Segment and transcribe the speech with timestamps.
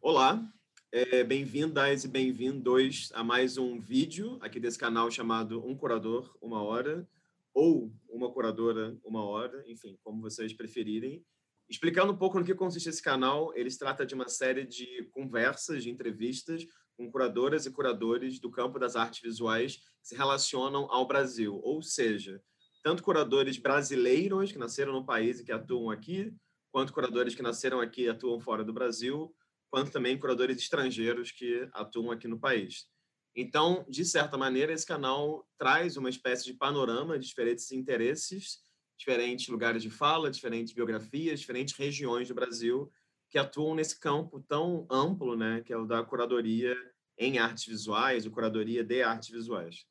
[0.00, 0.40] Olá,
[0.92, 6.62] é, bem-vindas e bem-vindos a mais um vídeo aqui desse canal chamado Um Curador, Uma
[6.62, 7.06] Hora,
[7.52, 11.26] ou Uma Curadora, Uma Hora, enfim, como vocês preferirem.
[11.68, 15.10] Explicando um pouco no que consiste esse canal, ele se trata de uma série de
[15.12, 16.64] conversas, de entrevistas
[16.96, 21.82] com curadoras e curadores do campo das artes visuais que se relacionam ao Brasil, ou
[21.82, 22.40] seja,
[22.84, 26.32] tanto curadores brasileiros que nasceram no país e que atuam aqui,
[26.70, 29.34] quanto curadores que nasceram aqui e atuam fora do Brasil,
[29.70, 32.86] quanto também curadores estrangeiros que atuam aqui no país.
[33.36, 38.60] Então, de certa maneira, esse canal traz uma espécie de panorama de diferentes interesses,
[38.98, 42.90] diferentes lugares de fala, diferentes biografias, diferentes regiões do Brasil
[43.30, 46.74] que atuam nesse campo tão amplo, né, que é o da curadoria
[47.16, 49.86] em artes visuais, o curadoria de artes visuais.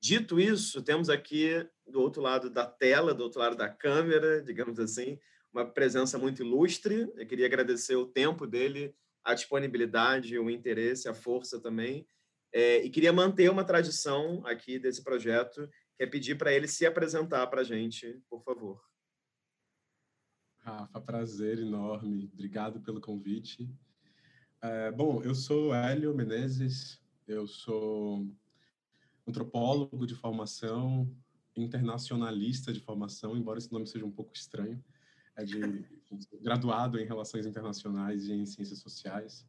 [0.00, 4.78] Dito isso, temos aqui do outro lado da tela, do outro lado da câmera, digamos
[4.78, 5.18] assim,
[5.52, 7.10] uma presença muito ilustre.
[7.16, 8.94] Eu queria agradecer o tempo dele
[9.26, 12.06] a disponibilidade, o interesse, a força também.
[12.52, 16.86] É, e queria manter uma tradição aqui desse projeto, que é pedir para ele se
[16.86, 18.80] apresentar para a gente, por favor.
[20.58, 22.30] Rafa, prazer enorme.
[22.32, 23.68] Obrigado pelo convite.
[24.62, 28.24] É, bom, eu sou Hélio Menezes, eu sou
[29.26, 31.12] antropólogo de formação,
[31.56, 34.80] internacionalista de formação, embora esse nome seja um pouco estranho
[35.36, 35.84] é de
[36.40, 39.46] graduado em Relações Internacionais e em Ciências Sociais.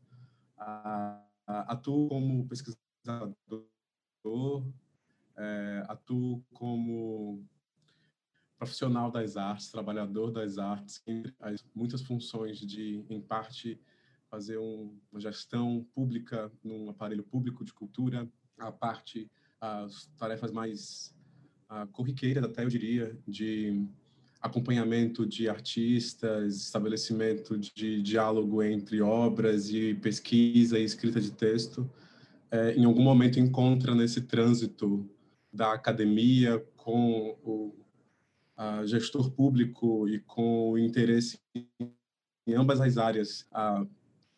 [1.46, 3.66] atuo como pesquisador,
[5.38, 7.46] é, atuo como
[8.58, 11.02] profissional das artes, trabalhador das artes,
[11.40, 13.80] as muitas funções de, em parte,
[14.30, 21.16] fazer um, uma gestão pública num aparelho público de cultura, a parte, as tarefas mais
[21.92, 23.88] corriqueiras, até eu diria, de
[24.48, 31.90] acompanhamento de artistas, estabelecimento de diálogo entre obras e pesquisa e escrita de texto,
[32.50, 35.08] é, em algum momento encontra nesse trânsito
[35.52, 37.76] da academia com o
[38.86, 41.40] gestor público e com o interesse
[42.48, 43.86] em ambas as áreas, a,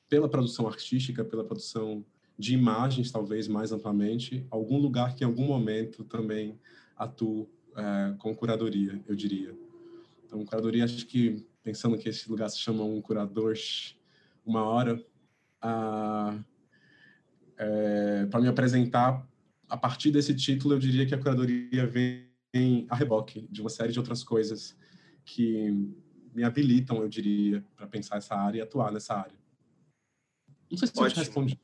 [0.10, 2.04] pela produção artística, pela produção
[2.38, 6.60] de imagens, talvez mais amplamente, algum lugar que em algum momento também
[6.98, 9.56] atuo é, com curadoria, eu diria.
[10.30, 13.56] Então, curadoria, acho que, pensando que esse lugar se chama um curador
[14.46, 15.04] uma hora,
[17.58, 19.28] é, para me apresentar,
[19.68, 22.30] a partir desse título, eu diria que a curadoria vem
[22.90, 24.78] a reboque de uma série de outras coisas
[25.26, 25.72] que
[26.34, 29.38] me habilitam, eu diria, para pensar essa área e atuar nessa área.
[30.70, 31.60] Não sei se você responde.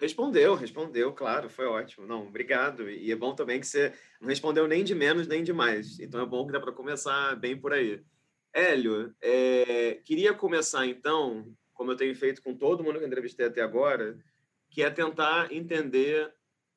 [0.00, 2.06] Respondeu, respondeu, claro, foi ótimo.
[2.06, 2.88] Não, obrigado.
[2.88, 6.00] E é bom também que você não respondeu nem de menos nem de mais.
[6.00, 8.02] Então é bom que dá para começar bem por aí.
[8.50, 13.60] Hélio, é, queria começar então, como eu tenho feito com todo mundo que entrevistei até
[13.60, 14.18] agora,
[14.70, 16.32] que é tentar entender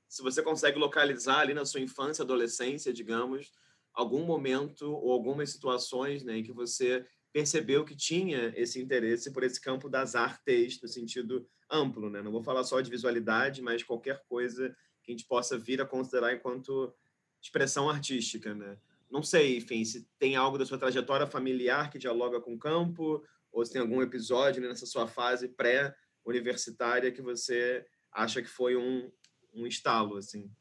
[0.09, 3.53] se você consegue localizar ali na sua infância, adolescência, digamos,
[3.93, 9.43] algum momento ou algumas situações né, em que você percebeu que tinha esse interesse por
[9.43, 12.09] esse campo das artes, no sentido amplo.
[12.09, 12.21] Né?
[12.21, 14.69] Não vou falar só de visualidade, mas qualquer coisa
[15.01, 16.93] que a gente possa vir a considerar enquanto
[17.41, 18.53] expressão artística.
[18.53, 18.77] Né?
[19.09, 23.23] Não sei, enfim, se tem algo da sua trajetória familiar que dialoga com o campo,
[23.51, 28.77] ou se tem algum episódio né, nessa sua fase pré-universitária que você acha que foi
[28.77, 29.11] um,
[29.53, 30.51] um estalo, assim.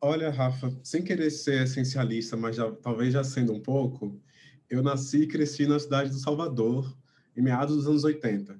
[0.00, 4.20] Olha, Rafa, sem querer ser essencialista, mas já, talvez já sendo um pouco,
[4.68, 6.96] eu nasci e cresci na cidade do Salvador,
[7.36, 8.52] em meados dos anos 80.
[8.52, 8.56] O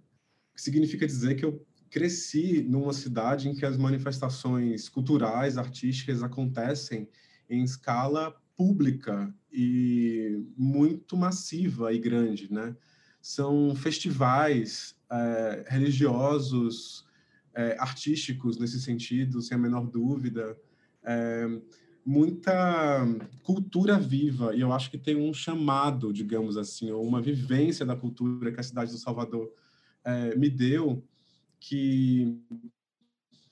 [0.55, 7.09] que significa dizer que eu cresci numa cidade em que as manifestações culturais, artísticas acontecem
[7.49, 12.77] em escala pública e muito massiva e grande, né?
[13.21, 17.06] São festivais é, religiosos,
[17.55, 20.56] é, artísticos nesse sentido, sem a menor dúvida.
[21.03, 21.47] É,
[22.06, 23.05] muita
[23.43, 27.97] cultura viva, e eu acho que tem um chamado, digamos assim, ou uma vivência da
[27.97, 29.53] cultura que a cidade do Salvador
[30.05, 31.03] é, me deu,
[31.58, 32.41] que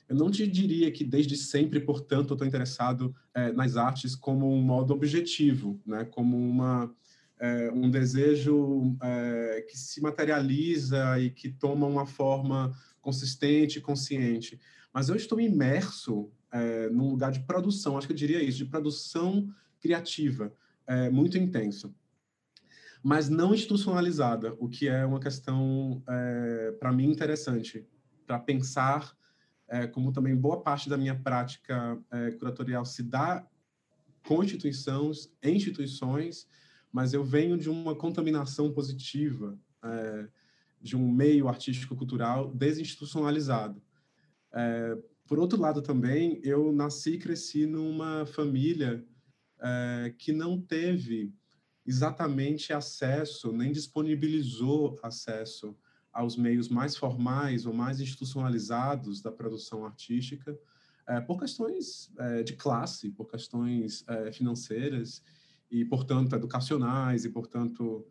[0.09, 4.49] eu não te diria que desde sempre, portanto, eu estou interessado é, nas artes como
[4.49, 6.05] um modo objetivo, né?
[6.05, 6.95] como uma,
[7.41, 8.97] é, um desejo
[9.69, 14.61] que se materializa e que toma uma forma consistente consciente.
[14.93, 18.67] Mas eu estou imerso é, num lugar de produção, acho que eu diria isso, de
[18.67, 20.55] produção criativa,
[20.87, 21.93] é, muito intenso.
[23.03, 27.85] Mas não institucionalizada, o que é uma questão, é, para mim, interessante,
[28.25, 29.15] para pensar
[29.69, 33.45] é, como também boa parte da minha prática é, curatorial se dá
[34.27, 36.47] com instituições, instituições,
[36.93, 40.29] mas eu venho de uma contaminação positiva, é,
[40.81, 43.83] de um meio artístico-cultural desinstitucionalizado.
[44.53, 49.05] É, por outro lado, também, eu nasci e cresci numa família
[49.61, 51.33] é, que não teve
[51.87, 55.77] exatamente acesso, nem disponibilizou acesso
[56.13, 60.59] aos meios mais formais ou mais institucionalizados da produção artística,
[61.07, 65.23] é, por questões é, de classe, por questões financeiras
[65.71, 68.07] e, portanto, educacionais e, portanto,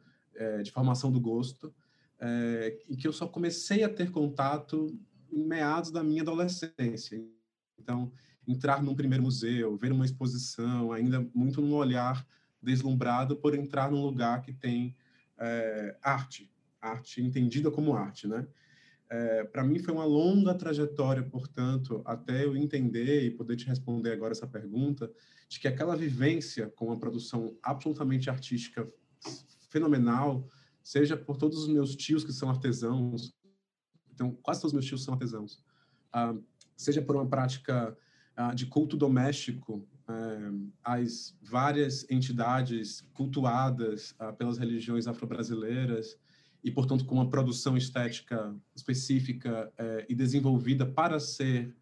[0.63, 1.71] de formação do gosto,
[2.19, 4.97] é, e que eu só comecei a ter contato
[5.33, 7.23] em meados da minha adolescência.
[7.77, 8.11] Então,
[8.47, 12.25] entrar num primeiro museu, ver uma exposição, ainda muito num olhar
[12.61, 14.95] deslumbrado por entrar num lugar que tem
[15.37, 16.49] é, arte,
[16.81, 18.47] arte entendida como arte, né?
[19.09, 24.11] É, para mim foi uma longa trajetória, portanto, até eu entender e poder te responder
[24.11, 25.11] agora essa pergunta,
[25.47, 28.87] de que aquela vivência com uma produção absolutamente artística
[29.69, 30.47] fenomenal,
[30.81, 33.35] seja por todos os meus tios que são artesãos,
[34.13, 35.63] então quase todos os meus tios são artesãos,
[36.11, 36.35] ah,
[36.75, 37.97] seja por uma prática
[38.35, 40.51] ah, de culto doméstico, ah,
[40.83, 46.17] as várias entidades cultuadas ah, pelas religiões afro-brasileiras,
[46.63, 51.75] e, portanto, com uma produção estética específica eh, e desenvolvida para ser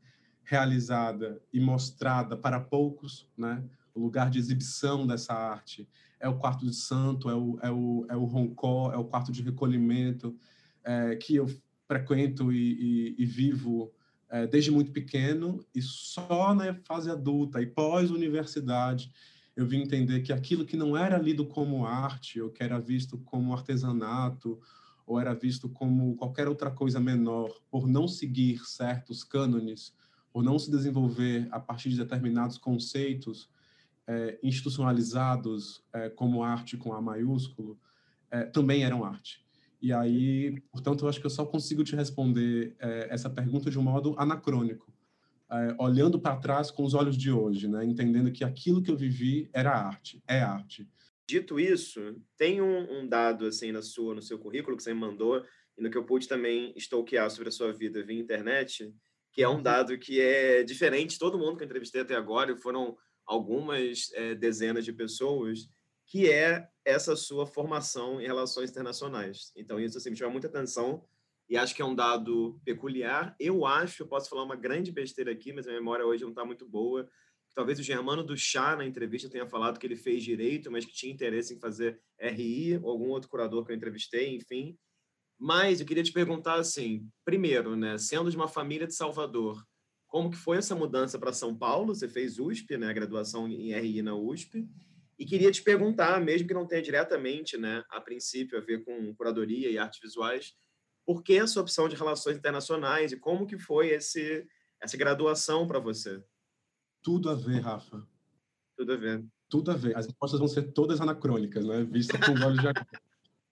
[0.44, 3.64] realizada e mostrada para poucos, né?
[3.94, 5.88] O lugar de exibição dessa arte
[6.20, 9.32] é o quarto de santo, é o, é o, é o roncó, é o quarto
[9.32, 10.36] de recolhimento,
[10.84, 11.48] é, que eu
[11.92, 13.92] frequento e, e, e vivo
[14.30, 19.12] é, desde muito pequeno, e só na fase adulta e pós-universidade
[19.58, 23.18] eu vim entender que aquilo que não era lido como arte, ou que era visto
[23.18, 24.58] como artesanato,
[25.06, 29.94] ou era visto como qualquer outra coisa menor, por não seguir certos cânones,
[30.32, 33.50] por não se desenvolver a partir de determinados conceitos
[34.08, 37.78] é, institucionalizados é, como arte com A maiúsculo,
[38.32, 39.41] é, também eram arte.
[39.82, 43.80] E aí, portanto, eu acho que eu só consigo te responder é, essa pergunta de
[43.80, 44.94] um modo anacrônico
[45.52, 47.84] é, olhando para trás com os olhos de hoje, né?
[47.84, 50.88] entendendo que aquilo que eu vivi era arte, é arte.
[51.28, 55.00] Dito isso, tem um, um, dado assim na sua, no seu currículo que você me
[55.00, 55.44] mandou
[55.78, 58.94] e no que eu pude também stalkear sobre a sua vida via internet,
[59.34, 59.64] que é um uhum.
[59.64, 61.20] dado que é diferente.
[61.20, 65.70] Todo mundo que eu entrevistei até agora, foram algumas é, dezenas de pessoas,
[66.08, 69.52] que é essa sua formação em relações internacionais.
[69.56, 71.04] Então isso assim, me chama muita atenção
[71.50, 73.36] e acho que é um dado peculiar.
[73.40, 76.46] Eu acho, eu posso falar uma grande besteira aqui, mas a memória hoje não está
[76.46, 77.08] muito boa.
[77.54, 80.94] Talvez o Germano do Chá, na entrevista, tenha falado que ele fez direito, mas que
[80.94, 84.78] tinha interesse em fazer RI, ou algum outro curador que eu entrevistei, enfim.
[85.38, 89.62] Mas eu queria te perguntar assim, primeiro, né, sendo de uma família de Salvador,
[90.08, 91.94] como que foi essa mudança para São Paulo?
[91.94, 94.70] Você fez USP, né, graduação em RI na USP.
[95.22, 99.14] E queria te perguntar, mesmo que não tenha diretamente, né, a princípio a ver com
[99.14, 100.56] curadoria e artes visuais,
[101.06, 104.44] por que essa opção de relações internacionais e como que foi esse
[104.82, 106.24] essa graduação para você?
[107.04, 108.04] Tudo a ver, Rafa.
[108.76, 109.24] Tudo a ver.
[109.48, 109.96] Tudo a ver.
[109.96, 111.84] As respostas vão ser todas anacrônicas, né?
[111.84, 112.88] Vista com os olhos de agora.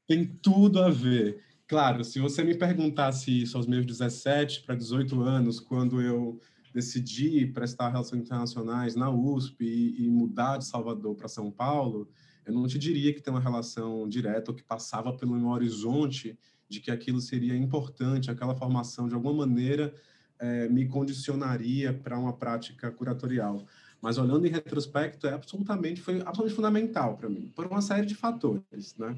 [0.08, 1.40] Tem tudo a ver.
[1.68, 6.42] Claro, se você me perguntasse isso aos meus 17 para 18 anos, quando eu
[6.74, 12.08] decidi prestar relações internacionais na USP e, e mudar de Salvador para São Paulo,
[12.46, 16.38] eu não te diria que tem uma relação direta ou que passava pelo meu horizonte
[16.68, 19.94] de que aquilo seria importante, aquela formação de alguma maneira
[20.40, 23.66] é, me condicionaria para uma prática curatorial.
[24.02, 28.16] Mas olhando em retrospecto, é absolutamente foi absolutamente fundamental para mim, por uma série de
[28.16, 29.18] fatores, né?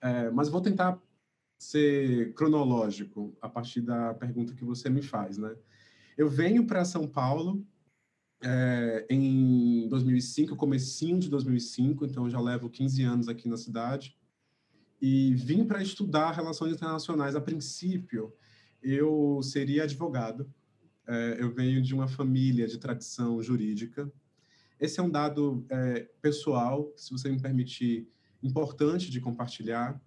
[0.00, 0.98] É, mas vou tentar
[1.58, 5.54] ser cronológico a partir da pergunta que você me faz, né?
[6.16, 7.62] Eu venho para São Paulo
[8.42, 14.16] é, em 2005, comecinho de 2005, então já levo 15 anos aqui na cidade
[15.00, 17.36] e vim para estudar relações internacionais.
[17.36, 18.32] A princípio,
[18.82, 20.50] eu seria advogado.
[21.06, 24.10] É, eu venho de uma família de tradição jurídica.
[24.80, 28.08] Esse é um dado é, pessoal, se você me permitir,
[28.42, 30.00] importante de compartilhar,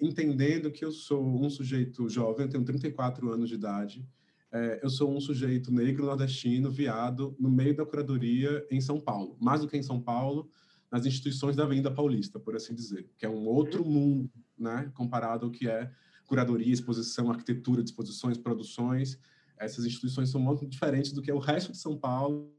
[0.00, 4.08] entendendo que eu sou um sujeito jovem, tenho 34 anos de idade,
[4.52, 9.36] é, eu sou um sujeito negro nordestino, viado, no meio da curadoria em São Paulo.
[9.40, 10.50] Mais do que em São Paulo,
[10.90, 13.90] nas instituições da Avenida Paulista, por assim dizer, que é um outro uhum.
[13.90, 15.90] mundo, né, comparado ao que é
[16.26, 19.18] curadoria, exposição, arquitetura de exposições, produções.
[19.56, 22.52] Essas instituições são muito diferentes do que é o resto de São Paulo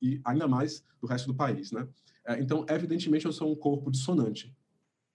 [0.00, 1.88] e ainda mais do resto do país, né?
[2.24, 4.54] É, então, evidentemente, eu sou um corpo dissonante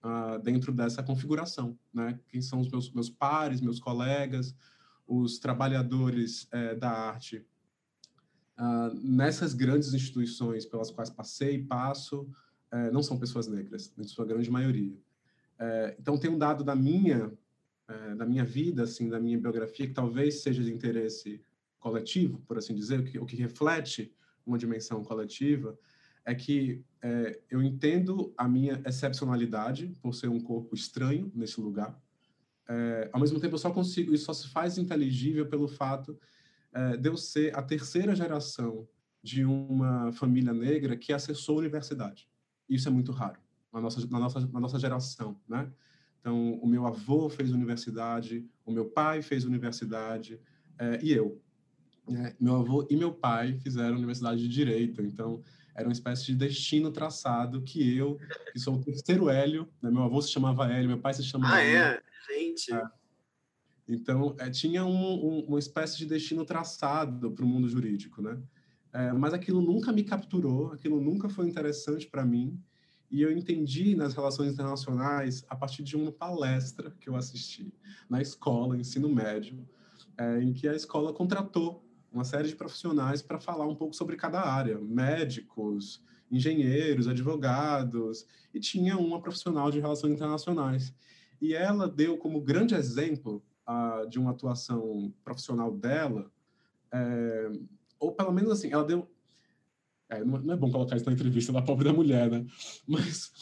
[0.02, 2.18] uh, dentro dessa configuração, né?
[2.28, 4.54] Quem são os meus, meus pares, meus colegas,
[5.20, 7.46] os trabalhadores é, da arte
[8.58, 12.20] Uh, nessas grandes instituições pelas quais passei e passo,
[12.70, 14.94] uh, não são pessoas negras, em sua grande maioria.
[15.58, 17.32] Uh, então, tem um dado da minha
[17.88, 21.44] é, da minha vida, assim, da minha biografia, que talvez seja de interesse
[21.78, 24.14] coletivo, por assim dizer, o que, o que reflete
[24.46, 25.78] uma dimensão coletiva,
[26.24, 32.00] é que é, eu entendo a minha excepcionalidade por ser um corpo estranho nesse lugar.
[32.68, 36.18] É, ao mesmo tempo, eu só consigo, isso só se faz inteligível pelo fato
[36.72, 38.88] é, de eu ser a terceira geração
[39.22, 42.28] de uma família negra que acessou a universidade.
[42.68, 43.38] Isso é muito raro
[43.72, 45.70] na nossa, na nossa, na nossa geração, né?
[46.20, 50.38] Então, o meu avô fez universidade, o meu pai fez universidade,
[50.78, 51.40] é, e eu.
[52.08, 55.42] É, meu avô e meu pai fizeram universidade de Direito, então
[55.74, 58.18] era uma espécie de destino traçado que eu,
[58.52, 59.90] que sou o terceiro Hélio, né?
[59.90, 62.02] meu avô se chamava Hélio, meu pai se chamava Ah, é?
[62.56, 62.74] Gente...
[62.74, 62.82] É.
[63.88, 64.90] Então, é, tinha um,
[65.26, 68.40] um, uma espécie de destino traçado para o mundo jurídico, né?
[68.92, 72.62] É, mas aquilo nunca me capturou, aquilo nunca foi interessante para mim,
[73.10, 77.72] e eu entendi nas relações internacionais a partir de uma palestra que eu assisti
[78.08, 79.66] na escola, ensino médio,
[80.16, 84.16] é, em que a escola contratou uma série de profissionais para falar um pouco sobre
[84.16, 90.94] cada área, médicos, engenheiros, advogados, e tinha uma profissional de relações internacionais.
[91.42, 96.30] E ela deu como grande exemplo uh, de uma atuação profissional dela,
[96.92, 97.50] é,
[97.98, 99.10] ou pelo menos assim, ela deu
[100.08, 102.46] é, não é bom colocar isso na entrevista da pobre da mulher, né?
[102.86, 103.32] Mas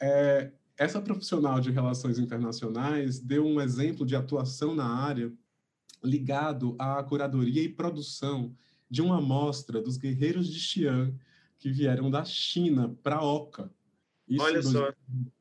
[0.00, 5.32] é, essa profissional de relações internacionais deu um exemplo de atuação na área
[6.04, 8.54] ligado à curadoria e produção
[8.88, 11.12] de uma amostra dos guerreiros de Xi'an
[11.58, 13.68] que vieram da China para a Oca.
[14.28, 14.80] Isso Olha só.
[14.80, 15.32] 2000,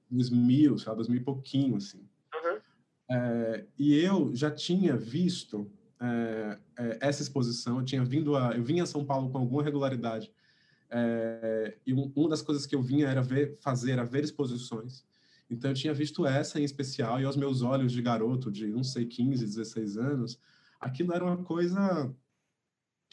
[0.77, 1.99] sabe, 2000 e pouquinho, assim.
[1.99, 2.59] Uhum.
[3.11, 5.69] É, e eu já tinha visto
[5.99, 9.63] é, é, essa exposição, eu tinha vindo a, eu vinha a São Paulo com alguma
[9.63, 10.31] regularidade
[10.89, 15.03] é, e um, uma das coisas que eu vinha era ver, fazer, era ver exposições.
[15.49, 18.83] Então eu tinha visto essa em especial e aos meus olhos de garoto de, não
[18.83, 20.39] sei, 15, 16 anos,
[20.79, 22.13] aquilo era uma coisa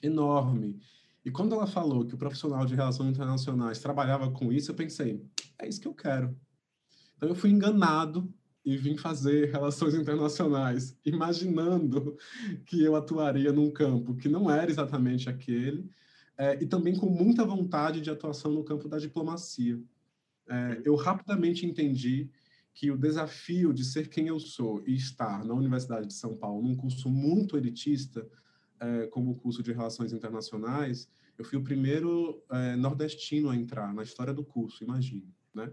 [0.03, 0.81] enorme.
[1.25, 5.25] E quando ela falou que o profissional de relações internacionais trabalhava com isso, eu pensei,
[5.59, 6.37] é isso que eu quero.
[7.23, 8.29] Então eu fui enganado
[8.65, 12.19] e vim fazer relações internacionais, imaginando
[12.67, 15.89] que eu atuaria num campo que não era exatamente aquele,
[16.37, 19.81] é, e também com muita vontade de atuação no campo da diplomacia.
[20.49, 22.29] É, eu rapidamente entendi
[22.75, 26.61] que o desafio de ser quem eu sou e estar na Universidade de São Paulo,
[26.61, 28.29] num curso muito elitista,
[28.81, 33.95] é, como o curso de Relações Internacionais, eu fui o primeiro é, nordestino a entrar
[33.95, 35.71] na história do curso, imagine, né?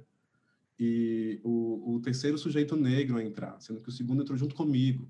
[0.79, 5.09] E o, o terceiro sujeito negro a entrar, sendo que o segundo entrou junto comigo.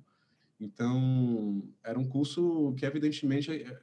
[0.60, 3.80] Então, era um curso que, evidentemente, é,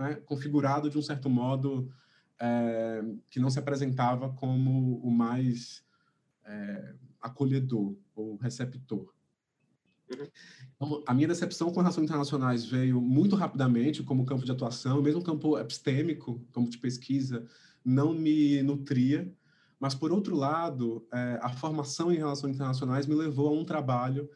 [0.00, 1.90] é, configurado de um certo modo
[2.38, 5.82] é, que não se apresentava como o mais
[6.44, 9.12] é, acolhedor ou receptor.
[10.76, 15.22] Então, a minha decepção com relações internacionais veio muito rapidamente como campo de atuação, mesmo
[15.22, 17.46] campo epistêmico, campo de pesquisa,
[17.84, 19.30] não me nutria.
[19.78, 24.28] Mas, por outro lado, é, a formação em relações internacionais me levou a um trabalho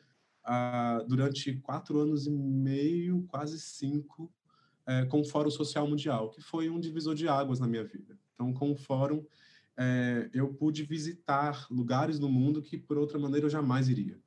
[0.44, 4.32] ah, durante quatro anos e meio, quase cinco,
[4.86, 8.18] é, com o Fórum Social Mundial, que foi um divisor de águas na minha vida.
[8.34, 9.24] Então, com o Fórum,
[9.76, 14.18] é, eu pude visitar lugares no mundo que, por outra maneira, eu jamais iria.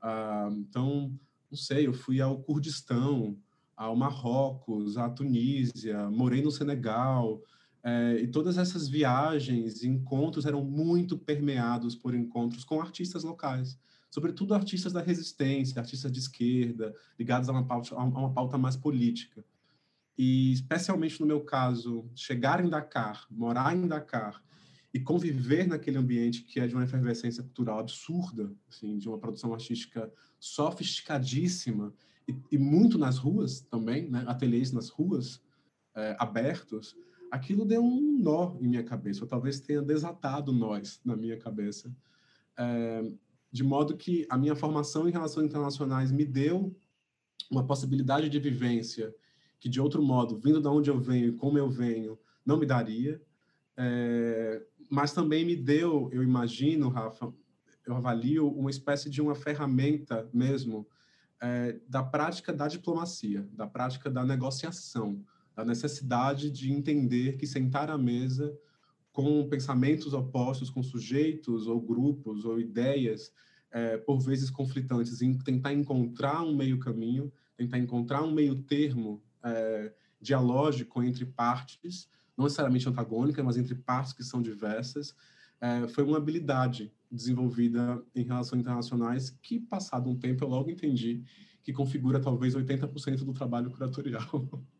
[0.00, 1.18] Ah, então,
[1.50, 3.36] não sei, eu fui ao Kurdistão,
[3.76, 7.42] ao Marrocos, à Tunísia, morei no Senegal,
[7.84, 13.78] é, e todas essas viagens e encontros eram muito permeados por encontros com artistas locais,
[14.10, 18.74] sobretudo artistas da resistência, artistas de esquerda, ligados a uma pauta, a uma pauta mais
[18.74, 19.44] política.
[20.16, 24.42] E, especialmente no meu caso, chegar em Dakar, morar em Dakar
[24.94, 29.52] e conviver naquele ambiente que é de uma efervescência cultural absurda, assim, de uma produção
[29.52, 31.92] artística sofisticadíssima
[32.26, 34.24] e, e muito nas ruas também, né?
[34.26, 35.42] ateliês nas ruas,
[35.94, 36.96] é, abertos,
[37.34, 41.92] aquilo deu um nó em minha cabeça, ou talvez tenha desatado nós na minha cabeça.
[42.56, 43.02] É,
[43.50, 46.72] de modo que a minha formação em relações internacionais me deu
[47.50, 49.12] uma possibilidade de vivência
[49.58, 52.66] que de outro modo, vindo de onde eu venho e como eu venho, não me
[52.66, 53.20] daria.
[53.76, 57.34] É, mas também me deu, eu imagino, Rafa,
[57.84, 60.86] eu avalio uma espécie de uma ferramenta mesmo
[61.42, 65.24] é, da prática da diplomacia, da prática da negociação,
[65.54, 68.56] da necessidade de entender que sentar à mesa
[69.12, 73.32] com pensamentos opostos, com sujeitos ou grupos ou ideias,
[73.70, 79.22] é, por vezes conflitantes, em tentar encontrar um meio caminho, tentar encontrar um meio termo
[79.42, 85.14] é, dialógico entre partes, não necessariamente antagônica, mas entre partes que são diversas,
[85.60, 91.22] é, foi uma habilidade desenvolvida em relações internacionais, que, passado um tempo, eu logo entendi
[91.62, 94.48] que configura talvez 80% do trabalho curatorial.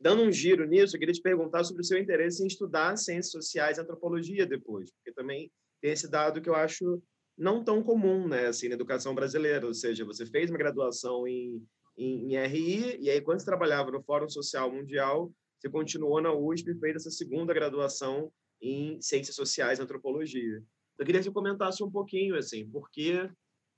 [0.00, 3.30] Dando um giro nisso, eu queria te perguntar sobre o seu interesse em estudar ciências
[3.30, 7.02] sociais e antropologia depois, porque também tem esse dado que eu acho
[7.36, 11.62] não tão comum, né, assim, na educação brasileira, ou seja, você fez uma graduação em,
[11.96, 16.32] em, em RI, e aí quando você trabalhava no Fórum Social Mundial, você continuou na
[16.32, 20.62] USP e fez essa segunda graduação em Ciências Sociais e Antropologia.
[20.98, 23.28] Eu queria que você comentasse um pouquinho, assim, por que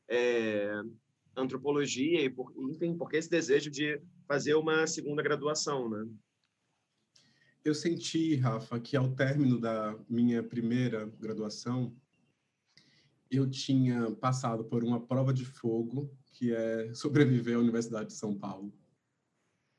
[0.09, 0.73] é,
[1.37, 4.01] antropologia e, por, enfim, por que esse desejo de
[4.33, 6.09] fazer uma segunda graduação, né?
[7.63, 11.95] Eu senti, Rafa, que ao término da minha primeira graduação,
[13.31, 18.35] eu tinha passado por uma prova de fogo, que é sobreviver à Universidade de São
[18.35, 18.73] Paulo.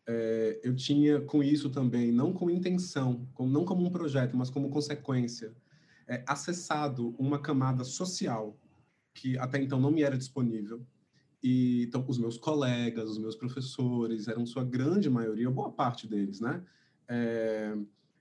[0.08, 4.52] É, eu tinha com isso também, não com intenção, como, não como um projeto, mas
[4.52, 5.52] como consequência,
[6.08, 8.56] é, acessado uma camada social
[9.16, 10.86] que até então não me era disponível.
[11.44, 16.40] E então os meus colegas, os meus professores, eram sua grande maioria, boa parte deles,
[16.40, 16.64] né?
[17.08, 17.76] É,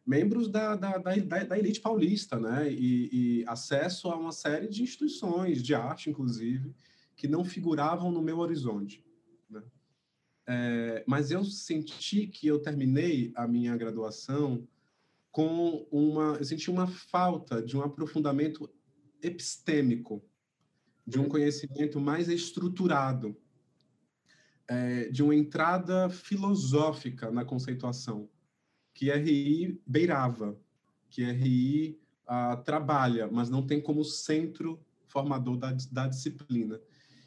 [0.04, 2.70] membros da, da, da, da, elite paulista, né?
[2.70, 6.74] E, e, acesso a uma série de instituições de arte, inclusive,
[7.16, 9.04] que não figuravam no meu horizonte.
[9.48, 9.62] Né?
[10.48, 14.66] É, mas eu senti que eu terminei a minha graduação
[15.30, 18.68] com uma, eu senti uma falta de um aprofundamento
[19.22, 20.22] epistêmico,
[21.06, 23.36] de um conhecimento mais estruturado,
[24.68, 28.28] é, de uma entrada filosófica na conceituação,
[28.94, 30.56] que RI beirava,
[31.10, 36.80] que RI ah, trabalha, mas não tem como centro formador da, da disciplina.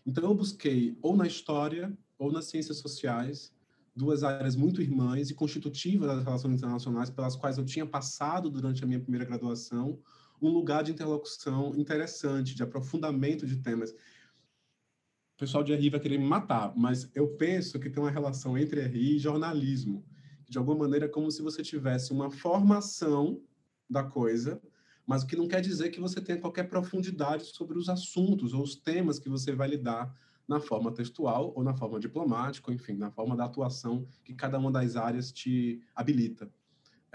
[0.05, 3.53] Então, eu busquei ou na história ou nas ciências sociais
[3.95, 8.83] duas áreas muito irmãs e constitutivas das relações internacionais pelas quais eu tinha passado durante
[8.83, 9.99] a minha primeira graduação,
[10.47, 13.91] um lugar de interlocução interessante, de aprofundamento de temas.
[13.91, 18.57] O pessoal de RI vai querer me matar, mas eu penso que tem uma relação
[18.57, 20.05] entre RI e jornalismo.
[20.47, 23.41] De alguma maneira, como se você tivesse uma formação
[23.89, 24.61] da coisa,
[25.05, 28.63] mas o que não quer dizer que você tenha qualquer profundidade sobre os assuntos ou
[28.63, 30.15] os temas que você vai lidar
[30.47, 34.71] na forma textual ou na forma diplomática, enfim, na forma da atuação que cada uma
[34.71, 36.51] das áreas te habilita.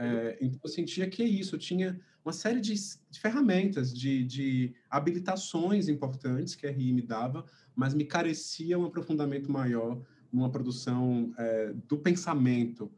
[0.00, 4.24] É, então, eu sentia que é isso, eu tinha uma série de, de ferramentas, de,
[4.24, 7.44] de, habilitações importantes que a RI me dava,
[7.76, 10.00] mas me carecia um aprofundamento maior
[10.32, 12.90] numa produção é, do pensamento.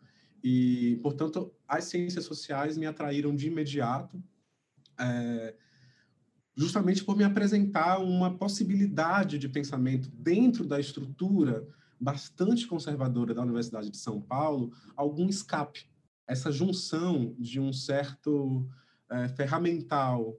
[0.44, 4.22] E, portanto, as ciências sociais me atraíram de imediato,
[4.96, 5.56] é,
[6.54, 11.66] justamente por me apresentar uma possibilidade de pensamento dentro da estrutura
[11.98, 15.91] bastante conservadora da Universidade de São Paulo, algum escape.
[16.32, 18.66] Essa junção de um certo
[19.10, 20.34] é, ferramental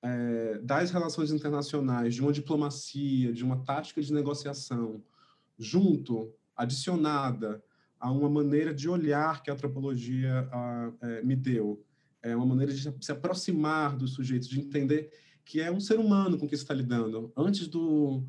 [0.00, 5.02] é, das relações internacionais, de uma diplomacia, de uma tática de negociação,
[5.58, 7.60] junto, adicionada
[7.98, 11.84] a uma maneira de olhar que a antropologia a, é, me deu,
[12.22, 15.10] é uma maneira de se aproximar dos sujeitos, de entender
[15.44, 17.32] que é um ser humano com que está lidando.
[17.36, 18.24] Antes do,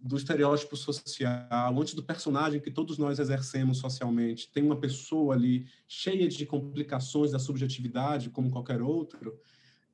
[0.00, 5.66] do estereótipo social, antes do personagem que todos nós exercemos socialmente, tem uma pessoa ali
[5.88, 9.38] cheia de complicações da subjetividade, como qualquer outro,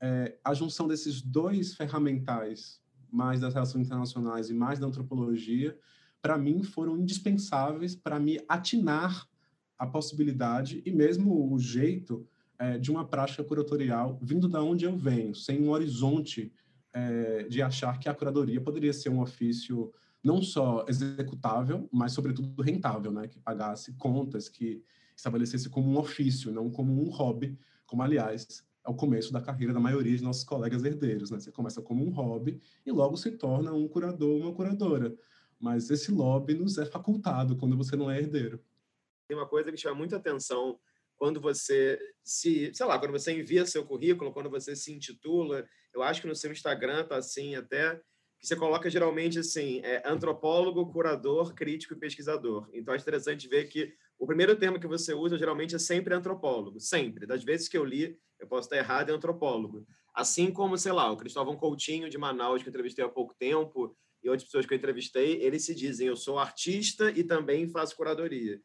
[0.01, 5.79] é, a junção desses dois ferramentais, mais das relações internacionais e mais da antropologia,
[6.21, 9.29] para mim foram indispensáveis para me atinar
[9.79, 12.27] a possibilidade e mesmo o jeito
[12.59, 16.53] é, de uma prática curatorial vindo da onde eu venho, sem um horizonte
[16.93, 22.63] é, de achar que a curadoria poderia ser um ofício não só executável, mas sobretudo
[22.63, 23.27] rentável, né?
[23.27, 24.83] Que pagasse contas, que
[25.17, 29.73] estabelecesse como um ofício, não como um hobby, como aliás é o começo da carreira
[29.73, 31.39] da maioria de nossos colegas herdeiros, né?
[31.39, 35.15] Você começa como um hobby e logo se torna um curador, uma curadora.
[35.59, 38.61] Mas esse lobby nos é facultado quando você não é herdeiro.
[39.29, 40.79] Tem uma coisa que chama muita atenção
[41.23, 46.03] quando você se, sei lá, quando você envia seu currículo, quando você se intitula, eu
[46.03, 47.95] acho que no seu Instagram tá assim até
[48.41, 52.69] que você coloca geralmente assim, é antropólogo, curador, crítico e pesquisador.
[52.73, 56.81] Então é interessante ver que o primeiro termo que você usa geralmente é sempre antropólogo,
[56.81, 57.25] sempre.
[57.25, 59.87] Das vezes que eu li, eu posso estar errado, é antropólogo.
[60.13, 63.97] Assim como, sei lá, o Cristóvão Coutinho de Manaus, que eu entrevistei há pouco tempo,
[64.25, 67.97] e outras pessoas que eu entrevistei, eles se dizem, eu sou artista e também faço
[67.97, 68.61] curadoria.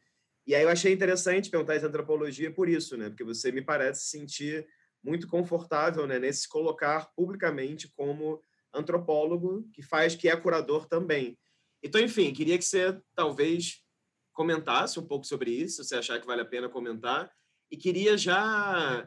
[0.48, 3.10] E aí eu achei interessante perguntar essa antropologia por isso, né?
[3.10, 4.66] Porque você me parece sentir
[5.04, 11.38] muito confortável, né, nesse se colocar publicamente como antropólogo que faz que é curador também.
[11.82, 13.84] Então, enfim, queria que você talvez
[14.32, 17.30] comentasse um pouco sobre isso, se achar que vale a pena comentar,
[17.70, 19.06] e queria já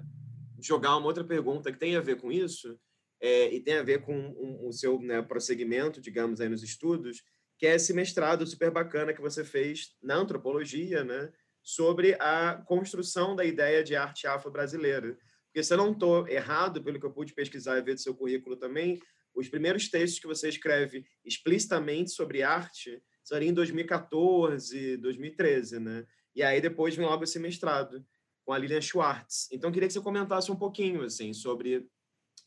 [0.62, 2.80] jogar uma outra pergunta que tem a ver com isso.
[3.22, 7.24] é, e tem a ver com um, o seu né, prosseguimento, digamos, aí nos estudos,
[7.62, 13.36] que é esse mestrado super bacana que você fez na antropologia, né, sobre a construção
[13.36, 15.16] da ideia de arte afro-brasileira.
[15.46, 18.16] Porque se eu não estou errado, pelo que eu pude pesquisar e ver do seu
[18.16, 19.00] currículo também,
[19.36, 26.08] os primeiros textos que você escreve explicitamente sobre arte seriam em 2014, 2013, né?
[26.34, 28.04] E aí depois vem logo esse mestrado
[28.44, 29.48] com a Lilian Schwartz.
[29.52, 31.88] Então, queria que você comentasse um pouquinho, assim, sobre,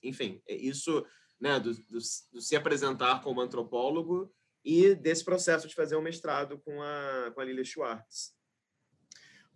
[0.03, 1.07] enfim, é isso,
[1.41, 1.99] né, do, do,
[2.33, 7.41] do se apresentar como antropólogo e desse processo de fazer um mestrado com a, com
[7.41, 8.35] a Lilia Schwartz.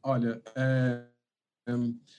[0.03, 1.07] Olha, é,
[1.67, 1.73] é,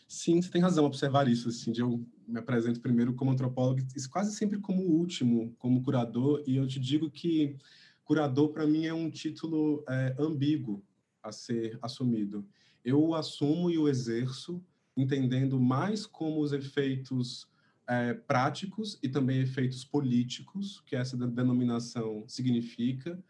[0.08, 4.36] sim, você tem razão observar isso, assim, eu me apresento primeiro como antropólogo, e quase
[4.36, 7.58] sempre como último, como curador, e eu te digo que
[8.04, 10.84] curador, para mim, é um título é, ambíguo
[11.22, 12.48] a ser assumido
[12.84, 14.64] eu o assumo e o exerço,
[14.96, 17.48] entendendo mais como os efeitos
[17.90, 23.22] é, práticos e também efeitos políticos, que essa denominação significa,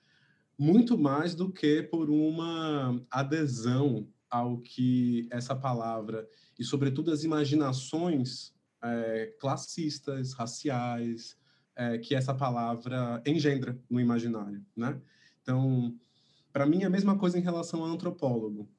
[0.58, 6.28] muito mais do que por uma adesão ao que essa palavra,
[6.60, 11.38] e sobretudo as imaginações é, classistas, raciais,
[11.74, 15.02] é, que essa palavra engendra no imaginário, né?
[15.42, 15.98] Então,
[16.52, 18.70] para mim, é a mesma coisa em relação ao antropólogo.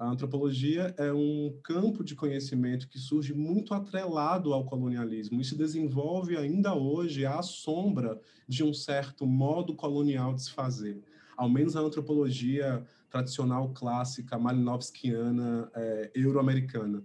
[0.00, 5.54] A antropologia é um campo de conhecimento que surge muito atrelado ao colonialismo e se
[5.54, 11.04] desenvolve ainda hoje à sombra de um certo modo colonial de se fazer.
[11.36, 17.04] Ao menos a antropologia tradicional clássica, malinovskiana, é, euro-americana.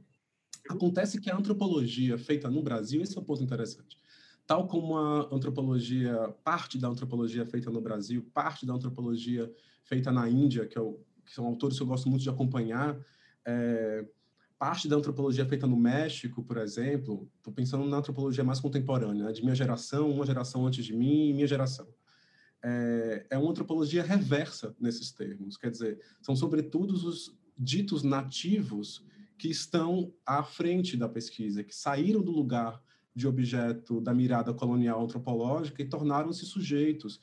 [0.70, 4.00] Acontece que a antropologia feita no Brasil, esse é um ponto interessante,
[4.48, 9.52] tal como a antropologia, parte da antropologia feita no Brasil, parte da antropologia
[9.84, 12.98] feita na Índia, que é o que são autores que eu gosto muito de acompanhar.
[13.46, 14.06] É,
[14.58, 19.32] parte da antropologia feita no México, por exemplo, estou pensando na antropologia mais contemporânea, né,
[19.32, 21.88] de minha geração, uma geração antes de mim e minha geração.
[22.64, 29.06] É, é uma antropologia reversa nesses termos, quer dizer, são sobretudo os ditos nativos
[29.38, 32.82] que estão à frente da pesquisa, que saíram do lugar
[33.16, 37.22] de objeto da mirada colonial antropológica e tornaram-se sujeitos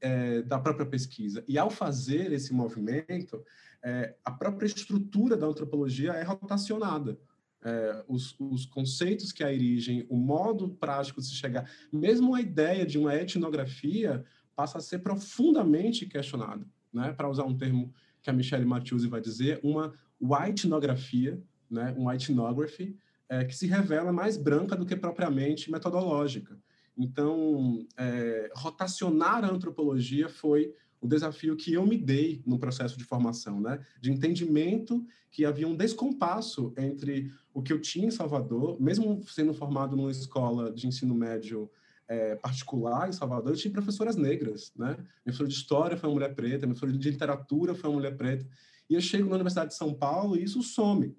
[0.00, 1.44] é, da própria pesquisa.
[1.48, 3.44] E ao fazer esse movimento,
[3.82, 7.18] é, a própria estrutura da antropologia é rotacionada.
[7.64, 12.40] É, os, os, conceitos que a erigem, o modo prático de se chegar, mesmo a
[12.40, 14.24] ideia de uma etnografia
[14.54, 17.12] passa a ser profundamente questionada, né?
[17.12, 21.94] para usar um termo que a Michelle Mathieusi vai dizer, uma whitenografia, né?
[21.96, 22.96] um ethnography,
[23.32, 26.58] é, que se revela mais branca do que propriamente metodológica.
[26.94, 33.04] Então, é, rotacionar a antropologia foi o desafio que eu me dei no processo de
[33.04, 33.80] formação, né?
[33.98, 39.54] De entendimento que havia um descompasso entre o que eu tinha em Salvador, mesmo sendo
[39.54, 41.70] formado numa escola de ensino médio
[42.06, 44.88] é, particular em Salvador, eu tinha professoras negras, né?
[44.88, 48.14] Minha professora de história foi uma mulher preta, minha professora de literatura foi uma mulher
[48.14, 48.46] preta.
[48.90, 51.16] E eu chego na Universidade de São Paulo e isso some.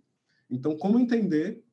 [0.47, 1.63] Então, como entender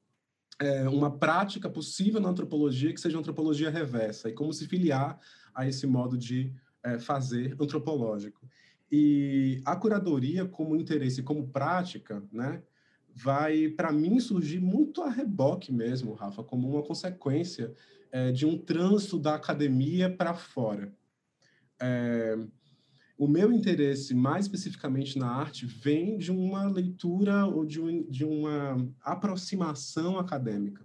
[0.61, 5.19] é, uma prática possível na antropologia que seja antropologia reversa e como se filiar
[5.55, 6.53] a esse modo de
[6.85, 8.47] é, fazer antropológico.
[8.93, 12.63] E a curadoria como interesse, como prática, né,
[13.15, 17.73] vai, para mim, surgir muito a reboque mesmo, Rafa, como uma consequência
[18.13, 20.93] é, de um trânsito da academia para fora.
[21.81, 22.37] É,
[23.21, 28.25] o meu interesse, mais especificamente na arte, vem de uma leitura ou de, um, de
[28.25, 30.83] uma aproximação acadêmica.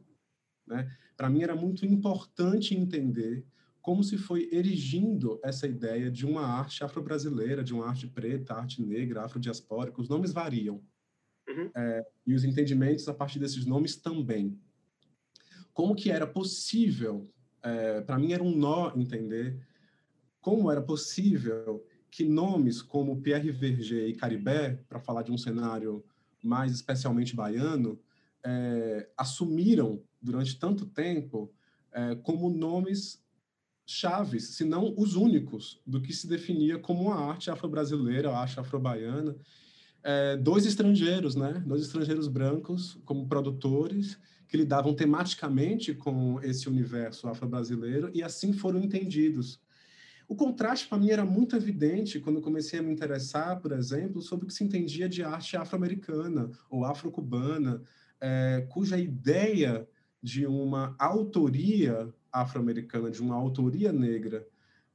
[0.68, 0.94] Né?
[1.16, 3.46] Para mim, era muito importante entender
[3.82, 8.82] como se foi erigindo essa ideia de uma arte afro-brasileira, de uma arte preta, arte
[8.84, 10.02] negra, afrodiaspórica.
[10.02, 10.84] Os nomes variam.
[11.48, 11.72] Uhum.
[11.74, 14.60] É, e os entendimentos a partir desses nomes também.
[15.72, 17.32] Como que era possível,
[17.64, 19.58] é, para mim era um nó entender
[20.42, 21.82] como era possível
[22.16, 26.02] que nomes como Pierre Verger e Caribé, para falar de um cenário
[26.42, 28.00] mais especialmente baiano,
[28.42, 31.52] é, assumiram durante tanto tempo
[31.92, 33.22] é, como nomes
[33.86, 38.62] chaves, se não os únicos, do que se definia como a arte afro-brasileira, a arte
[38.62, 39.36] afro-baiana.
[40.02, 41.62] É, dois estrangeiros, né?
[41.68, 48.80] Dois estrangeiros brancos como produtores que lidavam tematicamente com esse universo afro-brasileiro e assim foram
[48.80, 49.60] entendidos
[50.28, 54.46] o contraste para mim era muito evidente quando comecei a me interessar, por exemplo, sobre
[54.46, 57.82] o que se entendia de arte afro-americana ou afro-cubana,
[58.20, 59.88] é, cuja ideia
[60.22, 64.48] de uma autoria afro-americana, de uma autoria negra,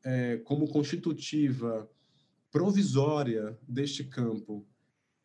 [0.03, 1.88] é, como constitutiva
[2.51, 4.66] provisória deste campo,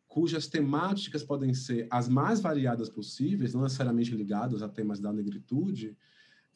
[0.06, 5.96] cujas temáticas podem ser as mais variadas possíveis, não necessariamente ligadas a temas da negritude,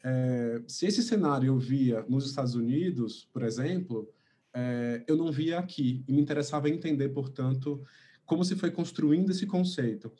[0.03, 4.09] É, se esse cenário eu via nos Estados Unidos, por exemplo,
[4.53, 6.05] é, eu não via aqui.
[6.07, 7.83] E me interessava entender, portanto,
[8.25, 10.13] como se foi construindo esse conceito.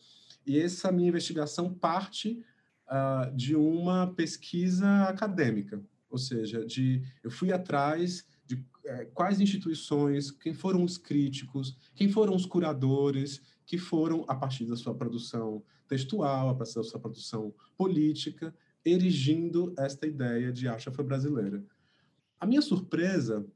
[0.47, 2.43] E essa minha investigação parte
[2.89, 10.31] uh, de uma pesquisa acadêmica, ou seja, de eu fui atrás de é, quais instituições,
[10.31, 15.63] quem foram os críticos, quem foram os curadores que foram, a partir da sua produção
[15.87, 18.53] textual, a partir da sua produção política,
[18.85, 21.65] erigindo esta ideia de arte afro-brasileira.
[22.39, 23.47] A minha surpresa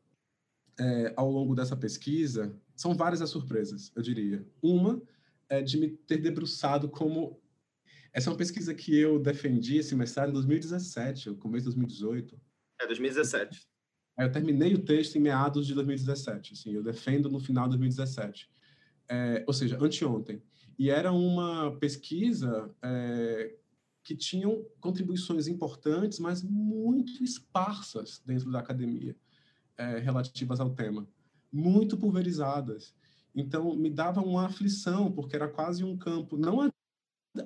[0.79, 4.47] é, ao longo dessa pesquisa são várias as surpresas, eu diria.
[4.63, 5.01] Uma
[5.49, 7.41] é de me ter debruçado como
[8.15, 12.41] essa é uma pesquisa que eu defendi esse mestrado em 2017, começo de 2018.
[12.81, 13.67] É 2017.
[14.17, 18.49] Eu terminei o texto em meados de 2017, assim, eu defendo no final de 2017.
[19.09, 20.41] É, ou seja, anteontem.
[20.79, 23.57] E era uma pesquisa é,
[24.05, 29.17] que tinham contribuições importantes, mas muito esparsas dentro da academia,
[29.77, 31.09] é, relativas ao tema,
[31.51, 32.95] muito pulverizadas.
[33.35, 36.71] Então, me dava uma aflição, porque era quase um campo, não a,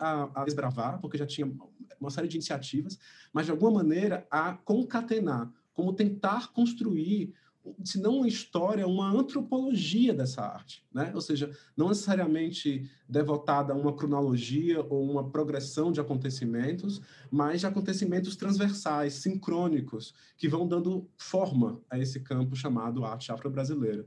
[0.01, 1.51] a, a desbravar, porque já tinha
[2.01, 2.99] uma série de iniciativas,
[3.33, 7.33] mas de alguma maneira a concatenar como tentar construir,
[7.85, 11.13] se não uma história, uma antropologia dessa arte, né?
[11.15, 17.01] Ou seja, não necessariamente devotada a uma cronologia ou uma progressão de acontecimentos,
[17.31, 24.07] mas de acontecimentos transversais, sincrônicos, que vão dando forma a esse campo chamado arte afro-brasileira.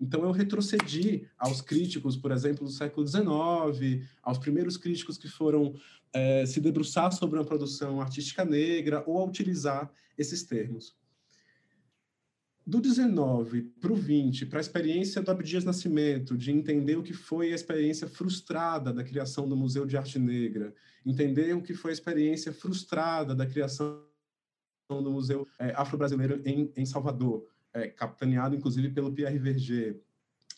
[0.00, 5.74] Então, eu retrocedi aos críticos, por exemplo, do século XIX, aos primeiros críticos que foram
[6.12, 10.96] é, se debruçar sobre uma produção artística negra ou a utilizar esses termos.
[12.64, 17.12] Do 19 para o 20, para a experiência do Abdias Nascimento, de entender o que
[17.12, 20.72] foi a experiência frustrada da criação do Museu de Arte Negra,
[21.04, 24.04] entender o que foi a experiência frustrada da criação
[24.88, 30.00] do Museu é, Afro-Brasileiro em, em, Salvador, é, capitaneado inclusive pelo Pierre Verger,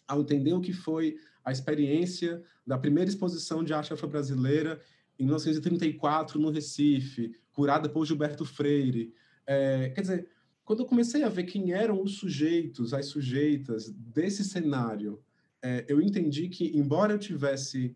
[0.07, 4.79] ao entender o que foi a experiência da primeira exposição de arte afro-brasileira
[5.19, 9.15] em 1934 no Recife, curada por Gilberto Freire.
[9.47, 10.34] É, quer dizer,
[10.65, 15.23] quando eu comecei a ver quem eram os sujeitos, as sujeitas desse cenário,
[15.63, 17.95] é, eu entendi que, embora eu tivesse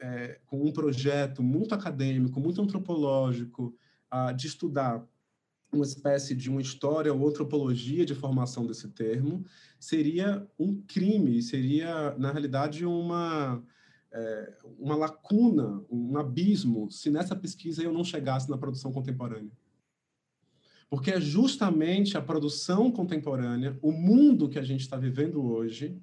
[0.00, 3.74] é, com um projeto muito acadêmico, muito antropológico,
[4.12, 5.06] uh, de estudar
[5.72, 9.44] uma espécie de uma história ou antropologia de formação desse termo,
[9.78, 13.62] seria um crime, seria, na realidade, uma,
[14.10, 19.52] é, uma lacuna, um abismo, se nessa pesquisa eu não chegasse na produção contemporânea.
[20.90, 25.96] Porque é justamente a produção contemporânea, o mundo que a gente está vivendo hoje,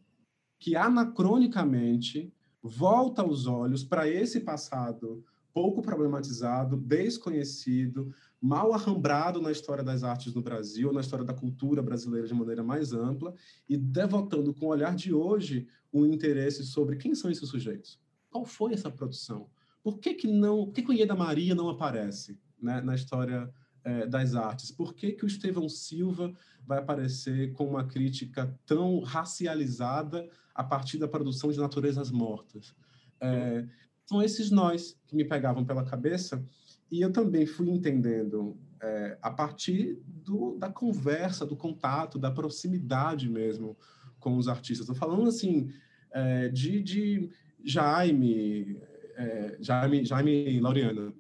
[0.58, 5.24] que anacronicamente volta os olhos para esse passado
[5.58, 11.82] pouco problematizado, desconhecido, mal arrambrado na história das artes no Brasil, na história da cultura
[11.82, 13.34] brasileira de maneira mais ampla,
[13.68, 18.00] e devotando com o olhar de hoje um interesse sobre quem são esses sujeitos.
[18.30, 19.50] Qual foi essa produção?
[19.82, 23.52] Por que que não, por que, que o Ieda Maria não aparece né, na história
[23.88, 24.70] é, das artes.
[24.70, 26.34] Por que, que o Estevão Silva
[26.66, 32.76] vai aparecer com uma crítica tão racializada a partir da produção de naturezas mortas?
[33.22, 33.66] É,
[34.06, 36.44] são esses nós que me pegavam pela cabeça
[36.92, 43.30] e eu também fui entendendo é, a partir do, da conversa, do contato, da proximidade
[43.30, 43.78] mesmo
[44.20, 44.82] com os artistas.
[44.90, 45.72] Estou falando assim
[46.12, 47.30] é, de, de
[47.64, 48.82] Jaime,
[49.16, 51.16] é, Jaime, Jaime Laureano,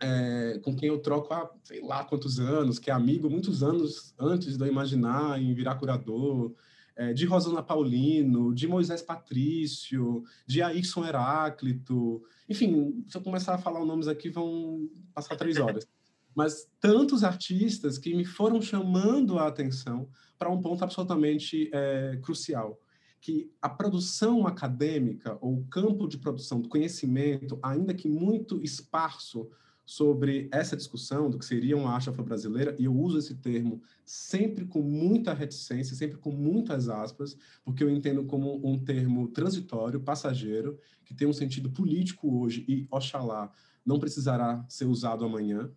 [0.00, 4.14] é, com quem eu troco há sei lá quantos anos, que é amigo muitos anos
[4.18, 6.54] antes de eu imaginar em virar curador,
[6.96, 13.58] é, de Rosana Paulino, de Moisés Patrício, de Ayrson Heráclito, enfim, se eu começar a
[13.58, 15.86] falar os nomes aqui vão passar três horas.
[16.34, 20.08] Mas tantos artistas que me foram chamando a atenção
[20.38, 22.80] para um ponto absolutamente é, crucial,
[23.20, 29.48] que a produção acadêmica ou o campo de produção do conhecimento, ainda que muito esparso
[29.88, 34.66] sobre essa discussão do que seria uma arte afro-brasileira, e eu uso esse termo sempre
[34.66, 40.78] com muita reticência, sempre com muitas aspas, porque eu entendo como um termo transitório, passageiro,
[41.06, 43.50] que tem um sentido político hoje e, oxalá,
[43.82, 45.70] não precisará ser usado amanhã.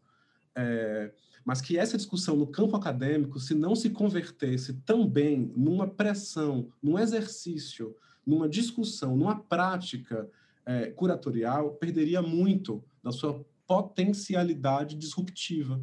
[0.54, 1.13] É,
[1.45, 7.00] mas que essa discussão no campo acadêmico, se não se convertesse também numa pressão, num
[7.00, 7.95] exercício,
[8.28, 10.30] numa discussão, numa prática
[10.65, 15.81] é, curatorial, perderia muito da sua potencialidade disruptiva.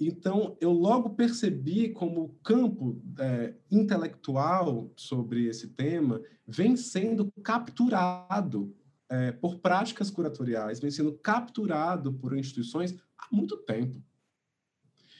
[0.00, 8.74] Então, eu logo percebi como o campo é, intelectual sobre esse tema vem sendo capturado
[9.08, 14.02] é, por práticas curatoriais, vem sendo capturado por instituições há muito tempo.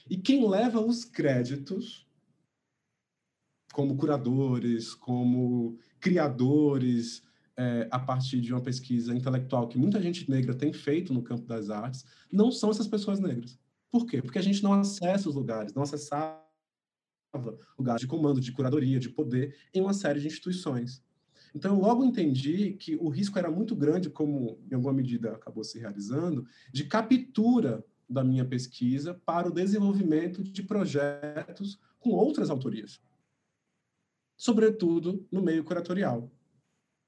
[0.09, 2.05] E quem leva os créditos,
[3.71, 7.23] como curadores, como criadores,
[7.61, 11.45] é, a partir de uma pesquisa intelectual que muita gente negra tem feito no campo
[11.45, 13.59] das artes, não são essas pessoas negras.
[13.91, 14.19] Por quê?
[14.19, 16.41] Porque a gente não acessa os lugares, não acessava
[17.77, 21.03] lugares de comando, de curadoria, de poder em uma série de instituições.
[21.53, 25.63] Então, eu logo entendi que o risco era muito grande, como em alguma medida acabou
[25.63, 32.99] se realizando, de captura da minha pesquisa para o desenvolvimento de projetos com outras autorias,
[34.35, 36.31] sobretudo no meio curatorial.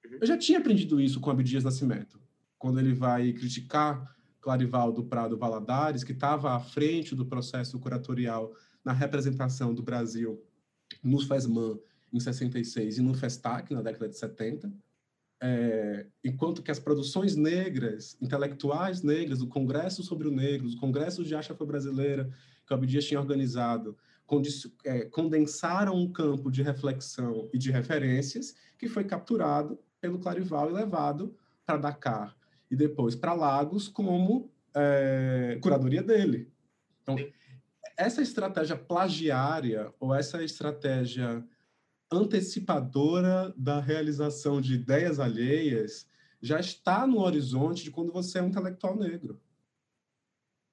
[0.05, 0.17] Uhum.
[0.21, 2.19] Eu já tinha aprendido isso com Abdias Nascimento,
[2.57, 8.91] quando ele vai criticar Clarivaldo Prado Valadares, que estava à frente do processo curatorial na
[8.91, 10.43] representação do Brasil
[11.01, 11.79] no FESMAN
[12.11, 14.71] em 66 e no FESTAC na década de 70,
[15.41, 21.27] é, enquanto que as produções negras, intelectuais negras, o Congresso sobre o Negro, os congressos
[21.27, 22.29] de arte afro-brasileira
[22.65, 23.97] que o Abdias tinha organizado,
[24.85, 30.73] é, condensaram um campo de reflexão e de referências que foi capturado pelo Clarival e
[30.73, 31.33] levado
[31.65, 32.35] para Dakar
[32.69, 36.51] e depois para Lagos como é, curadoria dele.
[37.01, 37.15] Então,
[37.95, 41.41] essa estratégia plagiária ou essa estratégia
[42.11, 46.05] antecipadora da realização de ideias alheias
[46.41, 49.39] já está no horizonte de quando você é um intelectual negro.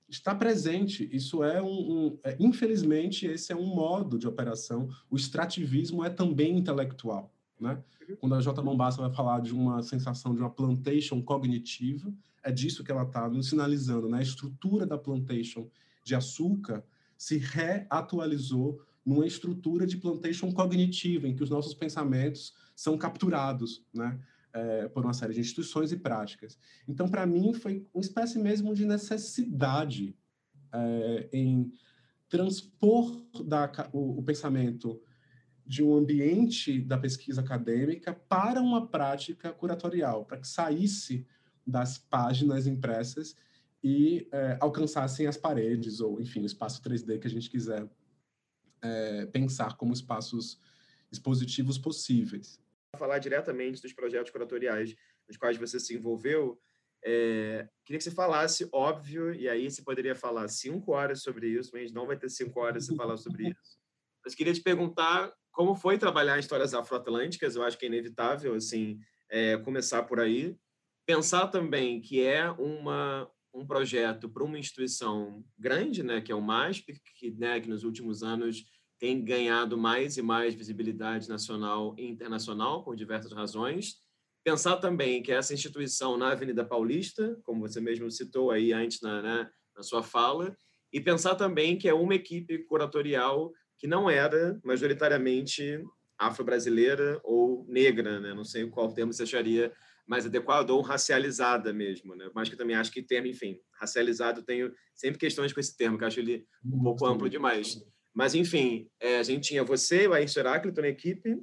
[0.09, 1.09] Está presente.
[1.13, 4.89] Isso é um, um é, infelizmente esse é um modo de operação.
[5.09, 7.33] O extrativismo é também intelectual.
[7.61, 7.79] Né?
[8.09, 8.17] Uhum.
[8.17, 8.63] Quando a J.
[8.63, 13.29] Mombassa vai falar de uma sensação de uma plantation cognitiva, é disso que ela está
[13.29, 14.09] nos sinalizando.
[14.09, 14.19] Né?
[14.19, 15.69] A estrutura da plantation
[16.03, 16.83] de açúcar
[17.17, 24.19] se reatualizou numa estrutura de plantation cognitiva, em que os nossos pensamentos são capturados né?
[24.53, 26.59] É, por uma série de instituições e práticas.
[26.89, 30.17] Então, para mim, foi uma espécie mesmo de necessidade
[30.73, 31.73] é, em
[32.29, 35.01] transpor da, o, o pensamento
[35.71, 41.25] de um ambiente da pesquisa acadêmica para uma prática curatorial, para que saísse
[41.65, 43.37] das páginas impressas
[43.81, 47.89] e é, alcançassem as paredes, ou, enfim, o espaço 3D que a gente quiser
[48.83, 50.61] é, pensar como espaços
[51.13, 52.61] expositivos possíveis.
[52.99, 54.97] Falar diretamente dos projetos curatoriais
[55.29, 56.61] nos quais você se envolveu,
[57.05, 61.71] é, queria que você falasse, óbvio, e aí você poderia falar cinco horas sobre isso,
[61.73, 63.79] mas não vai ter cinco horas para falar sobre isso.
[64.25, 68.99] Mas queria te perguntar como foi trabalhar histórias afroatlânticas, eu acho que é inevitável assim
[69.29, 70.57] é, começar por aí.
[71.05, 76.41] Pensar também que é uma, um projeto para uma instituição grande, né, que é o
[76.41, 78.65] MASP, que, né, que nos últimos anos
[78.99, 83.97] tem ganhado mais e mais visibilidade nacional e internacional por diversas razões.
[84.43, 89.21] Pensar também que essa instituição na Avenida Paulista, como você mesmo citou aí antes na,
[89.21, 90.57] né, na sua fala,
[90.91, 95.83] e pensar também que é uma equipe curatorial que não era majoritariamente
[96.19, 98.35] afro-brasileira ou negra, né?
[98.35, 99.73] Não sei qual termo você acharia
[100.07, 102.29] mais adequado, ou racializada mesmo, né?
[102.35, 106.05] Mas que também acho que termo, enfim, racializado, tenho sempre questões com esse termo, que
[106.05, 107.83] acho ele um pouco amplo demais.
[108.13, 111.39] Mas, enfim, é, a gente tinha você, o Ayrton Heráclito na equipe,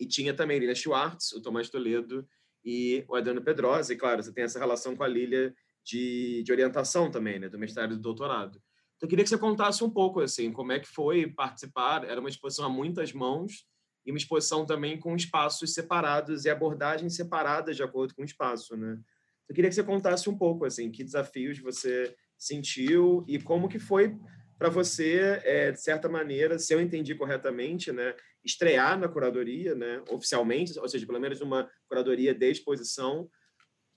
[0.00, 2.26] e tinha também Lília Schwartz, o Tomás Toledo
[2.64, 3.92] e o Adriano Pedrosa.
[3.92, 5.54] E, claro, você tem essa relação com a Lília
[5.84, 7.48] de, de orientação também, né?
[7.48, 8.60] Do mestrado e do doutorado.
[9.00, 12.04] Então, eu queria que você contasse um pouco, assim, como é que foi participar.
[12.04, 13.64] Era uma exposição a muitas mãos
[14.04, 18.76] e uma exposição também com espaços separados e abordagens separadas de acordo com o espaço,
[18.76, 19.00] né?
[19.48, 23.78] Eu queria que você contasse um pouco, assim, que desafios você sentiu e como que
[23.78, 24.14] foi
[24.58, 30.02] para você, é, de certa maneira, se eu entendi corretamente, né, estrear na curadoria, né,
[30.10, 33.30] oficialmente, ou seja, pelo menos uma curadoria de exposição,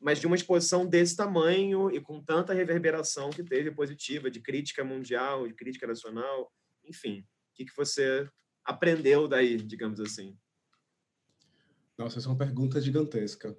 [0.03, 4.83] mas de uma exposição desse tamanho e com tanta reverberação que teve positiva, de crítica
[4.83, 6.51] mundial, de crítica nacional,
[6.83, 7.21] enfim.
[7.21, 8.29] O que, que você
[8.65, 10.37] aprendeu daí, digamos assim?
[11.97, 13.57] Nossa, essa é uma pergunta gigantesca.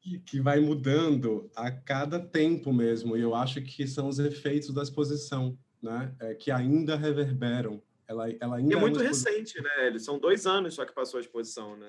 [0.00, 3.16] Que, que vai mudando a cada tempo mesmo.
[3.16, 6.12] E eu acho que são os efeitos da exposição, né?
[6.18, 7.80] É, que ainda reverberam.
[8.08, 9.86] Ela, ela ainda e é muito é recente, né?
[9.86, 11.86] Eles são dois anos só que passou a exposição, né?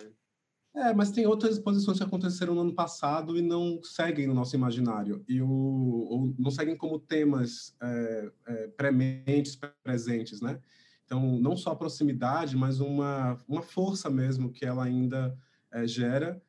[0.76, 4.55] É, mas tem outras exposições que aconteceram no ano passado e não seguem no nosso
[4.57, 5.23] imaginário.
[5.28, 10.59] E o, ou não seguem como temas é, é, prementes, presentes, né?
[11.05, 15.38] Então, não só a proximidade, mas uma, uma força mesmo que ela ainda
[15.71, 16.41] é, gera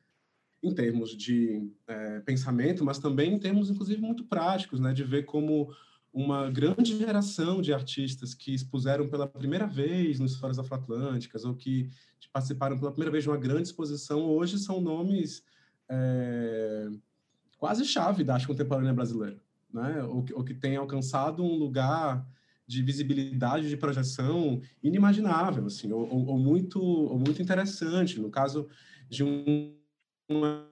[0.61, 4.93] em termos de é, pensamento, mas também em termos, inclusive, muito práticos, né?
[4.93, 5.73] De ver como
[6.11, 11.89] uma grande geração de artistas que expuseram pela primeira vez nos Fóruns Afroatlânticas ou que
[12.31, 15.43] participaram pela primeira vez de uma grande exposição, hoje são nomes
[15.89, 16.87] é,
[17.57, 19.39] quase chave da arte contemporânea brasileira.
[19.73, 20.03] né?
[20.03, 22.25] ou, ou que tem alcançado um lugar
[22.65, 28.19] de visibilidade, de projeção inimaginável, assim, ou, ou, muito, ou muito interessante.
[28.19, 28.67] No caso
[29.09, 29.73] de um,
[30.29, 30.67] uma,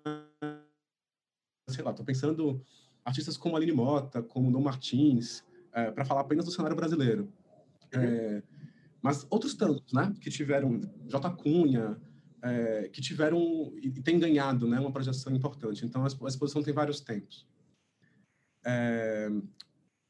[1.70, 2.62] sei lá, estou pensando
[3.06, 5.42] artistas como Aline Mota, como Dom Martins,
[5.72, 7.32] é, para falar apenas do cenário brasileiro.
[7.94, 8.44] É,
[9.06, 11.30] mas outros tantos, né, que tiveram J.
[11.30, 11.96] Cunha,
[12.42, 15.86] é, que tiveram e tem ganhado, né, uma projeção importante.
[15.86, 17.46] Então a exposição tem vários tempos.
[18.66, 19.30] É,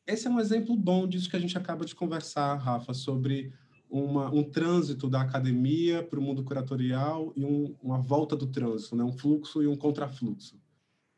[0.07, 3.51] esse é um exemplo bom disso que a gente acaba de conversar, Rafa, sobre
[3.89, 8.95] uma, um trânsito da academia para o mundo curatorial e um, uma volta do trânsito,
[8.95, 9.03] né?
[9.03, 10.57] um fluxo e um contrafluxo.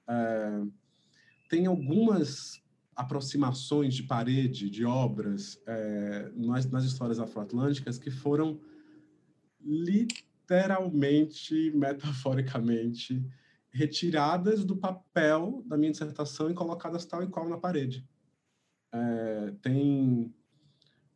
[0.10, 0.64] É,
[1.48, 2.60] tem algumas
[2.98, 8.60] aproximações de parede, de obras, é, nas, nas histórias afroatlânticas que foram
[9.64, 13.24] literalmente, metaforicamente,
[13.70, 18.04] retiradas do papel da minha dissertação e colocadas tal e qual na parede.
[18.92, 20.34] É, tem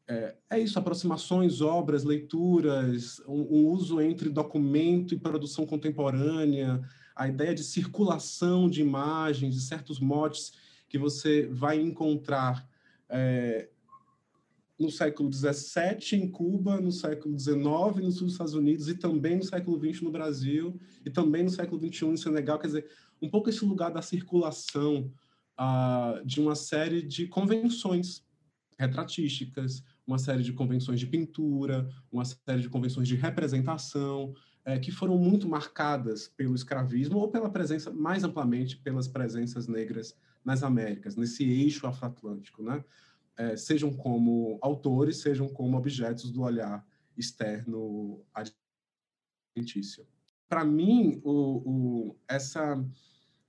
[0.08, 6.80] é, é, isso, aproximações, obras, leituras, um, um, uso entre documento e produção contemporânea,
[7.16, 10.54] a ideia de circulação de imagens, de certos motes
[10.92, 12.70] que você vai encontrar
[13.08, 13.70] é,
[14.78, 19.80] no século XVII em Cuba, no século XIX nos Estados Unidos e também no século
[19.80, 22.60] XX no Brasil e também no século XXI no Senegal.
[22.60, 22.90] Quer dizer,
[23.22, 25.10] um pouco esse lugar da circulação
[25.58, 28.28] uh, de uma série de convenções
[28.78, 34.34] retratísticas, uma série de convenções de pintura, uma série de convenções de representação,
[34.66, 40.18] é, que foram muito marcadas pelo escravismo ou pela presença, mais amplamente, pelas presenças negras
[40.44, 42.84] nas Américas, nesse eixo afroatlântico, né?
[43.38, 46.86] É, sejam como autores, sejam como objetos do olhar
[47.18, 48.24] externo
[49.56, 50.06] adventício.
[50.50, 52.84] Para mim, o, o, essa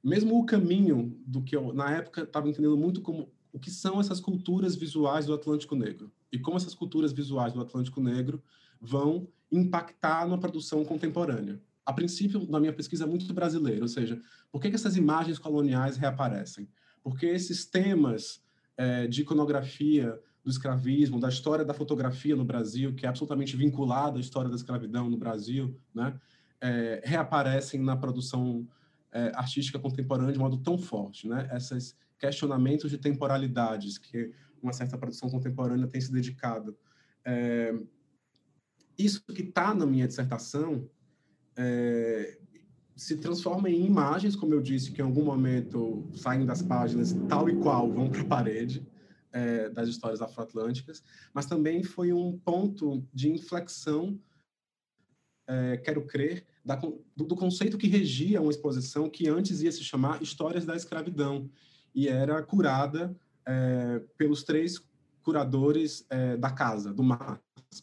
[0.03, 4.01] mesmo o caminho do que eu, na época, estava entendendo muito como o que são
[4.01, 8.43] essas culturas visuais do Atlântico Negro e como essas culturas visuais do Atlântico Negro
[8.81, 11.61] vão impactar na produção contemporânea.
[11.85, 14.21] A princípio, na minha pesquisa, é muito brasileira, ou seja,
[14.51, 16.69] por que, que essas imagens coloniais reaparecem?
[17.03, 18.43] Porque esses temas
[18.77, 24.19] é, de iconografia do escravismo, da história da fotografia no Brasil, que é absolutamente vinculada
[24.19, 26.19] à história da escravidão no Brasil, né,
[26.61, 28.67] é, reaparecem na produção
[29.13, 31.49] é, artística contemporânea de modo tão forte, né?
[31.53, 34.33] Esses questionamentos de temporalidades que
[34.63, 36.77] uma certa produção contemporânea tem se dedicado.
[37.25, 37.75] É,
[38.97, 40.89] isso que está na minha dissertação
[41.57, 42.39] é,
[42.95, 47.49] se transforma em imagens, como eu disse, que em algum momento saem das páginas tal
[47.49, 48.87] e qual vão para a parede
[49.33, 54.19] é, das histórias afroatlânticas, mas também foi um ponto de inflexão,
[55.47, 59.83] é, quero crer, da, do, do, conceito que regia uma exposição que antes ia se
[59.83, 61.51] chamar Histórias da Escravidão
[61.95, 64.81] e era curada é, pelos três
[65.23, 67.41] curadores é, da casa, do MASP,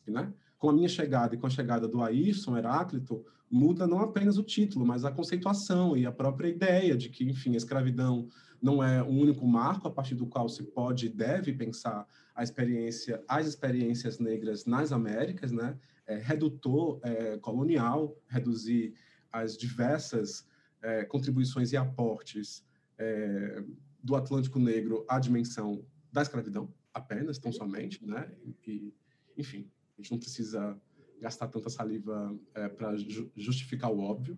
[0.07, 0.34] né?
[0.57, 4.43] Com a minha chegada e com a chegada do Ayrson Heráclito, muda não apenas o
[4.43, 8.28] título, mas a conceituação e a própria ideia de que, enfim, a escravidão
[8.62, 12.43] não é o único marco a partir do qual se pode e deve pensar a
[12.43, 15.78] experiência, as experiências negras nas Américas, né?
[16.10, 18.95] é, redutor é, colonial, reduzir
[19.32, 20.45] as diversas
[20.82, 22.66] é, contribuições e aportes
[22.97, 23.64] é,
[24.04, 28.32] do Atlântico Negro à dimensão da escravidão, apenas, tão somente, né?
[28.66, 28.91] E,
[29.38, 30.82] enfim, a gente não precisa
[31.20, 34.38] gastar tanta saliva é, para ju justificar o óbvio,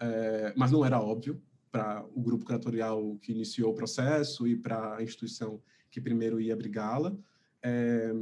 [0.00, 4.96] é, mas não era óbvio para o grupo curatorial que iniciou o processo e para
[4.96, 5.60] a instituição
[5.90, 7.16] que primeiro ia abrigá-la.
[7.62, 8.14] É,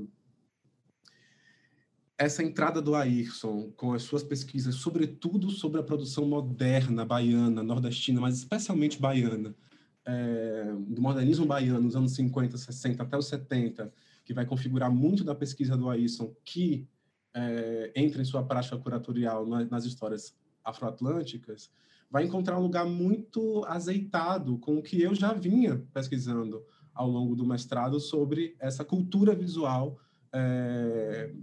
[2.17, 8.21] essa entrada do Ayrson com as suas pesquisas, sobretudo sobre a produção moderna baiana, nordestina,
[8.21, 9.55] mas especialmente baiana,
[10.05, 13.93] é, do modernismo baiano, nos anos 50, 60 até os 70,
[14.25, 16.87] que vai configurar muito da pesquisa do Ayrson, que
[17.35, 21.71] é, entra em sua prática curatorial nas histórias afroatlânticas,
[22.11, 26.63] vai encontrar um lugar muito azeitado com o que eu já vinha pesquisando
[26.95, 29.99] ao longo do mestrado sobre essa cultura visual
[30.33, 31.35] é,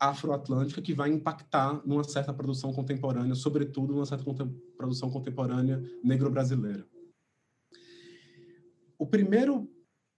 [0.00, 6.86] afroatlântica que vai impactar numa certa produção contemporânea, sobretudo numa certa contem produção contemporânea negro-brasileira.
[8.98, 9.70] O primeiro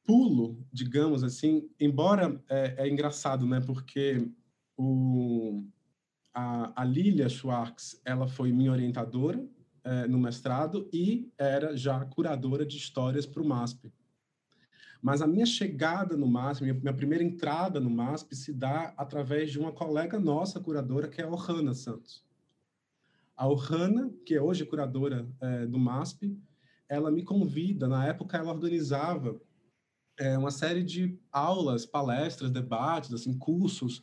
[0.05, 4.29] pulo, digamos assim, embora é, é engraçado, né, porque
[4.79, 5.65] o,
[6.33, 9.45] a, a Lilia Schwartz, ela foi minha orientadora
[9.83, 13.93] é, no mestrado e era já curadora de histórias para o MASP.
[15.03, 19.51] Mas a minha chegada no MASP, minha, minha primeira entrada no MASP se dá através
[19.51, 22.25] de uma colega nossa curadora, que é a Ohana Santos.
[23.37, 26.37] A Ohana, que é hoje curadora é, do MASP,
[26.89, 29.41] ela me convida, na época ela organizava
[30.19, 34.03] é, uma série de aulas, palestras, debates, assim, cursos,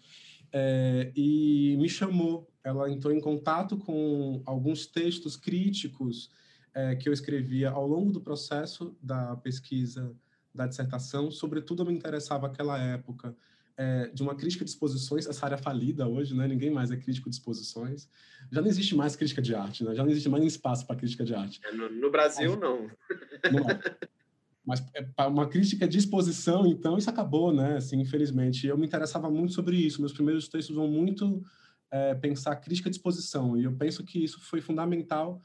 [0.58, 2.50] é, e me chamou.
[2.64, 6.32] Ela entrou em contato com alguns textos críticos
[6.74, 10.16] é, que eu escrevia ao longo do processo da pesquisa
[10.54, 11.30] da dissertação.
[11.30, 13.36] Sobretudo, eu me interessava naquela época
[13.76, 16.48] é, de uma crítica de exposições, essa área falida hoje, né?
[16.48, 18.10] Ninguém mais é crítico de exposições.
[18.50, 19.94] Já não existe mais crítica de arte, né?
[19.94, 21.60] Já não existe mais espaço para crítica de arte.
[21.66, 22.90] É, no, no, Brasil, não.
[23.52, 23.80] Não é.
[24.66, 27.78] Mas é, uma crítica de exposição, então, isso acabou, né?
[27.78, 28.66] Assim, infelizmente.
[28.66, 30.02] Eu me interessava muito sobre isso.
[30.02, 31.44] Meus primeiros textos vão muito
[31.92, 33.56] é, pensar crítica de exposição.
[33.58, 35.42] E eu penso que isso foi fundamental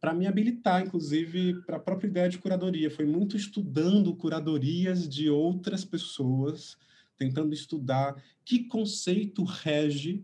[0.00, 2.90] para me habilitar, inclusive, para a própria ideia de curadoria.
[2.90, 6.76] Foi muito estudando curadorias de outras pessoas,
[7.16, 8.14] tentando estudar
[8.44, 10.22] que conceito rege,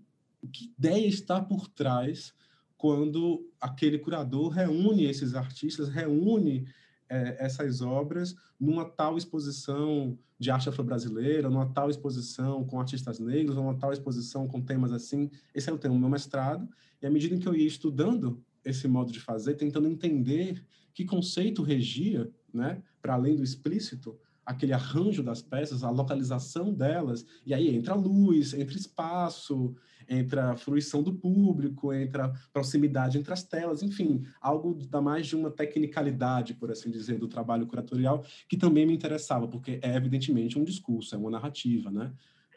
[0.52, 2.34] que ideia está por trás
[2.76, 6.66] quando aquele curador reúne esses artistas, reúne
[7.11, 13.56] é, essas obras numa tal exposição de arte afro-brasileira, numa tal exposição com artistas negros,
[13.56, 15.28] numa tal exposição com temas assim.
[15.54, 16.66] Esse é o tema do meu mestrado.
[17.02, 21.62] E à medida que eu ia estudando esse modo de fazer, tentando entender que conceito
[21.62, 24.16] regia, né, para além do explícito,
[24.51, 29.76] aquele arranjo das peças, a localização delas, e aí entra luz, entra espaço,
[30.09, 35.36] entra a fruição do público, entra proximidade entre as telas, enfim, algo da mais de
[35.36, 40.59] uma tecnicalidade, por assim dizer, do trabalho curatorial, que também me interessava, porque é evidentemente
[40.59, 42.12] um discurso, é uma narrativa, né?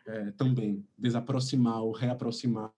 [0.05, 2.73] É, também desaproximar ou reaproximar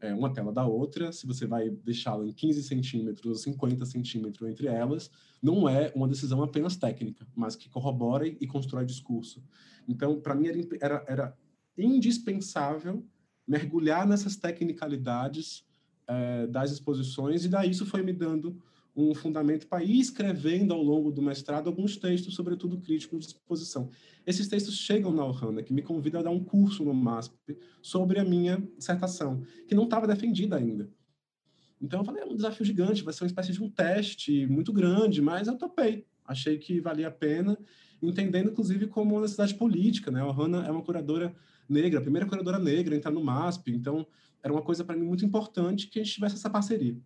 [0.00, 4.48] é, uma tela da outra, se você vai deixá-la em 15 centímetros ou 50 centímetros
[4.48, 5.10] entre elas,
[5.42, 9.42] não é uma decisão apenas técnica, mas que corrobora e constrói discurso.
[9.88, 10.48] Então, para mim,
[10.80, 11.36] era, era,
[11.78, 13.04] indispensável
[13.46, 15.64] mergulhar nessas tecnicalidades
[16.06, 18.60] é, das exposições, e daí isso foi me dando
[18.96, 23.90] um fundamento para ir escrevendo ao longo do mestrado alguns textos, sobretudo críticos de exposição.
[24.26, 28.18] Esses textos chegam na Ohana, que me convida a dar um curso no MASP sobre
[28.18, 30.88] a minha dissertação, que não estava defendida ainda.
[31.80, 34.72] Então eu falei, é um desafio gigante, vai ser uma espécie de um teste muito
[34.72, 36.06] grande, mas eu topei.
[36.24, 37.58] Achei que valia a pena,
[38.02, 40.20] entendendo inclusive como uma necessidade política, né?
[40.20, 41.36] A Ohana é uma curadora
[41.68, 44.06] negra, a primeira curadora negra a entrar no MASP, então
[44.42, 46.96] era uma coisa para mim muito importante que a gente tivesse essa parceria.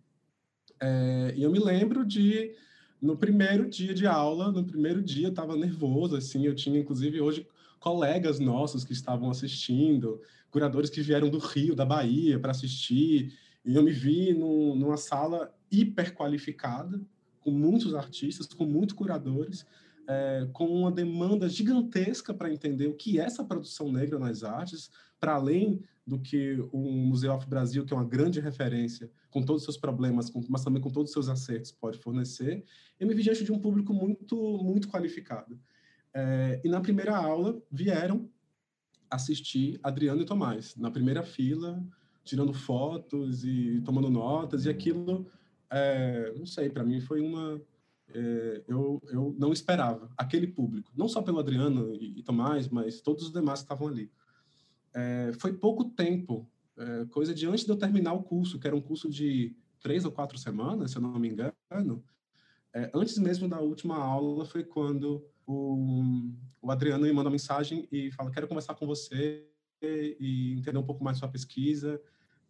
[0.81, 2.55] É, e eu me lembro de,
[2.99, 7.21] no primeiro dia de aula, no primeiro dia eu estava nervoso, assim, eu tinha, inclusive,
[7.21, 7.47] hoje,
[7.79, 13.75] colegas nossos que estavam assistindo, curadores que vieram do Rio, da Bahia, para assistir, e
[13.75, 16.99] eu me vi numa sala hiper qualificada,
[17.39, 19.65] com muitos artistas, com muitos curadores,
[20.07, 24.91] é, com uma demanda gigantesca para entender o que é essa produção negra nas artes,
[25.19, 29.61] para além do que o Museu Afro Brasil, que é uma grande referência, com todos
[29.61, 32.65] os seus problemas, mas também com todos os seus acertos, pode fornecer,
[32.99, 35.57] eu me vi diante de um público muito, muito qualificado.
[36.13, 38.29] É, e na primeira aula vieram
[39.09, 41.81] assistir Adriano e Tomás, na primeira fila,
[42.25, 45.25] tirando fotos e tomando notas, e aquilo,
[45.69, 47.61] é, não sei, para mim foi uma.
[48.13, 52.99] É, eu, eu não esperava aquele público, não só pelo Adriano e, e Tomás, mas
[52.99, 54.11] todos os demais que estavam ali
[54.93, 58.75] é, foi pouco tempo, é, coisa de antes de eu terminar o curso, que era
[58.75, 62.03] um curso de três ou quatro semanas, se eu não me engano,
[62.73, 66.31] é, antes mesmo da última aula foi quando o,
[66.61, 69.45] o Adriano me manda uma mensagem e fala, quero conversar com você
[69.81, 71.99] e entender um pouco mais sua pesquisa,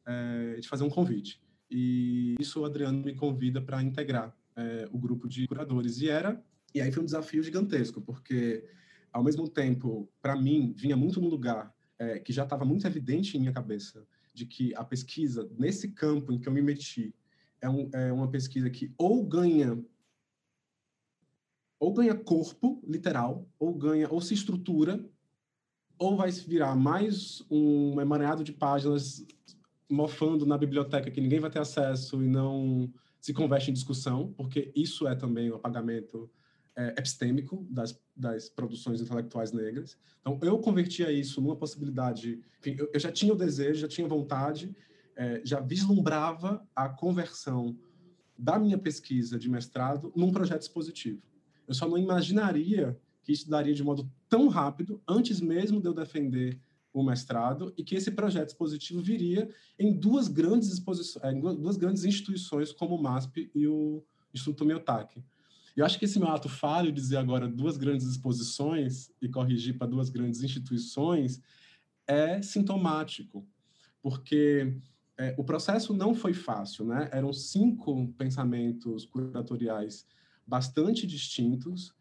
[0.05, 1.41] é, te fazer um convite.
[1.69, 6.01] E isso o Adriano me convida para integrar é, o grupo de curadores.
[6.01, 6.43] E era,
[6.75, 8.67] e aí foi um desafio gigantesco, porque
[9.11, 13.37] ao mesmo tempo, para mim, vinha muito no lugar é, que já estava muito evidente
[13.37, 17.13] em minha cabeça de que a pesquisa nesse campo em que eu me meti
[17.61, 19.79] é, um, é uma pesquisa que ou ganha
[21.79, 25.07] ou ganha corpo literal ou ganha ou se estrutura
[25.99, 29.23] ou vai virar mais um emaranhado de páginas
[29.87, 34.71] mofando na biblioteca que ninguém vai ter acesso e não se converte em discussão, porque
[34.75, 36.27] isso é também o apagamento
[36.75, 39.97] é, epistêmico das, das produções intelectuais negras.
[40.21, 42.41] Então, eu convertia isso numa possibilidade.
[42.59, 44.75] Enfim, eu, eu já tinha o desejo, já tinha vontade,
[45.15, 47.77] é, já vislumbrava a conversão
[48.37, 51.21] da minha pesquisa de mestrado num projeto expositivo.
[51.67, 55.93] Eu só não imaginaria que isso daria de modo tão rápido, antes mesmo de eu
[55.93, 56.59] defender
[56.93, 62.03] o mestrado, e que esse projeto expositivo viria em duas grandes exposições, em duas grandes
[62.03, 64.03] instituições como o MASP e o
[64.33, 65.23] Instituto Miyotaki.
[65.75, 69.87] Eu acho que esse meu ato falho, dizer agora duas grandes exposições e corrigir para
[69.87, 71.41] duas grandes instituições,
[72.07, 73.47] é sintomático,
[74.01, 74.75] porque
[75.17, 77.09] é, o processo não foi fácil, né?
[77.11, 80.05] Eram cinco pensamentos curatoriais
[80.45, 81.93] bastante distintos.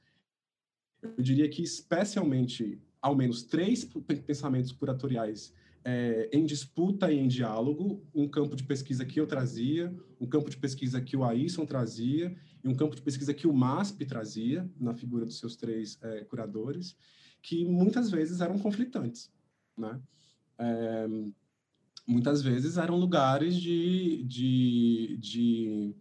[1.03, 3.85] Eu diria que, especialmente, ao menos três
[4.27, 5.53] pensamentos curatoriais
[5.85, 10.51] é, em disputa e em diálogo, um campo de pesquisa que eu trazia, um campo
[10.51, 14.71] de pesquisa que o Aisson trazia, e um campo de pesquisa que o MASP trazia,
[14.79, 16.97] na figura dos seus três é, curadores,
[17.43, 19.31] que muitas vezes eram conflitantes.
[19.77, 20.01] Né?
[20.59, 21.07] É,
[22.07, 25.95] muitas vezes eram lugares de, de, de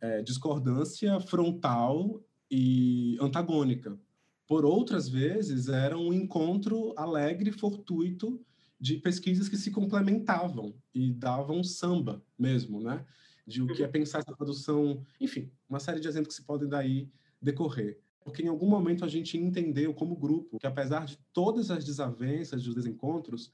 [0.00, 3.98] é, discordância frontal e antagônica.
[4.46, 8.40] Por outras vezes, era um encontro alegre, fortuito,
[8.78, 13.04] de pesquisas que se complementavam e davam samba mesmo, né?
[13.46, 16.68] De o que é pensar essa produção, enfim, uma série de exemplos que se podem
[16.68, 17.08] daí
[17.40, 18.00] decorrer.
[18.24, 22.64] Porque em algum momento a gente entendeu como grupo que apesar de todas as desavenças
[22.64, 23.52] dos desencontros,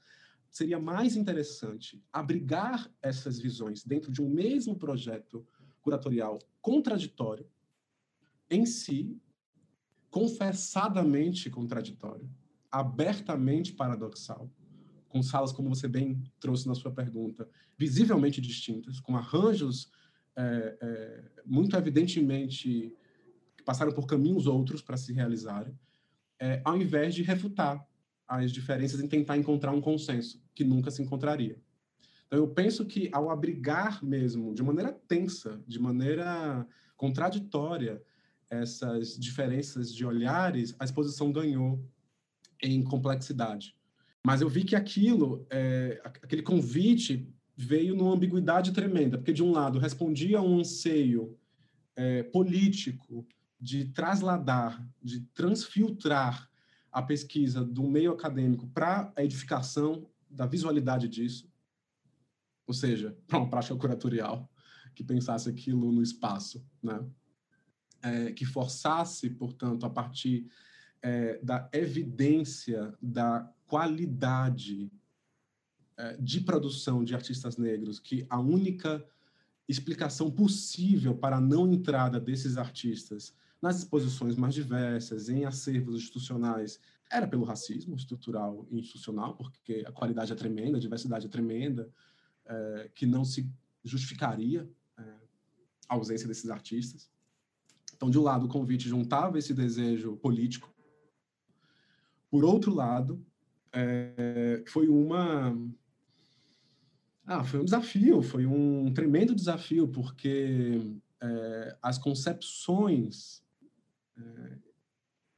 [0.49, 5.45] seria mais interessante abrigar essas visões dentro de um mesmo projeto
[5.81, 7.45] curatorial contraditório
[8.49, 9.19] em si,
[10.09, 12.29] confessadamente contraditório,
[12.71, 14.49] abertamente paradoxal,
[15.13, 17.47] com salas, como você bem trouxe na sua pergunta,
[17.77, 19.91] visivelmente distintas, com arranjos
[20.35, 22.91] é, é, muito evidentemente
[23.55, 25.77] que passaram por caminhos outros para se realizarem,
[26.39, 27.87] é, ao invés de refutar
[28.27, 31.61] as diferenças e tentar encontrar um consenso, que nunca se encontraria.
[32.25, 38.01] Então, eu penso que ao abrigar mesmo, de maneira tensa, de maneira contraditória,
[38.49, 41.87] essas diferenças de olhares, a exposição ganhou
[42.59, 43.75] em complexidade.
[44.25, 49.51] Mas eu vi que aquilo, é, aquele convite veio numa ambiguidade tremenda, porque de um
[49.51, 51.37] lado respondia a um anseio
[51.95, 53.27] é, político
[53.59, 56.49] de trasladar, de transfiltrar
[56.91, 61.51] a pesquisa do meio acadêmico para a edificação da visualidade disso,
[62.65, 64.49] ou seja, para uma prática curatorial
[64.95, 67.03] que pensasse aquilo no espaço, né?
[68.01, 70.45] É, que forçasse, portanto, a partir
[71.01, 74.91] é, da evidência da qualidade
[75.97, 79.03] é, de produção de artistas negros, que a única
[79.67, 86.79] explicação possível para a não entrada desses artistas nas exposições mais diversas, em acervos institucionais,
[87.09, 91.89] era pelo racismo estrutural e institucional, porque a qualidade é tremenda, a diversidade é tremenda,
[92.45, 93.49] é, que não se
[93.83, 94.69] justificaria
[94.99, 95.01] é,
[95.89, 97.09] a ausência desses artistas.
[97.95, 100.71] Então, de um lado, o convite juntava esse desejo político,
[102.29, 103.25] por outro lado,
[103.73, 105.57] é, foi uma
[107.25, 110.81] ah, foi um desafio, foi um tremendo desafio, porque
[111.21, 113.41] é, as concepções
[114.17, 114.57] é,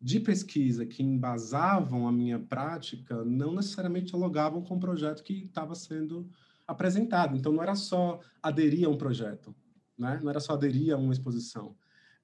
[0.01, 5.75] de pesquisa que embasavam a minha prática não necessariamente dialogavam com o projeto que estava
[5.75, 6.27] sendo
[6.67, 7.37] apresentado.
[7.37, 9.55] Então, não era só aderir a um projeto,
[9.97, 10.19] né?
[10.23, 11.75] não era só aderir a uma exposição.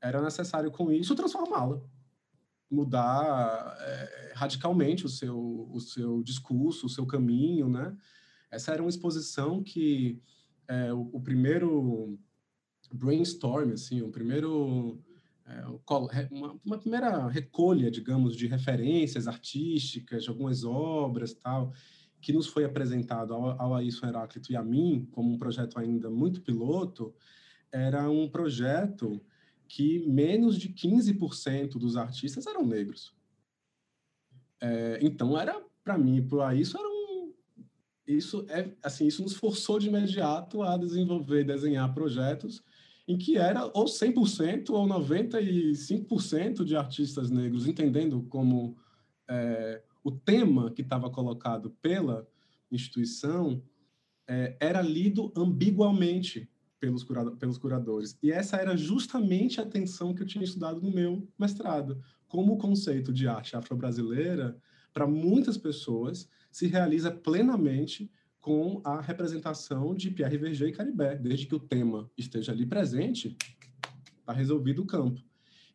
[0.02, 1.80] Era necessário, com isso, transformá-la
[2.72, 7.96] mudar é, radicalmente o seu, o seu discurso, o seu caminho, né?
[8.50, 10.22] Essa era uma exposição que
[10.68, 12.18] é, o, o, primeiro
[12.94, 15.00] brainstorm, assim, o primeiro
[15.46, 15.66] é,
[16.32, 21.74] uma, uma, primeira recolha, digamos, de referências artísticas, de algumas obras, tal,
[22.22, 26.10] que nos foi apresentado ao, ao Ailson Heráclito e a mim como um projeto ainda
[26.10, 27.14] muito piloto,
[27.72, 29.22] era um projeto
[29.74, 33.14] que menos de 15% dos artistas eram negros.
[34.60, 37.34] É, então era para mim para isso era um
[38.06, 42.62] isso é assim isso nos forçou de imediato a desenvolver desenhar projetos
[43.08, 48.78] em que era ou 100% ou 95% de artistas negros entendendo como
[49.28, 52.28] é, o tema que estava colocado pela
[52.70, 53.64] instituição
[54.28, 56.52] é, era lido ambiguamente
[56.82, 58.18] pelos, curado, pelos curadores.
[58.24, 62.02] E essa era justamente a tensão que eu tinha estudado no meu mestrado.
[62.28, 64.58] Como o conceito de arte afro-brasileira,
[64.92, 71.16] para muitas pessoas, se realiza plenamente com a representação de Pierre Verger e Caribé.
[71.16, 73.38] Desde que o tema esteja ali presente,
[74.20, 75.22] está resolvido o campo.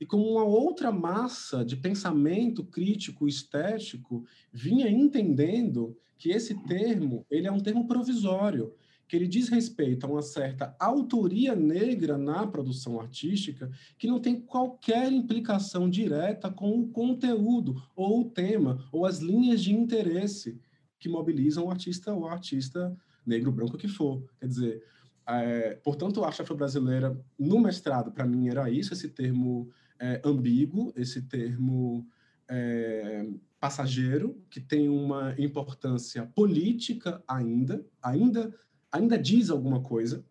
[0.00, 7.46] E como uma outra massa de pensamento crítico, estético, vinha entendendo que esse termo ele
[7.46, 8.74] é um termo provisório,
[9.08, 14.40] que ele diz respeito a uma certa autoria negra na produção artística que não tem
[14.40, 20.60] qualquer implicação direta com o conteúdo ou o tema ou as linhas de interesse
[20.98, 24.24] que mobilizam o artista ou artista negro, branco que for.
[24.40, 24.82] Quer dizer,
[25.28, 30.92] é, portanto, a arte afro-brasileira no mestrado, para mim, era isso, esse termo é, ambíguo,
[30.96, 32.06] esse termo
[32.48, 33.26] é,
[33.58, 38.54] passageiro, que tem uma importância política ainda, ainda
[38.90, 40.24] ainda diz alguma coisa,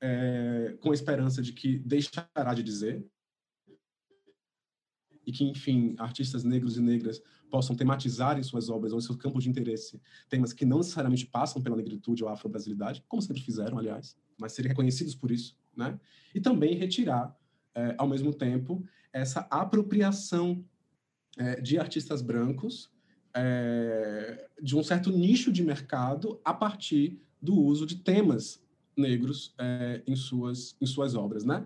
[0.00, 3.04] é, com a esperança de que deixará de dizer,
[5.26, 9.16] e que, enfim, artistas negros e negras possam tematizar em suas obras ou em seus
[9.16, 13.78] campos de interesse temas que não necessariamente passam pela negritude ou afro-brasilidade, como sempre fizeram,
[13.78, 15.98] aliás, mas serem reconhecidos por isso, né?
[16.34, 17.36] E também retirar,
[17.74, 20.64] é, ao mesmo tempo, essa apropriação
[21.36, 22.90] é, de artistas brancos
[23.34, 28.60] é, de um certo nicho de mercado a partir do uso de temas
[28.96, 31.64] negros é, em, suas, em suas obras, né?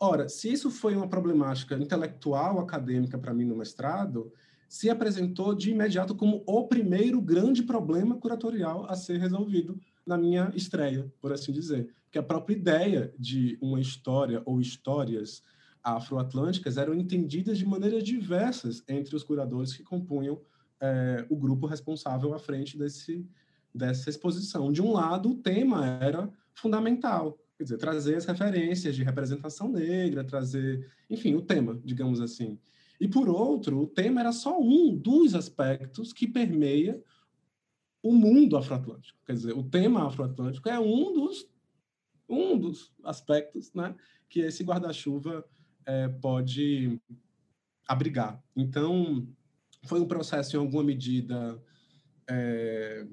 [0.00, 4.32] Ora, se isso foi uma problemática intelectual, acadêmica para mim no mestrado,
[4.68, 10.52] se apresentou de imediato como o primeiro grande problema curatorial a ser resolvido na minha
[10.54, 11.92] estreia, por assim dizer.
[12.10, 15.42] Que a própria ideia de uma história ou histórias
[15.82, 20.40] afroatlânticas eram entendidas de maneiras diversas entre os curadores que compunham
[20.80, 23.26] é, o grupo responsável à frente desse,
[23.74, 24.72] dessa exposição.
[24.72, 30.24] De um lado, o tema era fundamental, quer dizer, trazer as referências de representação negra,
[30.24, 32.58] trazer, enfim, o tema, digamos assim.
[33.00, 37.00] E por outro, o tema era só um dos aspectos que permeia
[38.02, 39.18] o mundo afroatlântico.
[39.24, 41.46] Quer dizer, o tema afroatlântico é um dos
[42.28, 43.94] um dos aspectos, né,
[44.28, 45.44] que esse guarda-chuva
[45.86, 47.00] é, pode
[47.86, 48.42] abrigar.
[48.54, 49.26] Então,
[49.84, 51.58] foi um processo em alguma medida
[52.28, 53.06] é,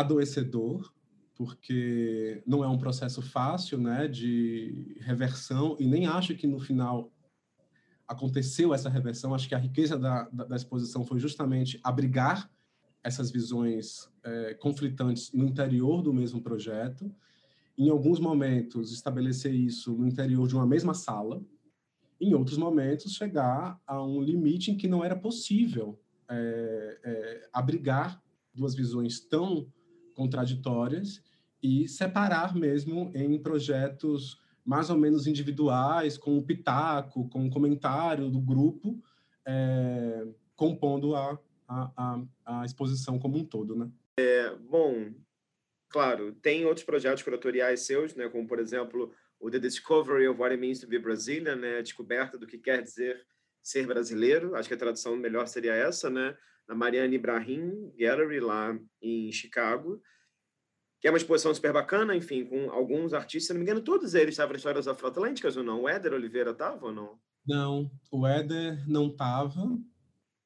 [0.00, 0.92] adoecedor,
[1.34, 7.10] porque não é um processo fácil, né, de reversão, e nem acho que no final
[8.06, 9.34] aconteceu essa reversão.
[9.34, 12.50] Acho que a riqueza da, da, da exposição foi justamente abrigar
[13.02, 17.10] essas visões é, conflitantes no interior do mesmo projeto.
[17.78, 21.42] Em alguns momentos, estabelecer isso no interior de uma mesma sala.
[22.20, 25.98] Em outros momentos, chegar a um limite em que não era possível
[26.28, 28.22] é, é, abrigar
[28.54, 29.66] duas visões tão
[30.20, 31.22] contraditórias
[31.62, 38.28] e separar mesmo em projetos mais ou menos individuais, com o pitaco, com o comentário
[38.28, 39.02] do grupo,
[39.46, 43.90] é, compondo a, a, a, exposição como um todo, né?
[44.18, 45.10] É, bom,
[45.88, 49.10] claro, tem outros projetos curatoriais seus, né, como, por exemplo,
[49.40, 52.58] o The Discovery of What It Means to Be Brazilian, né, a descoberta do que
[52.58, 53.24] quer dizer
[53.62, 56.36] ser brasileiro, acho que a tradução melhor seria essa, né,
[56.70, 60.00] na Mariana Ibrahim Gallery, lá em Chicago,
[61.00, 64.14] que é uma exposição super bacana, enfim, com alguns artistas, se não me engano, todos
[64.14, 65.82] eles estavam nas histórias afroatlânticas ou não?
[65.82, 67.18] O Éder Oliveira estava ou não?
[67.44, 69.60] Não, o Éder não estava.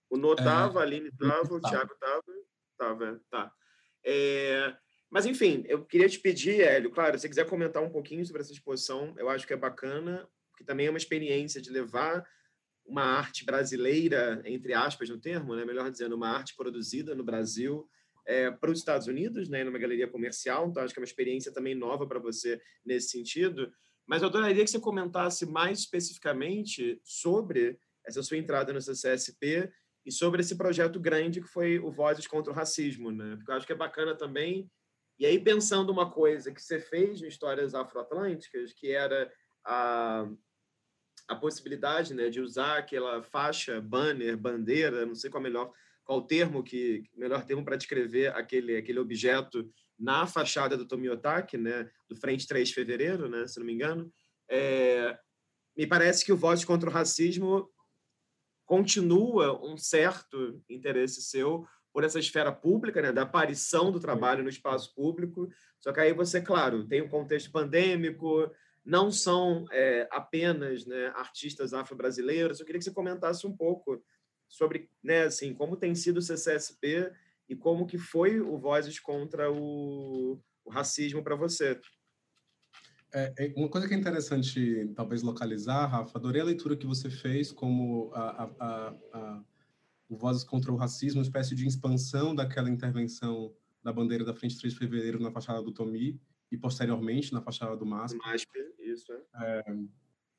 [0.08, 2.22] O Nô estava, é, a Aline estava, o Thiago estava.
[2.72, 3.52] Estava, tá.
[4.02, 4.74] É,
[5.10, 8.40] mas, enfim, eu queria te pedir, Hélio, claro, se você quiser comentar um pouquinho sobre
[8.40, 12.26] essa exposição, eu acho que é bacana, porque também é uma experiência de levar
[12.86, 15.64] uma arte brasileira, entre aspas no termo, né?
[15.64, 17.88] melhor dizendo, uma arte produzida no Brasil,
[18.26, 21.52] é, para os Estados Unidos, né, numa galeria comercial, então acho que é uma experiência
[21.52, 23.70] também nova para você nesse sentido.
[24.06, 29.70] Mas eu adoraria que você comentasse mais especificamente sobre essa sua entrada no CCSP
[30.04, 33.36] e sobre esse projeto grande que foi o Vozes contra o Racismo, né?
[33.36, 34.70] Porque eu acho que é bacana também.
[35.18, 39.32] E aí, pensando uma coisa que você fez em Histórias Afroatlânticas, que era
[39.64, 40.28] a,
[41.28, 45.72] a possibilidade né, de usar aquela faixa, banner, bandeira, não sei qual é melhor
[46.04, 51.88] qual termo que melhor termo para descrever aquele aquele objeto na fachada do Tomiotaki, né,
[52.08, 54.12] do frente 3 de fevereiro, né, se não me engano,
[54.50, 55.16] é,
[55.76, 57.70] me parece que o Voz contra o Racismo
[58.66, 64.48] continua um certo interesse seu por essa esfera pública, né, da aparição do trabalho no
[64.48, 65.48] espaço público.
[65.78, 68.50] Só que aí você, claro, tem um contexto pandêmico,
[68.84, 72.60] não são é, apenas né, artistas afro-brasileiros.
[72.60, 74.04] Eu queria que você comentasse um pouco
[74.48, 77.10] sobre, né, assim, como tem sido o CCSP
[77.48, 81.80] e como que foi o Vozes contra o, o racismo para você.
[83.12, 87.08] É, é, uma coisa que é interessante, talvez, localizar, Rafa, adorei a leitura que você
[87.08, 89.44] fez como a, a, a,
[90.08, 94.58] o Vozes contra o Racismo, uma espécie de expansão daquela intervenção da bandeira da Frente
[94.58, 96.20] 3 de Fevereiro na fachada do Tomi
[96.54, 98.16] e, posteriormente, na fachada do MASP.
[98.18, 99.16] MASP, isso, é.
[99.40, 99.76] é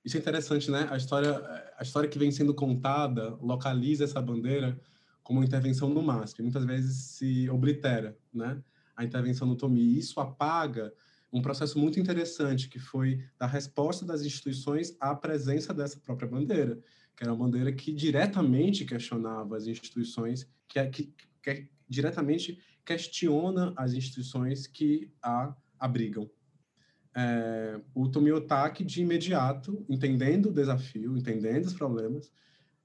[0.03, 0.87] isso é interessante, né?
[0.89, 1.35] A história,
[1.77, 4.79] a história que vem sendo contada localiza essa bandeira
[5.21, 6.41] como intervenção no MASP.
[6.41, 8.63] Muitas vezes se oblitera, né?
[8.95, 9.97] A intervenção no TOMI.
[9.97, 10.93] Isso apaga
[11.33, 16.79] um processo muito interessante que foi da resposta das instituições à presença dessa própria bandeira,
[17.17, 21.13] que era uma bandeira que diretamente questionava as instituições, que, que,
[21.43, 25.53] que diretamente questiona as instituições que a
[25.85, 26.29] abrigam
[27.15, 32.29] é, o Tomiotaki, de imediato, entendendo o desafio, entendendo os problemas,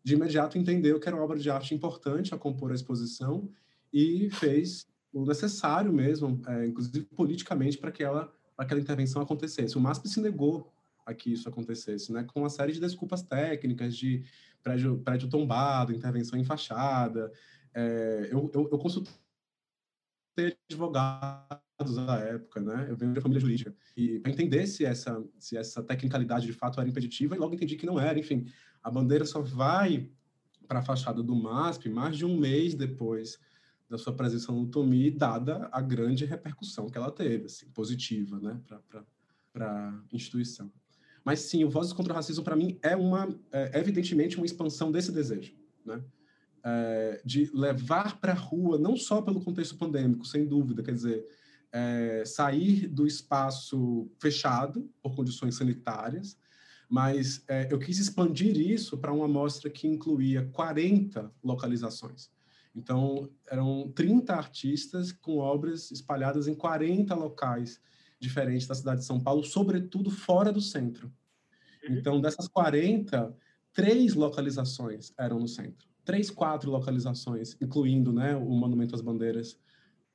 [0.05, 3.51] de imediato entendeu que era uma obra de arte importante a compor a exposição
[3.93, 9.77] e fez o necessário mesmo, é, inclusive politicamente, para que ela, aquela intervenção acontecesse.
[9.77, 10.73] O MASP se negou
[11.05, 12.23] a que isso acontecesse, né?
[12.23, 14.23] Com uma série de desculpas técnicas, de
[14.63, 17.33] prédio, prédio tombado, intervenção em fachada.
[17.75, 19.13] É, eu, eu, eu consultei
[20.71, 22.87] advogados da época, né?
[22.89, 26.81] Eu venho de família jurídica e para entender se essa se essa tecnicalidade de fato
[26.81, 28.19] era impeditiva e logo entendi que não era.
[28.19, 28.47] Enfim,
[28.83, 30.09] a bandeira só vai
[30.69, 33.39] para a fachada do MASP mais de um mês depois
[33.89, 38.61] da sua presença no Tomi, dada a grande repercussão que ela teve, assim, positiva, né,
[39.53, 40.71] para a instituição.
[41.25, 44.93] Mas sim, o Vozes contra o Racismo, para mim, é uma, é, evidentemente, uma expansão
[44.93, 45.55] desse desejo,
[45.85, 46.03] né?
[46.63, 51.27] É, de levar para a rua, não só pelo contexto pandêmico, sem dúvida, quer dizer,
[51.73, 56.37] é, sair do espaço fechado por condições sanitárias,
[56.89, 62.31] mas é, eu quis expandir isso para uma amostra que incluía 40 localizações.
[62.75, 67.81] Então, eram 30 artistas com obras espalhadas em 40 locais
[68.19, 71.13] diferentes da cidade de São Paulo, sobretudo fora do centro.
[71.89, 71.97] Uhum.
[71.97, 73.35] Então, dessas 40,
[73.73, 75.89] três localizações eram no centro.
[76.05, 79.59] Três, quatro localizações, incluindo né, o Monumento às Bandeiras,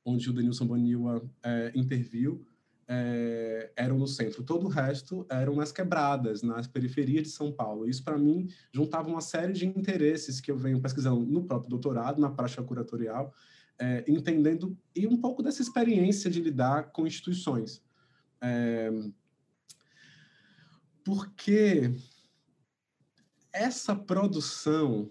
[0.06, 2.46] onde o Denilson Boniwa é, interviu,
[2.88, 4.44] é, eram no centro.
[4.44, 7.88] Todo o resto eram nas quebradas, nas periferias de São Paulo.
[7.88, 12.20] Isso, para mim, juntava uma série de interesses que eu venho pesquisando no próprio doutorado,
[12.20, 13.34] na prática curatorial,
[13.78, 17.82] é, entendendo e um pouco dessa experiência de lidar com instituições.
[18.40, 18.92] É,
[21.04, 21.92] porque
[23.52, 25.10] essa produção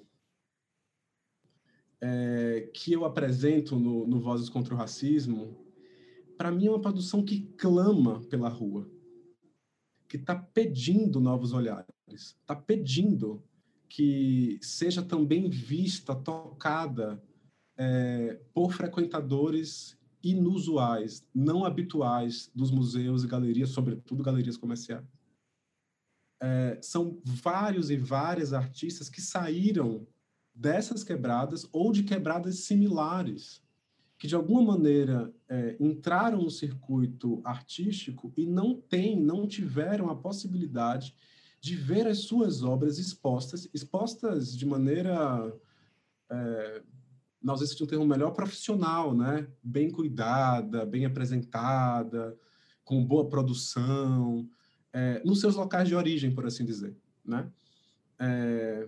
[2.05, 5.57] é, que eu apresento no, no Vozes contra o Racismo,
[6.37, 8.87] para mim é uma produção que clama pela rua,
[10.07, 13.43] que está pedindo novos olhares, está pedindo
[13.89, 17.23] que seja também vista, tocada
[17.75, 25.05] é, por frequentadores inusuais, não habituais dos museus e galerias, sobretudo galerias comerciais.
[26.39, 30.05] É, são vários e várias artistas que saíram
[30.55, 33.61] dessas quebradas ou de quebradas similares
[34.17, 40.15] que de alguma maneira é, entraram no circuito artístico e não têm, não tiveram a
[40.15, 41.13] possibilidade
[41.59, 45.53] de ver as suas obras expostas, expostas de maneira,
[46.29, 46.81] é,
[47.41, 49.47] não sei se um termo melhor, profissional, né?
[49.61, 52.37] Bem cuidada, bem apresentada,
[52.83, 54.47] com boa produção,
[54.93, 56.95] é, nos seus locais de origem, por assim dizer,
[57.25, 57.51] né?
[58.17, 58.87] É,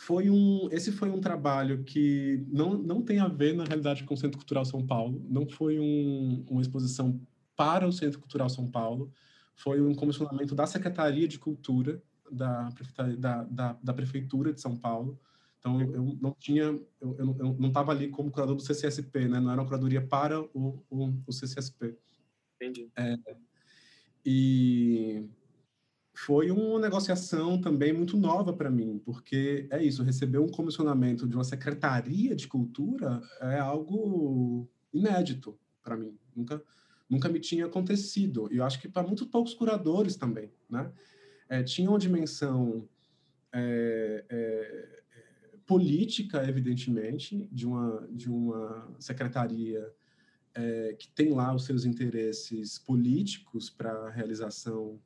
[0.00, 4.14] foi um, esse foi um trabalho que não, não tem a ver, na realidade, com
[4.14, 7.20] o Centro Cultural São Paulo, não foi um, uma exposição
[7.54, 9.12] para o Centro Cultural São Paulo,
[9.54, 12.70] foi um comissionamento da Secretaria de Cultura da,
[13.18, 15.20] da, da, da Prefeitura de São Paulo.
[15.58, 16.62] Então, eu não tinha,
[16.98, 19.38] eu, eu, não estava ali como curador do CCSP, né?
[19.38, 21.94] Não era uma curadoria para o, o, o CCSP.
[22.56, 22.88] Entendi.
[22.96, 23.18] É,
[24.24, 25.28] e
[26.26, 31.34] foi uma negociação também muito nova para mim, porque é isso, receber um comissionamento de
[31.34, 36.62] uma secretaria de cultura é algo inédito para mim, nunca
[37.08, 38.48] nunca me tinha acontecido.
[38.52, 40.92] E eu acho que para muito poucos curadores também, né?
[41.48, 42.88] É, tinha uma dimensão
[43.52, 45.02] é, é,
[45.66, 49.90] política, evidentemente, de uma de uma secretaria
[50.54, 55.00] é, que tem lá os seus interesses políticos para a realização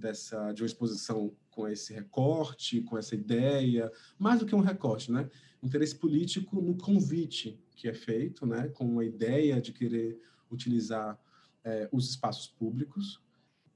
[0.00, 5.12] dessa de uma exposição com esse recorte, com essa ideia, mais do que um recorte,
[5.12, 5.28] né?
[5.62, 8.68] Interesse político no convite que é feito, né?
[8.68, 10.18] Com a ideia de querer
[10.50, 11.18] utilizar
[11.64, 13.20] é, os espaços públicos.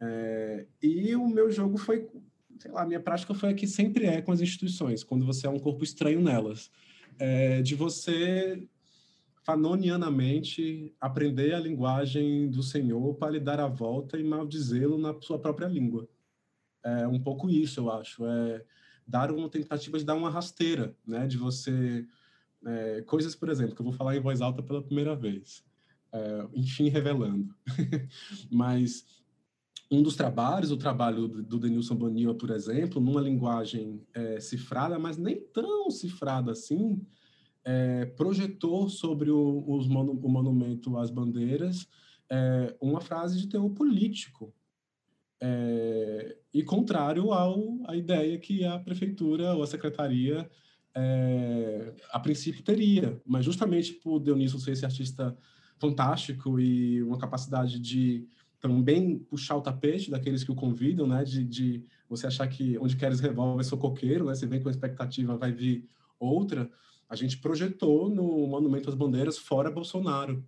[0.00, 2.08] É, e o meu jogo foi,
[2.58, 5.46] sei lá, a minha prática foi a que sempre é com as instituições, quando você
[5.46, 6.70] é um corpo estranho nelas,
[7.18, 8.66] é, de você
[9.44, 15.38] fanonianamente aprender a linguagem do Senhor para lhe dar a volta e maldizê-lo na sua
[15.38, 16.08] própria língua
[16.84, 18.24] é um pouco isso, eu acho.
[18.26, 18.64] É
[19.06, 21.26] dar uma tentativa de dar uma rasteira, né?
[21.26, 22.06] De você...
[22.66, 25.62] É, coisas, por exemplo, que eu vou falar em voz alta pela primeira vez.
[26.12, 27.54] É, enfim, revelando.
[28.50, 29.04] Mas
[29.90, 35.16] um dos trabalhos, o trabalho do Denilson Bonilla, por exemplo, numa linguagem é, cifrada, mas
[35.16, 37.00] nem tão cifrada assim,
[37.64, 41.86] é, projetou sobre o, monu o monumento às bandeiras
[42.30, 44.52] é, uma frase de teor político,
[45.46, 50.50] é, e contrário ao, à ideia que a prefeitura ou a secretaria
[50.96, 55.36] é, a princípio teria, mas justamente por Dionísio ser esse artista
[55.78, 58.26] fantástico e uma capacidade de
[58.58, 62.96] também puxar o tapete daqueles que o convidam, né, de, de você achar que onde
[62.96, 65.86] queres revolve é coqueiro, né, você vem com a expectativa, vai vir
[66.18, 66.70] outra,
[67.06, 70.42] a gente projetou no Monumento às Bandeiras fora Bolsonaro,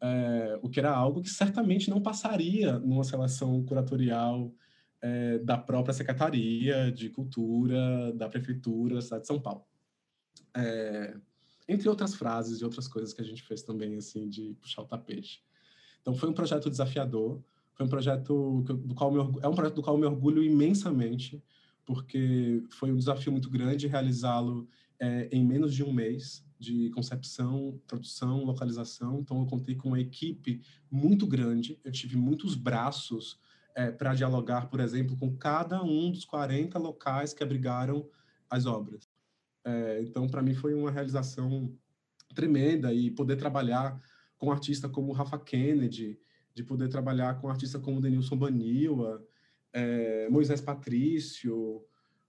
[0.00, 4.52] é, o que era algo que certamente não passaria numa seleção curatorial
[5.00, 9.64] é, da própria Secretaria de Cultura da Prefeitura da cidade de São Paulo.
[10.54, 11.16] É,
[11.68, 14.86] entre outras frases e outras coisas que a gente fez também, assim, de puxar o
[14.86, 15.44] tapete.
[16.00, 17.42] Então, foi um projeto desafiador,
[17.74, 21.42] foi um projeto do qual me, é um projeto do qual eu me orgulho imensamente,
[21.84, 24.68] porque foi um desafio muito grande realizá-lo
[25.30, 29.20] em menos de um mês de concepção, produção, localização.
[29.20, 33.38] Então, eu contei com uma equipe muito grande, eu tive muitos braços
[33.74, 38.08] é, para dialogar, por exemplo, com cada um dos 40 locais que abrigaram
[38.48, 39.08] as obras.
[39.64, 41.72] É, então, para mim, foi uma realização
[42.34, 44.00] tremenda e poder trabalhar
[44.38, 46.18] com artista como Rafa Kennedy,
[46.54, 49.22] de poder trabalhar com artista como Denilson Baniwa,
[49.72, 51.84] é, Moisés Patrício,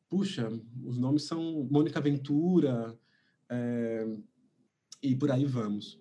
[0.09, 0.49] puxa,
[0.84, 2.97] os nomes são Mônica Ventura,
[3.49, 4.07] é,
[5.01, 5.99] e por aí vamos.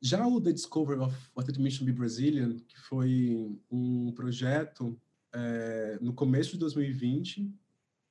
[0.00, 5.00] Já o The Discovery of What It Means to Be Brazilian, que foi um projeto
[5.32, 7.52] é, no começo de 2020,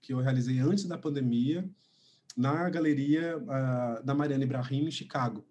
[0.02, 1.70] que eu realizei antes da pandemia,
[2.36, 5.46] na galeria uh, da Mariana Ibrahim, em Chicago.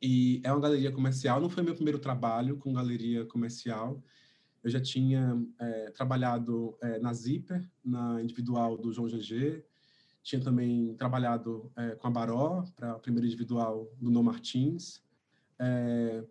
[0.00, 4.02] E é uma galeria comercial, não foi meu primeiro trabalho com galeria comercial.
[4.62, 9.64] Eu já tinha é, trabalhado é, na Zipper, na individual do João GG,
[10.26, 15.00] tinha também trabalhado é, com a Baró, para a primeira individual do No Martins.
[15.56, 16.24] É,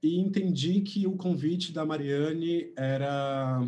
[0.00, 3.60] e entendi que o convite da Mariane era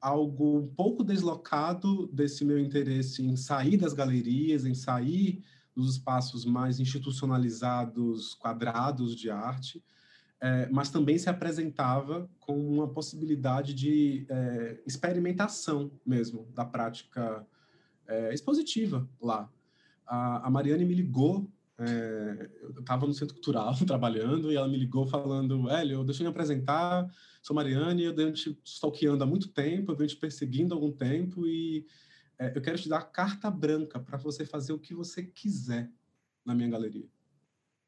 [0.00, 5.40] algo um pouco deslocado desse meu interesse em sair das galerias, em sair
[5.72, 9.80] dos espaços mais institucionalizados, quadrados de arte,
[10.40, 17.46] é, mas também se apresentava com uma possibilidade de é, experimentação mesmo da prática
[18.06, 19.50] é, expositiva lá.
[20.06, 24.76] A, a Mariane me ligou é, eu estava no Centro Cultural trabalhando e ela me
[24.76, 27.10] ligou falando, Hélio, deixa eu me apresentar,
[27.42, 30.92] sou Mariane, eu venho te stalkeando há muito tempo, eu venho te perseguindo há algum
[30.92, 31.84] tempo e
[32.38, 35.90] é, eu quero te dar carta branca para você fazer o que você quiser
[36.44, 37.08] na minha galeria.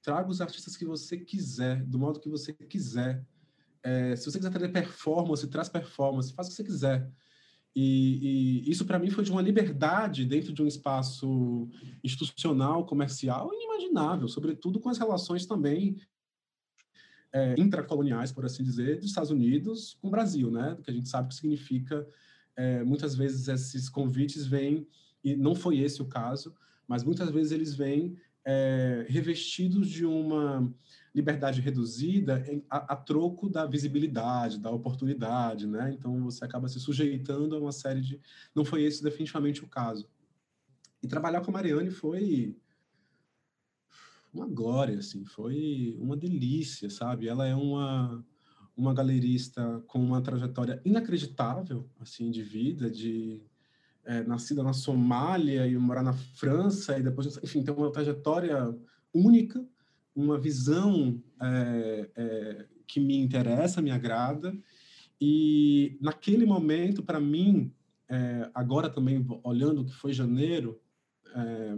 [0.02, 3.24] Traga os artistas que você quiser, do modo que você quiser.
[3.82, 7.10] É, se você quiser trazer performance, traz performance, faz o que você quiser.
[7.78, 11.68] E, e isso para mim foi de uma liberdade dentro de um espaço
[12.02, 15.98] institucional, comercial, inimaginável, sobretudo com as relações também
[17.30, 20.78] é, intracoloniais, por assim dizer, dos Estados Unidos com o Brasil, né?
[20.82, 22.08] Que a gente sabe que significa
[22.56, 24.88] é, muitas vezes esses convites vêm
[25.22, 26.54] e não foi esse o caso,
[26.88, 30.72] mas muitas vezes eles vêm é, revestidos de uma
[31.16, 35.90] liberdade reduzida a, a, troco da visibilidade, da oportunidade, né?
[35.90, 38.20] Então você acaba se sujeitando a uma série de.
[38.54, 40.06] Não foi esse definitivamente o caso.
[41.02, 42.54] E trabalhar com a Mariane foi
[44.30, 47.26] uma glória, assim, foi uma delícia, sabe?
[47.26, 48.22] Ela é uma
[48.76, 53.40] uma galerista com uma trajetória inacreditável, assim, de vida, de
[54.04, 58.78] é, nascida na Somália e morar na França e depois, enfim, tem uma trajetória
[59.14, 59.66] única,
[60.16, 64.56] uma visão é, é, que me interessa, me agrada.
[65.20, 67.70] E naquele momento, para mim,
[68.08, 70.80] é, agora também olhando o que foi janeiro
[71.34, 71.76] é,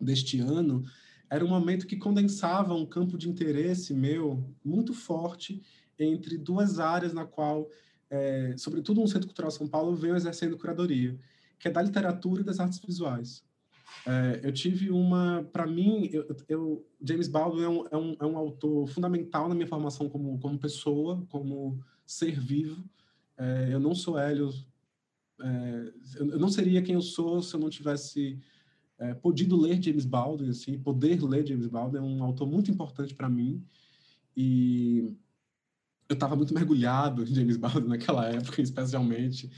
[0.00, 0.84] deste ano,
[1.28, 5.60] era um momento que condensava um campo de interesse meu muito forte
[5.98, 7.68] entre duas áreas na qual
[8.08, 11.18] é, sobretudo no Centro Cultural São Paulo, venho exercendo curadoria,
[11.58, 13.44] que é da literatura e das artes visuais.
[14.06, 18.26] É, eu tive uma, para mim, eu, eu, James Baldwin é um, é, um, é
[18.26, 22.84] um autor fundamental na minha formação como, como pessoa, como ser vivo.
[23.36, 24.50] É, eu não sou Hélio,
[25.40, 28.38] é, eu não seria quem eu sou se eu não tivesse
[28.98, 33.14] é, podido ler James Baldwin, assim, poder ler James Baldwin é um autor muito importante
[33.14, 33.62] para mim
[34.36, 35.14] e
[36.08, 39.50] eu estava muito mergulhado em James Baldwin naquela época, especialmente,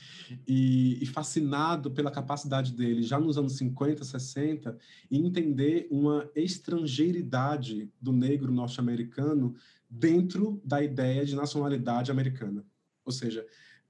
[0.47, 4.79] e, e, fascinado pela capacidade dele, já nos anos 50, 60,
[5.11, 9.55] em entender uma estrangeiridade do negro norte-americano
[9.91, 12.65] dentro da ideia de nacionalidade americana.
[13.05, 13.45] Ou seja,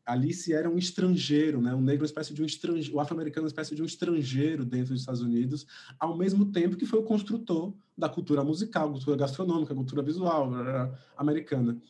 [0.04, 1.74] ali se era um estrangeiro, né?
[1.74, 4.92] um negro uma espécie de um estrangeiro, o afro-americano uma espécie de um estrangeiro dentro
[4.94, 5.66] dos Estados Unidos,
[5.98, 10.50] ao mesmo tempo que foi o construtor da cultura musical, cultura gastronômica, cultura visual
[11.16, 11.80] americana.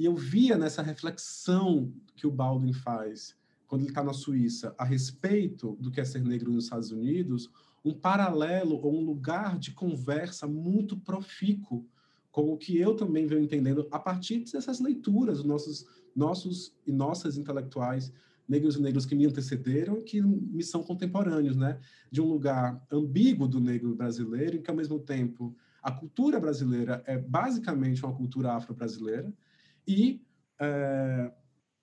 [0.00, 3.36] E eu via nessa reflexão que o Baldwin faz
[3.66, 7.50] quando ele está na Suíça a respeito do que é ser negro nos Estados Unidos,
[7.84, 11.86] um paralelo ou um lugar de conversa muito profícuo
[12.32, 15.86] com o que eu também venho entendendo a partir dessas leituras, nossos,
[16.16, 18.10] nossos e nossas intelectuais
[18.48, 21.78] negros e negros que me antecederam, que me são contemporâneos, né?
[22.10, 27.02] De um lugar ambíguo do negro brasileiro, em que ao mesmo tempo a cultura brasileira
[27.06, 29.30] é basicamente uma cultura afro-brasileira,
[29.86, 30.22] e
[30.60, 31.32] é,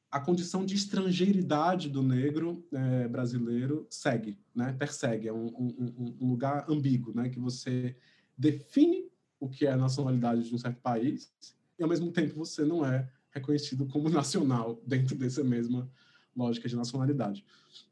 [0.10, 4.74] a condição de estrangeiridade do negro é, brasileiro segue, né?
[4.74, 7.30] persegue, é um, um, um, lugar ambíguo, né?
[7.30, 7.96] que você
[8.38, 11.32] define o que é a nacionalidade de um certo país
[11.78, 15.90] e, ao mesmo tempo, você não é reconhecido como nacional dentro dessa mesma
[16.36, 17.44] lógica de nacionalidade.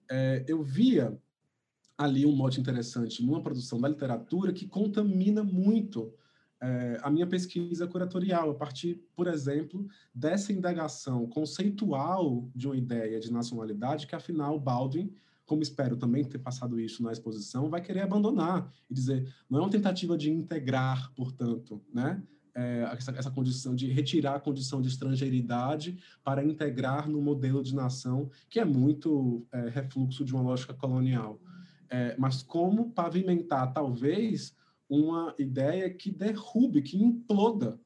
[0.10, 1.18] É, eu via
[1.98, 6.14] ali um mote interessante numa produção da literatura que contamina muito
[6.62, 13.20] é, a minha pesquisa curatorial, a partir, por exemplo, dessa indagação conceitual de uma ideia
[13.20, 15.14] de nacionalidade que, afinal, Baldwin,
[15.46, 19.62] como espero também ter passado isso na exposição, vai querer abandonar e dizer, não é
[19.62, 22.22] uma tentativa de integrar, portanto, né?
[22.58, 27.76] É, essa, essa, condição de retirar a condição de estrangeiridade para integrar no modelo de
[27.76, 31.38] nação que é muito é, refluxo de uma lógica colonial.
[31.90, 34.56] É, mas como pavimentar, talvez,
[34.90, 37.80] uma ideia que derrube, que imploda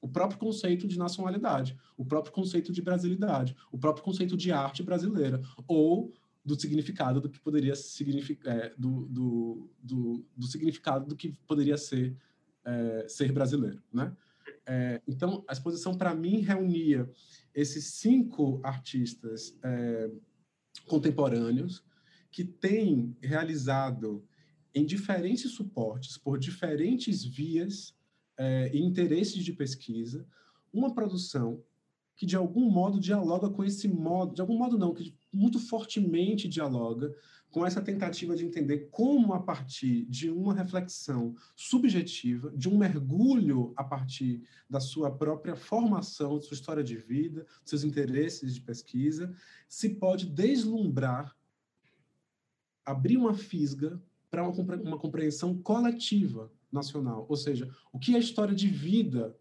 [0.00, 4.82] o próprio conceito de nacionalidade, o próprio conceito de brasilidade, o próprio conceito de arte
[4.82, 6.12] brasileira, ou
[6.44, 11.76] do significado do que poderia significar, é, do, do, do, do, significado do que poderia
[11.76, 12.16] ser
[12.64, 14.14] é, ser brasileiro, né?
[14.64, 17.08] É, então, a exposição, para mim, reunia
[17.54, 20.10] esses cinco artistas é,
[20.86, 21.84] contemporâneos
[22.30, 24.24] que têm realizado
[24.76, 27.96] em diferentes suportes, por diferentes vias
[28.36, 30.28] é, e interesses de pesquisa,
[30.70, 31.64] uma produção
[32.14, 36.46] que de algum modo dialoga com esse modo, de algum modo não, que muito fortemente
[36.46, 37.14] dialoga
[37.50, 43.72] com essa tentativa de entender como a partir de uma reflexão subjetiva, de um mergulho
[43.76, 49.34] a partir da sua própria formação, sua história de vida, seus interesses de pesquisa,
[49.70, 51.34] se pode deslumbrar,
[52.84, 53.98] abrir uma fisga
[54.30, 57.26] para uma, uma compreensão coletiva nacional.
[57.28, 59.36] Ou seja, o que é a história de vida,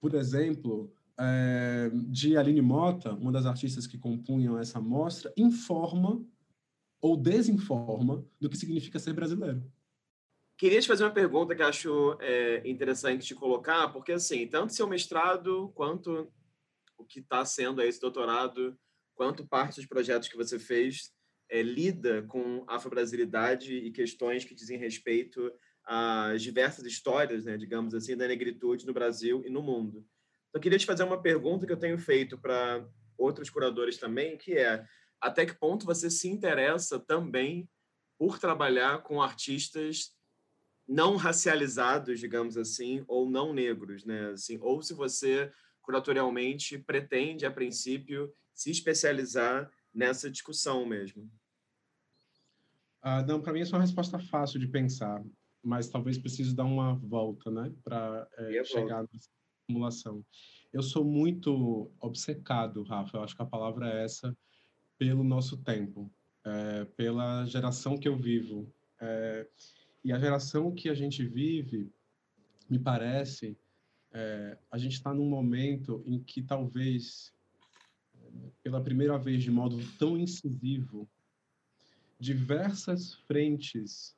[0.00, 6.24] por exemplo, é, de Aline Mota, uma das artistas que compunham essa mostra, informa
[7.00, 9.62] ou desinforma do que significa ser brasileiro.
[10.56, 14.88] Queria te fazer uma pergunta que acho é, interessante te colocar, porque assim, tanto seu
[14.88, 16.28] mestrado quanto
[16.96, 18.76] o que está sendo esse doutorado,
[19.14, 21.12] quanto parte dos projetos que você fez
[21.48, 25.52] é, lida com afro-brasilidade e questões que dizem respeito
[25.84, 30.06] às diversas histórias, né, digamos assim, da negritude no Brasil e no mundo.
[30.48, 32.86] Então, eu queria te fazer uma pergunta que eu tenho feito para
[33.16, 34.84] outros curadores também, que é
[35.20, 37.68] até que ponto você se interessa também
[38.18, 40.12] por trabalhar com artistas
[40.86, 44.30] não racializados, digamos assim, ou não negros, né?
[44.30, 51.28] Assim, ou se você curatorialmente pretende, a princípio, se especializar nessa discussão mesmo.
[53.02, 55.24] Ah, não, para mim é uma resposta fácil de pensar,
[55.62, 59.28] mas talvez precise dar uma volta, né, para é, chegar nessa
[59.66, 60.24] formulação.
[60.72, 64.36] Eu sou muito obcecado, Rafa, eu acho que a palavra é essa,
[64.96, 66.10] pelo nosso tempo,
[66.44, 68.72] é, pela geração que eu vivo.
[69.00, 69.48] É,
[70.04, 71.90] e a geração que a gente vive,
[72.70, 73.58] me parece,
[74.12, 77.32] é, a gente está num momento em que talvez,
[78.62, 81.08] pela primeira vez de modo tão incisivo,
[82.18, 84.16] diversas frentes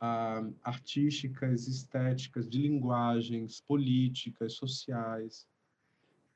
[0.00, 5.48] ah, artísticas, estéticas, de linguagens, políticas, sociais,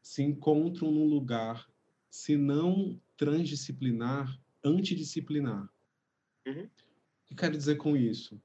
[0.01, 1.69] se encontram num lugar,
[2.09, 5.69] se não transdisciplinar, antidisciplinar.
[6.47, 6.65] Uhum.
[6.65, 8.41] O que quero dizer com isso?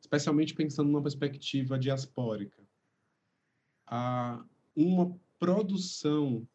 [0.00, 2.62] Especialmente pensando numa perspectiva diaspórica.
[3.86, 4.42] Há
[4.74, 6.48] uma produção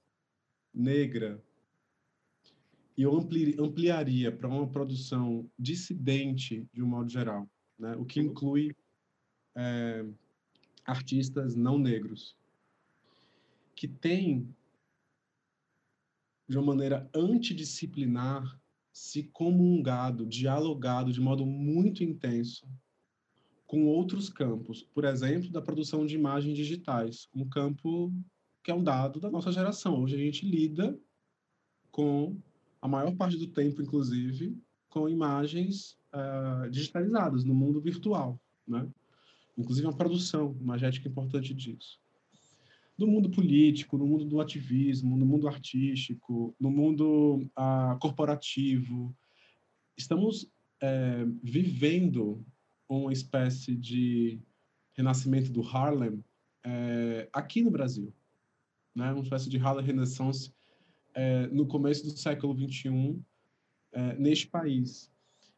[0.74, 1.44] negra
[2.98, 7.50] e eu ampli, ampliaria para uma produção dissidente de um modo geral,
[7.80, 7.96] né?
[7.96, 8.76] o que inclui
[9.56, 10.06] é,
[10.86, 12.38] artistas não negros,
[13.76, 14.48] que tem,
[16.48, 18.60] de uma maneira antidisciplinar,
[18.94, 22.68] se comungado, dialogado de modo muito intenso
[23.66, 28.14] com outros campos, por exemplo, da produção de imagens digitais, um campo
[28.64, 30.02] que é um dado da nossa geração.
[30.02, 30.98] Hoje a gente lida
[31.92, 32.38] com
[32.82, 34.58] a maior parte do tempo, inclusive,
[34.90, 38.88] com imagens uh, digitalizadas no mundo virtual, né?
[39.58, 42.00] Inclusive uma produção imagética importante disso.
[42.98, 49.16] No mundo político, no mundo do ativismo, no mundo artístico, no mundo uh, corporativo,
[49.98, 50.50] estamos
[50.82, 52.44] é, vivendo
[52.90, 54.40] uma espécie de
[54.94, 56.24] renascimento do Harlem
[56.64, 58.14] é, aqui no Brasil,
[58.96, 59.12] né?
[59.12, 60.52] Uma espécie de Harlem Renaissance
[61.14, 63.20] é, no começo do século XXI
[63.92, 65.12] é, neste país.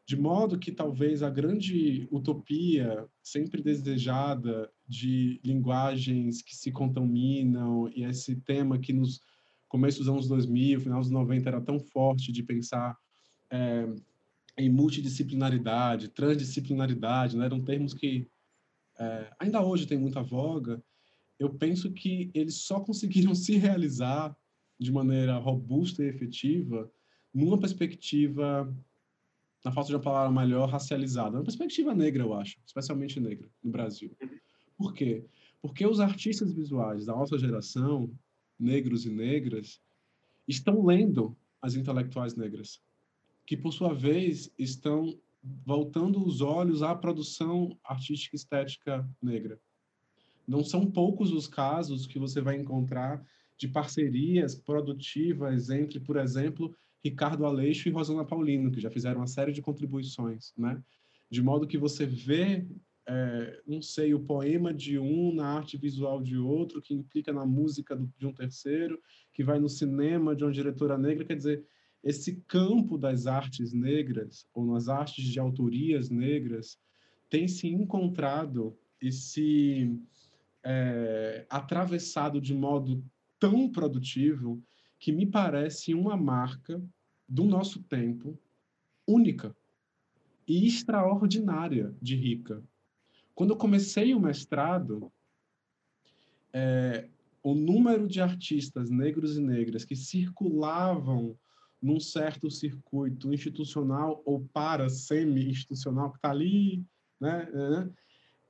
[0.06, 8.04] De modo que talvez a grande utopia sempre desejada de linguagens que se contaminam e
[8.04, 9.22] esse tema que nos
[9.66, 12.96] começo dos anos 2000, final dos 90 era tão forte de pensar
[13.50, 13.88] é,
[14.56, 17.46] em multidisciplinaridade, transdisciplinaridade, né?
[17.46, 18.28] eram termos que
[18.98, 20.80] é, ainda hoje tem muita voga,
[21.38, 24.36] eu penso que eles só conseguiram se realizar
[24.78, 26.90] de maneira robusta e efetiva
[27.32, 28.72] numa perspectiva,
[29.64, 33.70] na falta de uma palavra melhor, racializada, uma perspectiva negra, eu acho, especialmente negra, no
[33.70, 34.16] Brasil.
[34.76, 35.24] Por quê?
[35.60, 38.12] Porque os artistas visuais da nossa geração,
[38.58, 39.80] negros e negras,
[40.46, 42.80] estão lendo as intelectuais negras,
[43.46, 45.18] que, por sua vez, estão
[45.66, 49.58] voltando os olhos à produção artística e estética negra.
[50.46, 53.24] Não são poucos os casos que você vai encontrar
[53.56, 59.26] de parcerias produtivas entre, por exemplo, Ricardo Aleixo e Rosana Paulino, que já fizeram uma
[59.26, 60.82] série de contribuições, né?
[61.30, 62.66] De modo que você vê,
[63.06, 67.44] é, não sei, o poema de um na arte visual de outro, que implica na
[67.44, 69.00] música do, de um terceiro,
[69.32, 71.64] que vai no cinema de uma diretora negra, quer dizer,
[72.02, 76.78] esse campo das artes negras, ou nas artes de autorias negras,
[77.28, 79.98] tem se encontrado e se
[80.64, 83.04] é, atravessado de modo
[83.38, 84.62] tão produtivo
[84.98, 86.82] que me parece uma marca
[87.28, 88.38] do nosso tempo
[89.06, 89.54] única
[90.48, 92.62] e extraordinária de rica.
[93.34, 95.12] Quando eu comecei o mestrado,
[96.52, 97.08] é,
[97.42, 101.36] o número de artistas negros e negras que circulavam
[101.82, 106.82] num certo circuito institucional ou para semi-institucional que está ali,
[107.20, 107.90] né, né,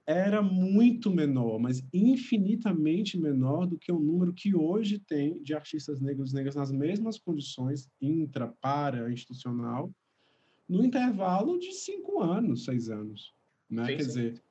[0.07, 6.01] era muito menor, mas infinitamente menor do que o número que hoje tem de artistas
[6.01, 9.91] negros e negras nas mesmas condições intra, para, institucional,
[10.69, 13.33] no intervalo de cinco anos, seis anos.
[13.71, 13.87] Né?
[13.87, 14.43] Quer dizer,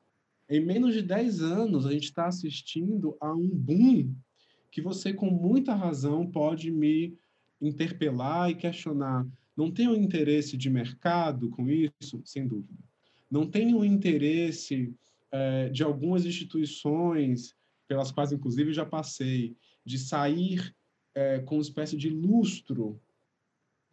[0.50, 4.14] em menos de dez anos, a gente está assistindo a um boom
[4.72, 7.16] que você, com muita razão, pode me
[7.62, 9.26] interpelar e questionar.
[9.56, 12.22] Não tem um interesse de mercado com isso?
[12.26, 12.74] Sem dúvida.
[13.30, 14.94] Não tem um interesse
[15.34, 17.54] é, de algumas instituições,
[17.88, 20.74] pelas quais, inclusive, já passei, de sair
[21.14, 23.02] é, com uma espécie de lustro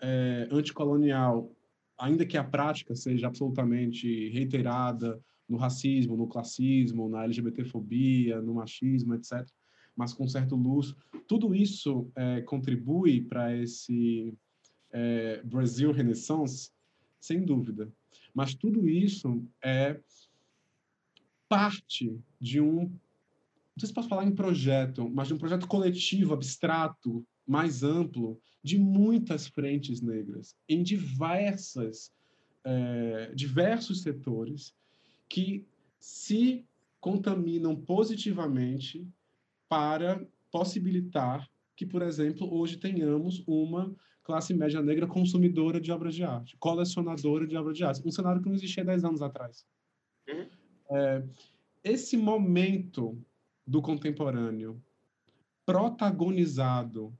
[0.01, 1.51] é, anticolonial,
[1.99, 9.15] ainda que a prática seja absolutamente reiterada no racismo, no classismo, na LGBTfobia, no machismo,
[9.15, 9.45] etc
[10.01, 10.97] mas com certo lustro.
[11.27, 14.35] Tudo isso é, contribui para esse
[14.91, 16.71] é, Brasil Renaissance,
[17.21, 17.93] sem dúvida.
[18.33, 20.01] Mas tudo isso é
[21.51, 26.33] parte de um, não sei se posso falar em projeto, mas de um projeto coletivo,
[26.33, 32.13] abstrato, mais amplo, de muitas frentes negras, em diversas,
[32.63, 34.73] é, diversos setores,
[35.29, 35.67] que
[35.99, 36.65] se
[37.01, 39.05] contaminam positivamente
[39.69, 46.23] para possibilitar que, por exemplo, hoje tenhamos uma classe média negra consumidora de obras de
[46.23, 49.67] arte, colecionadora de obras de arte, um cenário que não existia 10 anos atrás.
[50.29, 50.60] Uhum.
[50.91, 51.23] É,
[51.85, 53.17] esse momento
[53.67, 54.83] do contemporâneo
[55.65, 57.17] protagonizado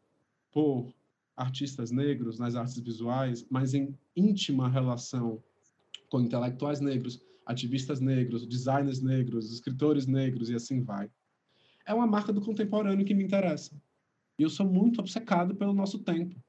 [0.51, 0.93] por
[1.37, 5.43] artistas negros nas artes visuais, mas em íntima relação
[6.09, 11.11] com intelectuais negros, ativistas negros, designers negros, escritores negros e assim vai
[11.91, 13.75] é uma marca do contemporâneo que me interessa.
[14.39, 16.41] E eu sou muito obcecado pelo nosso tempo.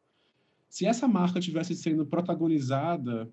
[0.69, 3.27] Se essa marca tivesse sendo protagonizada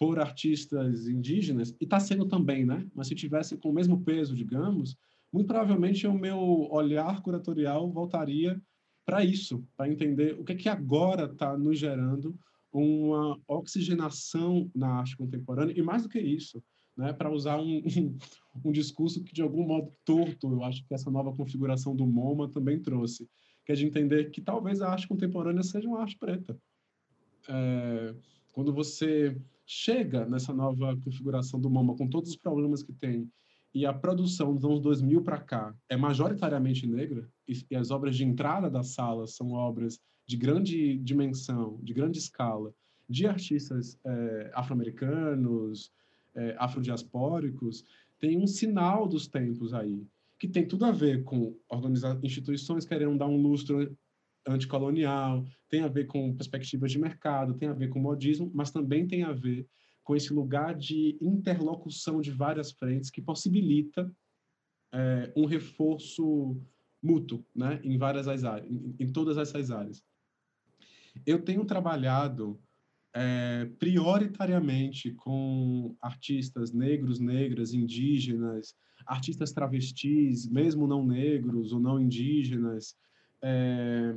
[0.00, 2.88] por artistas indígenas, e está sendo também, né?
[2.94, 4.96] Mas se tivesse com o mesmo peso, digamos,
[5.30, 6.38] muito provavelmente o meu
[6.70, 8.58] olhar curatorial voltaria
[9.04, 12.34] para isso, para entender o que é que agora está nos gerando
[12.72, 16.64] uma oxigenação na arte contemporânea, e mais do que isso,
[16.96, 17.82] né, para usar um,
[18.64, 22.48] um, discurso que, de algum modo, torto, eu acho que essa nova configuração do MoMA
[22.48, 23.28] também trouxe,
[23.66, 26.58] que é de entender que talvez a arte contemporânea seja uma arte preta.
[27.48, 28.14] É,
[28.52, 29.36] quando você
[29.72, 33.30] chega nessa nova configuração do MoMA, com todos os problemas que tem,
[33.72, 38.24] e a produção dos anos 2000 para cá é majoritariamente negra, e, as obras de
[38.24, 42.74] entrada da sala são obras de grande dimensão, de grande escala,
[43.08, 45.92] de artistas é, afro-americanos,
[46.34, 47.84] é, afrodiaspóricos,
[48.18, 50.04] tem um sinal dos tempos aí,
[50.36, 53.96] que tem tudo a ver com organizar instituições querendo dar um lustro
[54.46, 59.06] anticolonial, tem a ver com perspectivas de mercado, tem a ver com modismo, mas também
[59.06, 59.66] tem a ver
[60.02, 64.10] com esse lugar de interlocução de várias frentes que possibilita
[64.92, 66.60] é, um reforço
[67.02, 70.02] mútuo, né, em várias áreas, em, em todas essas áreas.
[71.26, 72.60] Eu tenho trabalhado
[73.12, 78.74] é, prioritariamente com artistas negros, negras, indígenas,
[79.06, 82.94] artistas travestis, mesmo não negros ou não indígenas,
[83.42, 84.14] é,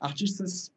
[0.00, 0.72] artistas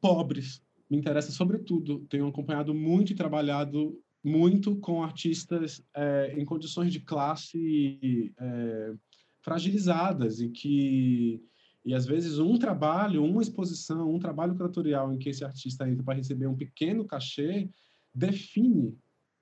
[0.00, 2.00] pobres, me interessa sobretudo.
[2.08, 8.94] Tenho acompanhado muito e trabalhado muito com artistas é, em condições de classe é,
[9.40, 11.42] fragilizadas e que
[11.82, 16.04] e às vezes um trabalho, uma exposição, um trabalho curatorial em que esse artista entra
[16.04, 17.70] para receber um pequeno cachê
[18.14, 18.98] define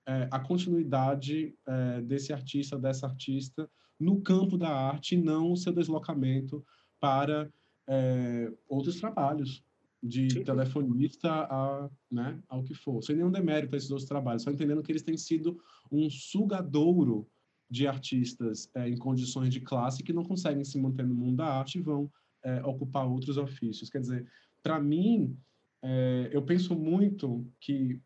[0.07, 3.69] é, a continuidade é, desse artista, dessa artista
[3.99, 6.65] no campo da arte, e não o seu deslocamento
[7.01, 7.51] para
[7.87, 9.65] é, outros trabalhos
[10.03, 10.45] de Sim.
[10.45, 13.03] telefonista a, né, ao que for.
[13.03, 15.61] Sem nenhum demérito a esses outros trabalhos, só entendendo que eles têm sido
[15.91, 17.27] um sugadouro
[17.71, 21.47] de artistas é, em condições de classe que não conseguem se manter no mundo da
[21.47, 22.11] arte e vão
[22.43, 23.91] é, ocupar outros ofícios.
[23.91, 24.27] Quer dizer,
[24.63, 25.37] para mim,
[25.83, 28.01] é, eu penso muito que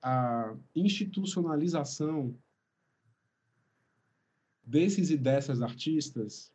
[0.00, 2.34] a institucionalização
[4.64, 6.52] desses e dessas artistas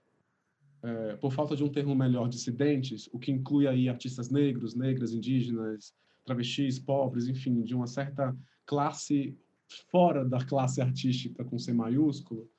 [0.84, 5.14] é, por falta de um termo melhor, dissidentes, o que inclui aí artistas negros, negras,
[5.14, 5.94] indígenas,
[6.26, 8.36] travestis, pobres, enfim, de uma certa
[8.66, 9.38] classe
[9.90, 12.50] fora da classe artística com C maiúsculo,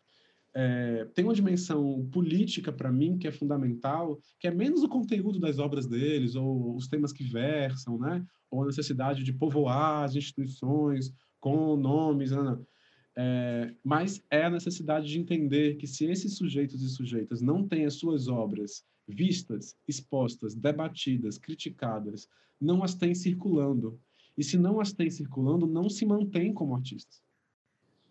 [0.56, 5.40] é, tem uma dimensão política para mim que é fundamental, que é menos o conteúdo
[5.40, 8.24] das obras deles ou os temas que versam, né?
[8.51, 12.66] Ou a necessidade de povoar as instituições com nomes, não, não.
[13.16, 17.86] É, mas é a necessidade de entender que se esses sujeitos e sujeitas não têm
[17.86, 22.28] as suas obras vistas, expostas, debatidas, criticadas,
[22.60, 24.00] não as têm circulando.
[24.36, 27.22] E se não as têm circulando, não se mantém como artistas.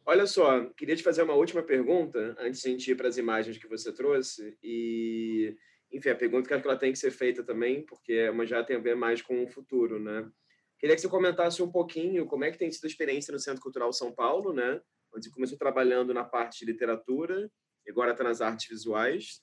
[0.06, 3.18] Olha só, queria te fazer uma última pergunta antes de a gente ir para as
[3.18, 4.58] imagens que você trouxe.
[4.62, 5.56] E,
[5.92, 8.76] enfim, a pergunta que ela tem que ser feita também, porque é uma já tem
[8.76, 10.30] a ver mais com o futuro, né?
[10.84, 13.62] Queria que você comentasse um pouquinho como é que tem sido a experiência no Centro
[13.62, 14.82] Cultural São Paulo, né?
[15.16, 17.50] Onde você começou trabalhando na parte de literatura
[17.88, 19.42] agora está nas artes visuais.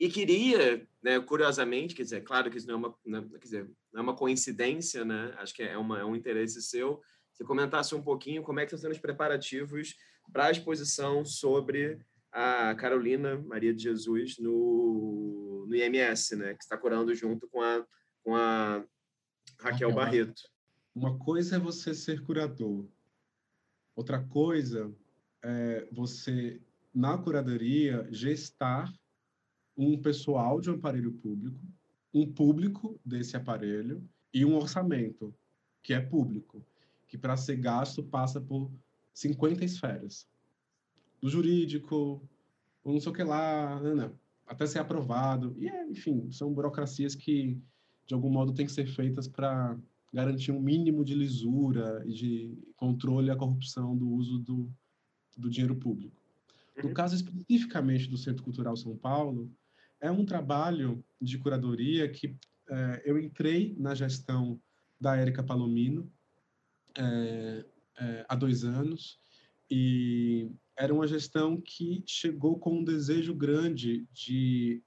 [0.00, 3.44] E queria, né, curiosamente, quer dizer, claro que isso não é uma, não, né, quer
[3.44, 5.34] dizer, não é uma coincidência, né?
[5.36, 7.02] Acho que é, uma, é um interesse seu.
[7.34, 9.94] Você comentasse um pouquinho como é que estão sendo os preparativos
[10.32, 11.98] para a exposição sobre
[12.32, 16.54] a Carolina Maria de Jesus no, no IMS, né?
[16.54, 17.86] Que está curando junto com a,
[18.24, 18.82] com a
[19.60, 20.40] Raquel Barreto.
[20.94, 22.86] Uma coisa é você ser curador,
[23.94, 24.92] outra coisa
[25.42, 26.60] é você,
[26.92, 28.92] na curadoria, gestar
[29.76, 31.60] um pessoal de um aparelho público,
[32.12, 34.02] um público desse aparelho
[34.34, 35.34] e um orçamento
[35.82, 36.64] que é público,
[37.06, 38.70] que para ser gasto passa por
[39.14, 40.28] 50 esferas.
[41.20, 42.22] Do jurídico,
[42.84, 45.54] ou não sei o que lá, não, não, até ser aprovado.
[45.58, 47.60] E, é, enfim, são burocracias que,
[48.06, 49.78] de algum modo, têm que ser feitas para
[50.12, 54.72] garantir um mínimo de lisura e de controle à corrupção do uso do,
[55.36, 56.22] do dinheiro público.
[56.76, 56.94] No uhum.
[56.94, 59.50] caso especificamente do Centro Cultural São Paulo,
[60.00, 62.36] é um trabalho de curadoria que
[62.70, 64.60] é, eu entrei na gestão
[65.00, 66.10] da Érica Palomino
[66.96, 67.64] é,
[67.98, 69.18] é, há dois anos
[69.70, 74.82] e era uma gestão que chegou com um desejo grande de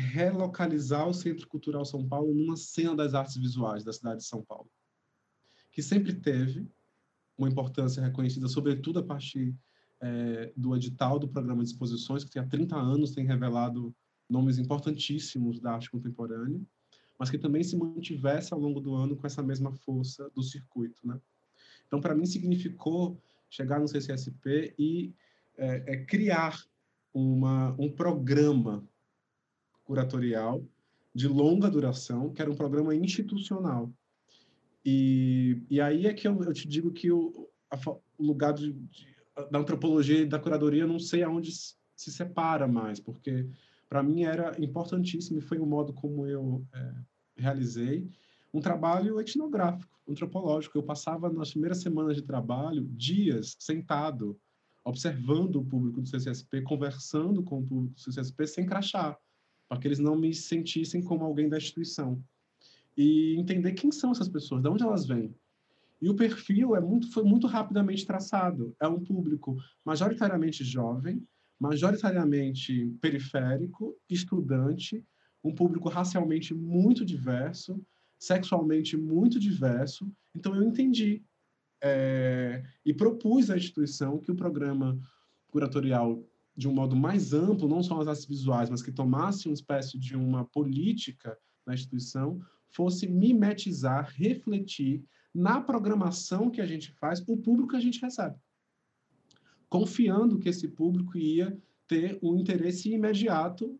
[0.00, 4.42] relocalizar o Centro Cultural São Paulo numa cena das artes visuais da cidade de São
[4.42, 4.70] Paulo,
[5.72, 6.66] que sempre teve
[7.36, 9.54] uma importância reconhecida, sobretudo a partir
[10.00, 13.94] é, do edital do programa de exposições, que há 30 anos tem revelado
[14.28, 16.60] nomes importantíssimos da arte contemporânea,
[17.18, 21.00] mas que também se mantivesse ao longo do ano com essa mesma força do circuito.
[21.06, 21.20] Né?
[21.86, 23.20] Então, para mim, significou
[23.50, 25.12] chegar no CCSP e
[25.56, 26.62] é, é, criar
[27.12, 28.88] uma, um programa
[29.88, 30.62] curatorial
[31.14, 33.90] de longa duração, que era um programa institucional.
[34.84, 38.72] E, e aí é que eu, eu te digo que o, a, o lugar de,
[38.72, 39.06] de,
[39.50, 43.48] da antropologia e da curadoria não sei aonde se separa mais, porque
[43.88, 46.94] para mim era importantíssimo e foi o modo como eu é,
[47.36, 48.06] realizei
[48.52, 50.76] um trabalho etnográfico, antropológico.
[50.76, 54.38] Eu passava nas primeiras semanas de trabalho dias sentado,
[54.84, 59.18] observando o público do CCSP, conversando com o público do CCSP sem crachá
[59.68, 62.22] para que eles não me sentissem como alguém da instituição.
[62.96, 65.34] E entender quem são essas pessoas, de onde elas vêm.
[66.00, 68.74] E o perfil é muito, foi muito rapidamente traçado.
[68.80, 71.22] É um público majoritariamente jovem,
[71.58, 75.04] majoritariamente periférico, estudante,
[75.42, 77.80] um público racialmente muito diverso,
[78.18, 80.10] sexualmente muito diverso.
[80.34, 81.22] Então eu entendi
[81.80, 84.98] é, e propus à instituição que o programa
[85.48, 86.22] curatorial
[86.58, 89.96] de um modo mais amplo, não só as artes visuais, mas que tomasse uma espécie
[89.96, 97.36] de uma política na instituição, fosse mimetizar, refletir na programação que a gente faz o
[97.36, 98.36] público que a gente recebe.
[99.68, 101.56] Confiando que esse público ia
[101.86, 103.78] ter um interesse imediato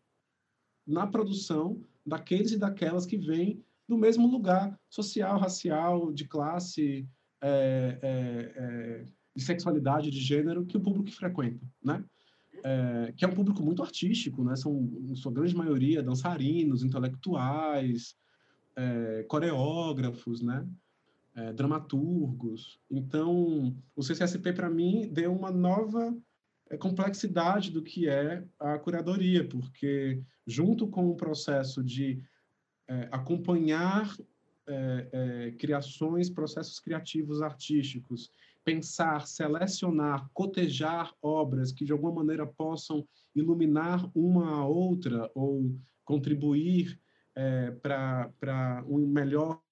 [0.86, 7.08] na produção daqueles e daquelas que vêm do mesmo lugar social, racial, de classe,
[7.42, 12.04] é, é, é, de sexualidade, de gênero que o público frequenta, né?
[12.64, 14.56] É, que é um público muito artístico, né?
[14.56, 18.16] São, em sua grande maioria, dançarinos, intelectuais,
[18.76, 20.66] é, coreógrafos, né?
[21.34, 22.80] É, dramaturgos.
[22.90, 26.16] Então, o CCSP, para mim, deu uma nova
[26.68, 32.20] é, complexidade do que é a curadoria, porque, junto com o processo de
[32.88, 34.16] é, acompanhar
[34.66, 38.30] é, criações, processos criativos artísticos,
[38.68, 45.74] pensar, selecionar, cotejar obras que de alguma maneira possam iluminar uma a outra ou
[46.04, 47.00] contribuir
[47.34, 49.62] é, para um melhor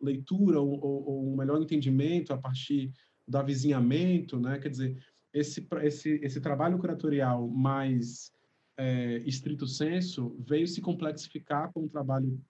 [0.00, 2.90] leitura ou, ou, um melhor entendimento a partir
[3.28, 4.58] do avizinhamento, né?
[4.58, 5.04] Quer dizer,
[5.34, 8.32] esse, esse, esse trabalho curatorial mais
[8.78, 12.40] é, estrito senso veio se complexificar com um trabalho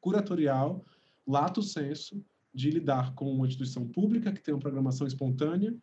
[0.00, 0.82] curatorial,
[1.26, 5.74] lato senso, de lidar com uma instituição pública que tem uma programação espontânea,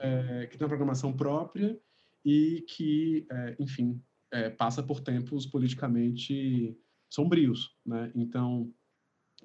[0.00, 1.78] é, que tem uma programação própria
[2.24, 4.00] e que, é, enfim,
[4.32, 6.76] é, passa por tempos politicamente
[7.08, 8.10] sombrios, né?
[8.14, 8.72] Então,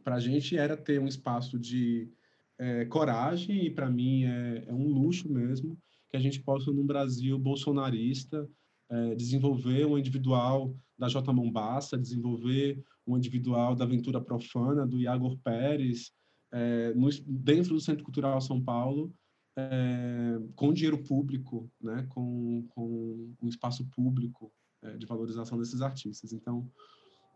[0.04, 2.12] para a gente era ter um espaço de
[2.58, 5.78] é, coragem e para mim é, é, um luxo mesmo
[6.10, 8.50] que a gente possa num Brasil bolsonarista
[8.90, 11.32] é, desenvolver um individual da J.
[11.32, 16.12] Mombassa, desenvolver um individual da Aventura Profana, do Iagor Pérez,
[16.52, 19.14] é, no, dentro do Centro Cultural São Paulo,
[19.58, 24.52] é, com dinheiro público, né, com, com um espaço público
[24.82, 26.32] é, de valorização desses artistas.
[26.32, 26.70] Então,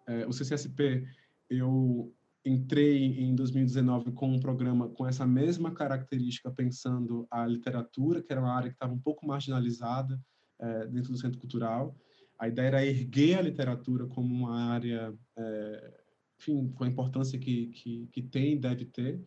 [0.08, 1.06] é, o CCSP,
[1.50, 2.14] eu
[2.46, 8.42] entrei em 2019 com um programa com essa mesma característica, pensando a literatura, que era
[8.42, 10.20] uma área que estava um pouco marginalizada
[10.60, 11.96] é, dentro do Centro Cultural,
[12.40, 16.03] a ideia era erguer a literatura como uma área, é,
[16.44, 19.22] enfim, com a importância que, que, que tem e deve ter.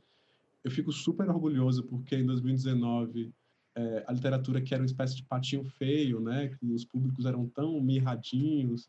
[0.63, 3.33] Eu fico super orgulhoso porque em 2019
[3.75, 7.49] é, a literatura que era uma espécie de patinho feio, né, que os públicos eram
[7.49, 8.89] tão mirradinhos,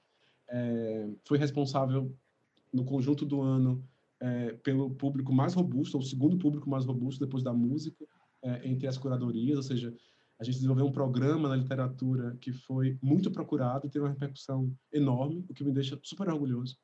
[0.50, 2.14] é, foi responsável
[2.74, 3.84] no conjunto do ano
[4.20, 8.06] é, pelo público mais robusto, ou segundo público mais robusto depois da música,
[8.42, 9.94] é, entre as curadorias, ou seja,
[10.40, 14.72] a gente desenvolveu um programa na literatura que foi muito procurado e teve uma repercussão
[14.92, 16.78] enorme, o que me deixa super orgulhoso.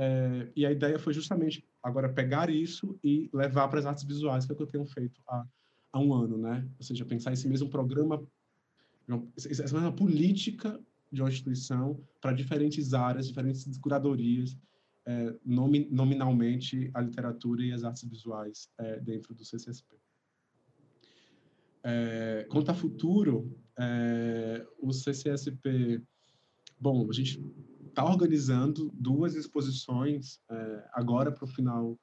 [0.00, 4.46] É, e a ideia foi justamente agora pegar isso e levar para as artes visuais,
[4.46, 5.44] que é o que eu tenho feito há,
[5.92, 6.64] há um ano, né?
[6.78, 8.24] Ou seja, pensar esse mesmo programa,
[9.36, 10.80] essa mesma política
[11.10, 14.56] de uma instituição para diferentes áreas, diferentes curadorias,
[15.04, 19.96] é, nomi, nominalmente a literatura e as artes visuais é, dentro do CCSP.
[21.82, 26.00] É, quanto a futuro, é, o CCSP,
[26.78, 27.42] bom, a gente
[27.98, 31.98] está organizando duas exposições é, agora para o final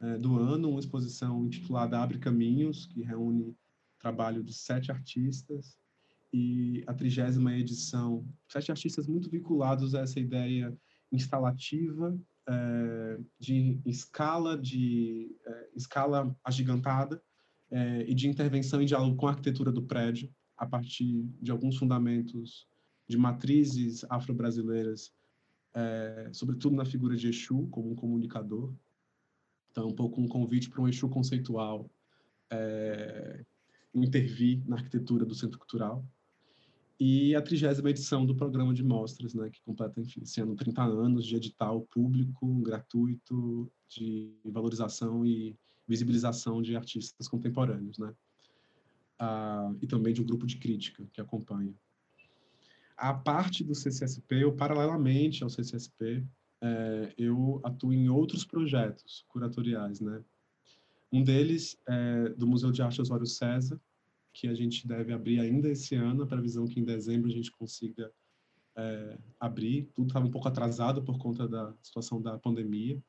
[0.00, 3.56] é, do ano, uma exposição intitulada Abre Caminhos, que reúne
[3.98, 5.76] trabalho de sete artistas,
[6.32, 10.72] e a trigésima edição, sete artistas muito vinculados a essa ideia
[11.10, 12.16] instalativa
[12.48, 17.20] é, de escala de é, escala agigantada
[17.68, 21.76] é, e de intervenção em diálogo com a arquitetura do prédio, a partir de alguns
[21.78, 22.64] fundamentos
[23.08, 25.12] de matrizes afro-brasileiras,
[25.74, 28.72] é, sobretudo na figura de Exu como um comunicador.
[29.70, 31.90] Então, um pouco um convite para um Exu conceitual
[32.50, 33.44] é,
[33.94, 36.04] intervir na arquitetura do Centro Cultural.
[37.00, 41.26] E a trigésima edição do programa de mostras, né, que completa, enfim, ano 30 anos
[41.26, 45.56] de edital público, gratuito, de valorização e
[45.88, 48.14] visibilização de artistas contemporâneos, né?
[49.18, 51.74] Ah, e também de um grupo de crítica que acompanha.
[52.96, 56.24] A parte do CCSP, ou paralelamente ao CCSP,
[56.60, 60.22] é, eu atuo em outros projetos curatoriais, né?
[61.12, 63.80] Um deles é do Museu de Arte Osório César,
[64.32, 67.50] que a gente deve abrir ainda esse ano, a previsão que em dezembro a gente
[67.50, 68.10] consiga
[68.74, 69.90] é, abrir.
[69.94, 73.02] Tudo estava um pouco atrasado por conta da situação da pandemia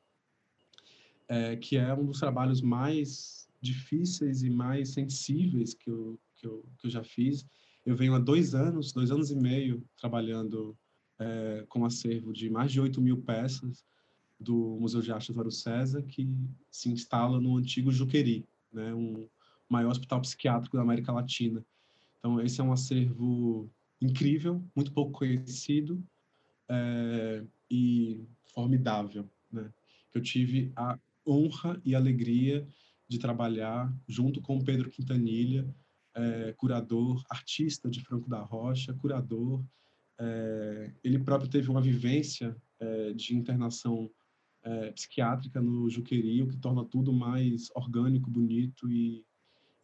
[1.28, 6.64] é, que é um dos trabalhos mais difíceis e mais sensíveis que eu, que eu,
[6.78, 7.46] que eu já fiz.
[7.84, 10.76] Eu venho há dois anos, dois anos e meio, trabalhando
[11.18, 13.84] é, com um acervo de mais de 8 mil peças
[14.40, 16.28] do Museu de Arte Osório César, que
[16.70, 19.28] se instala no antigo Juqueri, né, um
[19.68, 21.64] maior hospital psiquiátrico da América Latina.
[22.18, 23.70] Então, esse é um acervo
[24.00, 26.02] incrível, muito pouco conhecido
[26.68, 28.24] é, e
[28.54, 29.70] formidável, né?
[30.10, 32.66] Que eu tive a honra e alegria
[33.08, 35.66] de trabalhar junto com Pedro Quintanilha,
[36.14, 39.64] é, curador, artista de Franco da Rocha, curador.
[40.18, 44.10] É, ele próprio teve uma vivência é, de internação
[44.94, 49.22] psiquiátrica no Juqueri, o que torna tudo mais orgânico, bonito e,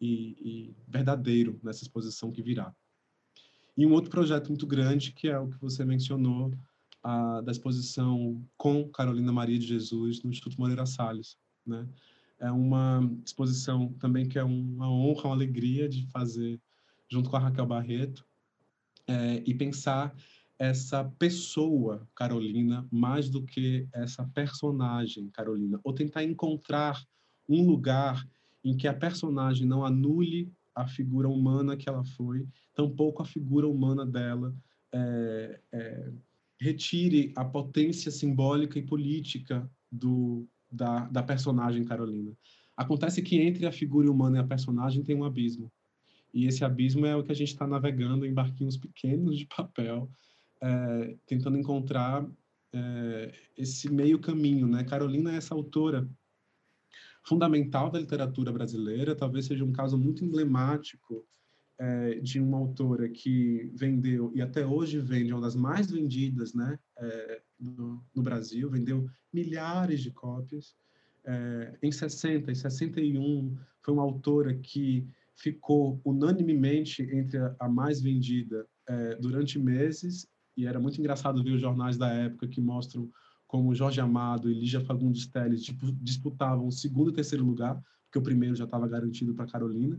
[0.00, 2.74] e, e verdadeiro nessa exposição que virá.
[3.76, 6.50] E um outro projeto muito grande, que é o que você mencionou,
[7.02, 11.36] a, da exposição com Carolina Maria de Jesus no Instituto Moreira Salles.
[11.66, 11.86] Né?
[12.40, 16.60] É uma exposição também que é uma honra, uma alegria de fazer
[17.08, 18.26] junto com a Raquel Barreto
[19.06, 20.14] é, e pensar
[20.58, 27.02] essa pessoa Carolina mais do que essa personagem Carolina, ou tentar encontrar
[27.48, 28.26] um lugar
[28.62, 33.66] em que a personagem não anule a figura humana que ela foi, tampouco a figura
[33.66, 34.54] humana dela
[34.92, 36.12] é, é,
[36.60, 42.32] retire a potência simbólica e política do, da, da personagem Carolina.
[42.76, 45.70] Acontece que entre a figura humana e a personagem tem um abismo.
[46.32, 50.10] E esse abismo é o que a gente está navegando em barquinhos pequenos de papel,
[50.62, 52.26] é, tentando encontrar
[52.72, 54.66] é, esse meio caminho.
[54.66, 54.84] Né?
[54.84, 56.08] Carolina é essa autora
[57.24, 61.26] fundamental da literatura brasileira, talvez seja um caso muito emblemático
[61.80, 66.78] é, de uma autora que vendeu, e até hoje vende, uma das mais vendidas né,
[66.98, 70.76] é, no, no, Brasil, vendeu milhares de cópias.
[71.24, 78.02] É, em 60 e 61, foi uma autora que ficou unanimemente entre a, a mais
[78.02, 83.10] vendida é, durante meses, e era muito engraçado ver os jornais da época que mostram
[83.46, 85.64] como Jorge Amado e Lígia Fagundes Telles
[86.02, 89.98] disputavam o segundo e terceiro lugar, porque o primeiro já estava garantido para Carolina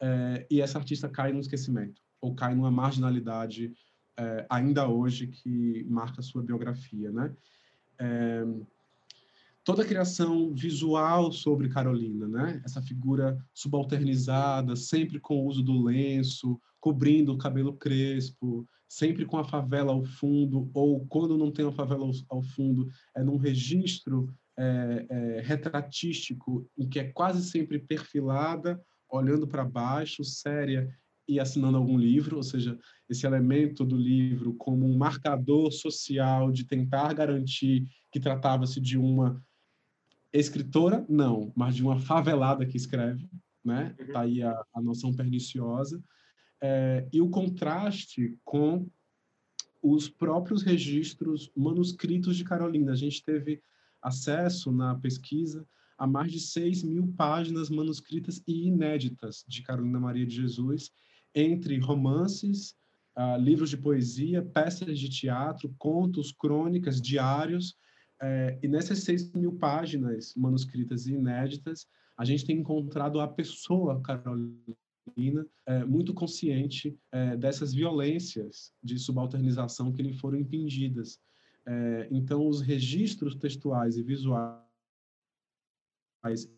[0.00, 3.72] é, e essa artista cai no esquecimento ou cai numa marginalidade
[4.18, 7.34] é, ainda hoje que marca sua biografia, né?
[7.98, 8.44] É,
[9.64, 12.62] toda a criação visual sobre Carolina, né?
[12.64, 19.38] Essa figura subalternizada, sempre com o uso do lenço, cobrindo o cabelo crespo, sempre com
[19.38, 23.36] a favela ao fundo, ou quando não tem a favela ao, ao fundo, é num
[23.36, 30.88] registro é, é, retratístico em que é quase sempre perfilada olhando para baixo, séria
[31.28, 32.78] e assinando algum livro, ou seja,
[33.08, 39.40] esse elemento do livro como um marcador social de tentar garantir que tratava-se de uma
[40.32, 43.28] escritora, não, mas de uma favelada que escreve,
[43.64, 43.94] né?
[43.98, 44.12] Uhum.
[44.12, 46.02] Tá aí a, a noção perniciosa.
[46.62, 48.88] É, e o contraste com
[49.82, 52.92] os próprios registros manuscritos de Carolina.
[52.92, 53.62] A gente teve
[54.02, 55.66] acesso na pesquisa
[56.00, 60.90] a mais de 6 mil páginas manuscritas e inéditas de Carolina Maria de Jesus,
[61.34, 62.74] entre romances,
[63.18, 67.72] uh, livros de poesia, peças de teatro, contos, crônicas, diários.
[68.22, 71.86] Uh, e nessas 6 mil páginas manuscritas e inéditas,
[72.16, 74.56] a gente tem encontrado a pessoa Carolina
[75.66, 81.18] é, muito consciente é, dessas violências de subalternização que lhe foram impingidas.
[82.10, 84.69] Então, os registros textuais e visuais
[86.22, 86.48] mais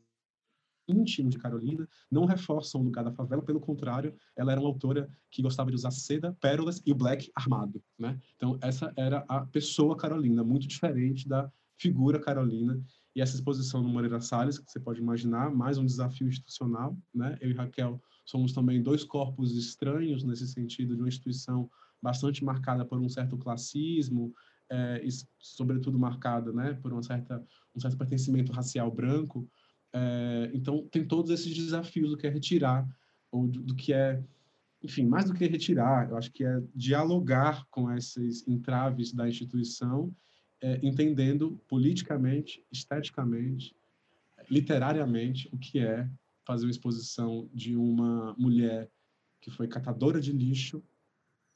[0.88, 5.08] íntimos de Carolina não reforçam o lugar da favela, pelo contrário, ela era uma autora
[5.30, 8.18] que gostava de usar seda, pérolas e o black armado, né?
[8.36, 12.82] Então essa era a pessoa Carolina, muito diferente da figura Carolina.
[13.14, 17.36] E essa exposição no Moreira Salles, que você pode imaginar, mais um desafio institucional, né?
[17.40, 21.70] Eu e Raquel somos também dois corpos estranhos nesse sentido de uma instituição
[22.00, 24.34] bastante marcada por um certo classismo,
[24.70, 25.08] é, e
[25.38, 27.44] sobretudo marcada, né, por uma certa
[27.74, 29.48] um certo pertencimento racial branco.
[29.92, 32.86] É, então, tem todos esses desafios do que é retirar,
[33.30, 34.22] ou do, do, que é,
[34.82, 40.14] enfim, mais do que retirar, eu acho que é dialogar com esses entraves da instituição,
[40.60, 43.74] é, entendendo politicamente, esteticamente,
[44.50, 46.08] literariamente, o que é
[46.44, 48.90] fazer uma exposição de uma mulher
[49.40, 50.82] que foi catadora de lixo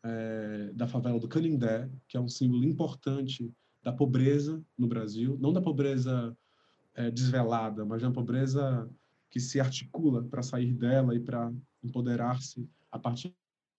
[0.05, 3.53] é, da favela do Canindé, que é um símbolo importante
[3.87, 6.37] da pobreza no Brasil, não da pobreza
[6.93, 8.91] é, desvelada, mas da pobreza
[9.31, 11.53] que se articula para sair dela e para
[11.85, 13.33] empoderar-se a partir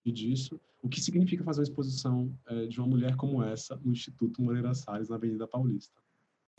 [0.06, 0.58] disso.
[0.80, 4.72] O que significa fazer uma exposição é, de uma mulher como essa no Instituto Moreira
[4.72, 6.00] Salles, na Avenida Paulista?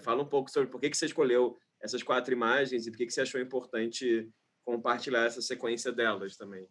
[0.03, 3.21] Fala um pouco sobre por que, você escolheu essas quatro imagens e por que você
[3.21, 4.29] achou importante
[4.63, 6.67] compartilhar essa sequência delas também.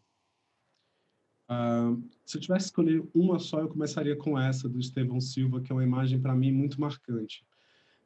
[1.49, 5.73] Uh, se eu tivesse escolher uma só, eu começaria com essa do Estevão Silva, que
[5.73, 7.45] é uma imagem para mim muito marcante.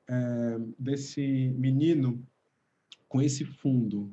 [0.08, 2.26] É, desse menino
[3.08, 4.12] com esse fundo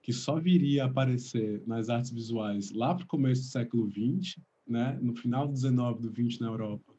[0.00, 4.40] que só viria a aparecer nas artes visuais lá para o começo do século XX,
[4.66, 6.94] né, no final do 19 do 20 na Europa.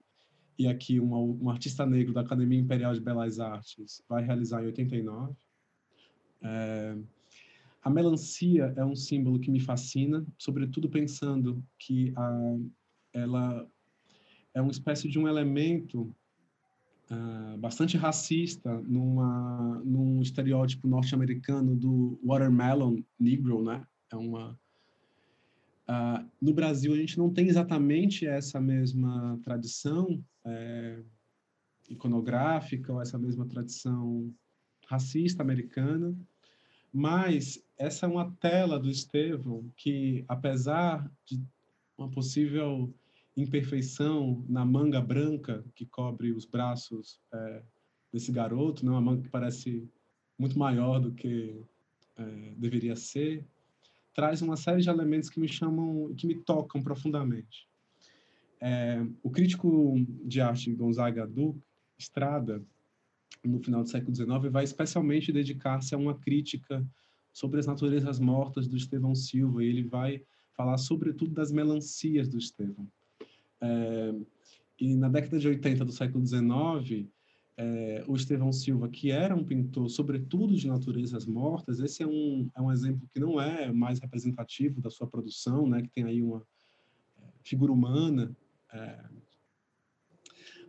[0.59, 4.65] E aqui um, um artista negro da Academia Imperial de Belas Artes vai realizar em
[4.65, 5.33] 89.
[6.41, 6.97] É,
[7.88, 12.57] a melancia é um símbolo que me fascina, sobretudo pensando que a,
[13.14, 13.65] ela
[14.53, 16.14] é uma espécie de um elemento
[17.09, 23.88] uh, bastante racista numa, num estereótipo norte-americano do watermelon negro, né?
[24.11, 24.59] É uma
[25.89, 31.01] Uh, no Brasil, a gente não tem exatamente essa mesma tradição é,
[31.89, 34.30] iconográfica ou essa mesma tradição
[34.85, 36.14] racista americana,
[36.91, 41.41] mas essa é uma tela do Estevão que, apesar de
[41.97, 42.93] uma possível
[43.35, 47.61] imperfeição na manga branca que cobre os braços é,
[48.11, 49.87] desse garoto, né, uma manga que parece
[50.37, 51.61] muito maior do que
[52.15, 53.45] é, deveria ser,
[54.13, 57.67] traz uma série de elementos que me chamam, que me tocam profundamente.
[58.59, 59.95] É, o crítico
[60.25, 61.61] de arte Gonzaga Duque,
[61.97, 62.63] Estrada,
[63.43, 66.83] no final do século XIX, vai especialmente dedicar-se a uma crítica
[67.38, 70.23] sobre as naturezas mortas do Estevão Silva, e ele vai
[70.55, 72.88] falar sobretudo das melancias do Estevão.
[73.61, 74.15] É,
[74.80, 77.07] e na década de 80 do século XIX,
[77.55, 82.49] é, o Estevão Silva, que era um pintor, sobretudo de naturezas mortas, esse é um,
[82.55, 86.23] é um exemplo que não é mais representativo da sua produção, né, que tem aí
[86.23, 86.41] uma
[87.19, 88.35] é, figura humana.
[88.73, 88.99] É,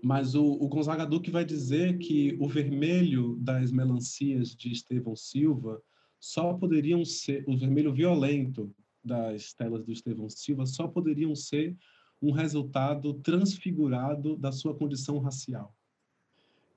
[0.03, 5.82] mas o, o Gonzaga Duque vai dizer que o vermelho das melancias de Estevão Silva
[6.20, 8.74] só poderiam ser, o vermelho violento
[9.05, 11.77] das telas do Estevão Silva só poderiam ser
[12.20, 15.74] um resultado transfigurado da sua condição racial.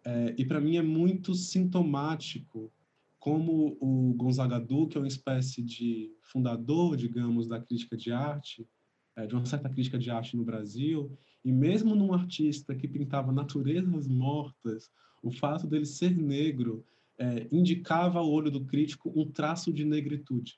[0.03, 2.72] É, e para mim é muito sintomático
[3.19, 8.68] como o Gonzaga Duque é uma espécie de fundador, digamos, da crítica de arte,
[9.15, 11.15] é, de uma certa crítica de arte no Brasil,
[11.45, 14.89] e mesmo num artista que pintava naturezas mortas,
[15.22, 16.84] o fato dele ser negro
[17.22, 20.57] é, indicava ao olho do crítico um traço de negritude.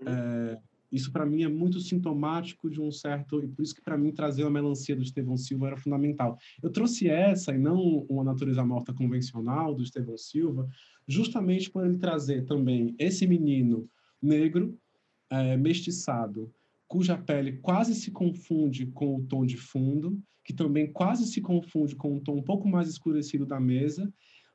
[0.00, 0.08] Uhum.
[0.08, 0.58] É,
[0.92, 4.12] isso para mim é muito sintomático de um certo e por isso que para mim
[4.12, 6.38] trazer a melancia do Estevão Silva era fundamental.
[6.62, 10.68] Eu trouxe essa e não uma natureza morta convencional do Estevão Silva,
[11.08, 13.88] justamente por ele trazer também esse menino
[14.20, 14.78] negro,
[15.30, 16.52] é, mestiçado,
[16.86, 21.96] cuja pele quase se confunde com o tom de fundo, que também quase se confunde
[21.96, 24.12] com o tom um pouco mais escurecido da mesa,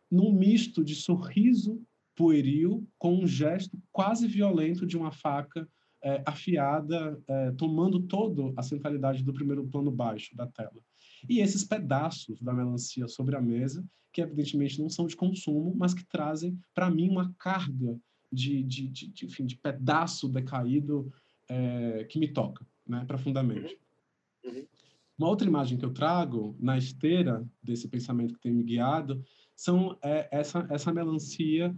[0.09, 1.81] num misto de sorriso
[2.15, 5.67] pueril com um gesto quase violento de uma faca
[6.03, 10.81] é, afiada, é, tomando toda a centralidade do primeiro plano baixo da tela.
[11.29, 15.93] E esses pedaços da melancia sobre a mesa, que evidentemente não são de consumo, mas
[15.93, 17.99] que trazem para mim uma carga
[18.31, 21.11] de, de, de, de, enfim, de pedaço decaído
[21.49, 23.77] é, que me toca né, profundamente.
[24.43, 24.51] Uhum.
[24.51, 24.65] Uhum.
[25.17, 29.23] Uma outra imagem que eu trago na esteira desse pensamento que tem me guiado
[29.57, 31.75] são é, essa, essa melancia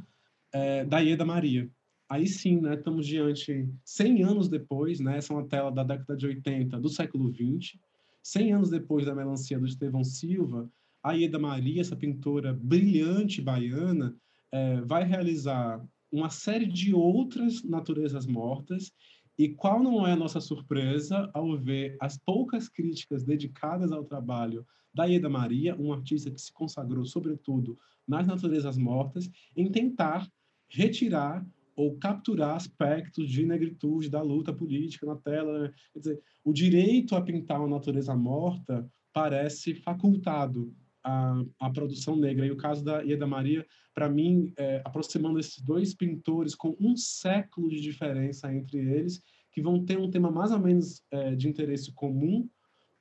[0.52, 1.72] é, da Ieda Maria,
[2.10, 6.18] aí sim, né, estamos diante, 100 anos depois, né, essa é uma tela da década
[6.18, 7.80] de 80 do século 20,
[8.22, 10.70] 100 anos depois da melancia do Estevão Silva,
[11.02, 14.14] a Ieda Maria, essa pintora brilhante baiana,
[14.52, 15.82] é, vai realizar
[16.12, 18.92] uma série de outras naturezas mortas
[19.40, 24.68] e qual não é a nossa surpresa ao ver as poucas críticas dedicadas ao trabalho
[24.94, 30.30] da Ieda Maria, um artista que se consagrou sobretudo nas naturezas mortas, em tentar
[30.68, 35.60] retirar ou capturar aspectos de negritude da luta política na tela.
[35.64, 35.74] Né?
[35.94, 40.76] Quer dizer, o direito a pintar uma natureza morta parece facultado
[41.10, 42.46] à, à produção negra.
[42.46, 46.96] E o caso da Ieda Maria, para mim, é, aproximando esses dois pintores com um
[46.96, 49.22] século de diferença entre eles,
[49.52, 52.48] que vão ter um tema mais ou menos é, de interesse comum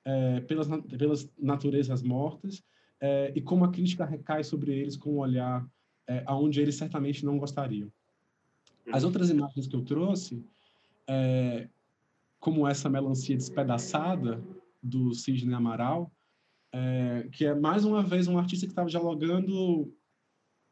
[0.05, 0.69] é, pelas,
[0.99, 2.63] pelas naturezas mortas,
[3.01, 5.65] é, e como a crítica recai sobre eles com um olhar
[6.09, 7.93] é, aonde eles certamente não gostariam.
[8.91, 10.43] As outras imagens que eu trouxe,
[11.07, 11.69] é,
[12.41, 14.43] como essa melancia despedaçada
[14.83, 16.11] do Sidney Amaral,
[16.73, 19.93] é, que é mais uma vez um artista que estava dialogando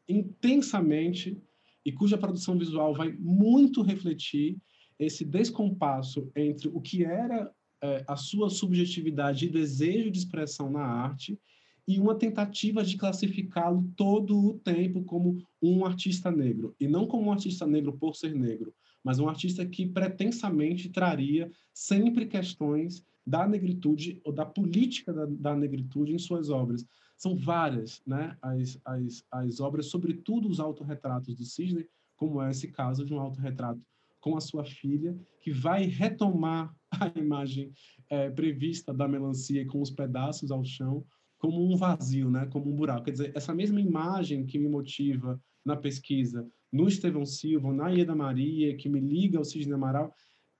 [0.07, 1.41] intensamente
[1.85, 4.57] e cuja produção visual vai muito refletir
[4.99, 7.51] esse descompasso entre o que era
[7.81, 11.39] é, a sua subjetividade e desejo de expressão na arte
[11.87, 17.27] e uma tentativa de classificá-lo todo o tempo como um artista negro, e não como
[17.27, 23.45] um artista negro por ser negro, mas um artista que pretensamente traria sempre questões da
[23.45, 26.85] negritude ou da política da, da negritude em suas obras.
[27.17, 31.85] São várias né, as, as, as obras, sobretudo os autorretratos do Sidney,
[32.15, 33.81] como é esse caso de um autorretrato
[34.21, 37.73] com a sua filha, que vai retomar a imagem
[38.09, 41.05] é, prevista da melancia com os pedaços ao chão,
[41.37, 42.45] como um vazio, né?
[42.47, 43.05] como um buraco.
[43.05, 48.15] Quer dizer, essa mesma imagem que me motiva na pesquisa no Estevão Silva, na Ieda
[48.15, 50.13] Maria, que me liga ao Sidney Amaral,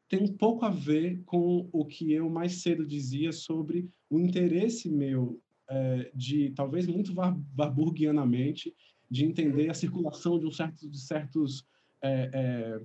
[0.07, 4.89] tem um pouco a ver com o que eu mais cedo dizia sobre o interesse
[4.89, 8.73] meu é, de, talvez muito barburgianamente,
[9.09, 11.65] de entender a circulação de, um certo, de certos
[12.01, 12.81] é, é,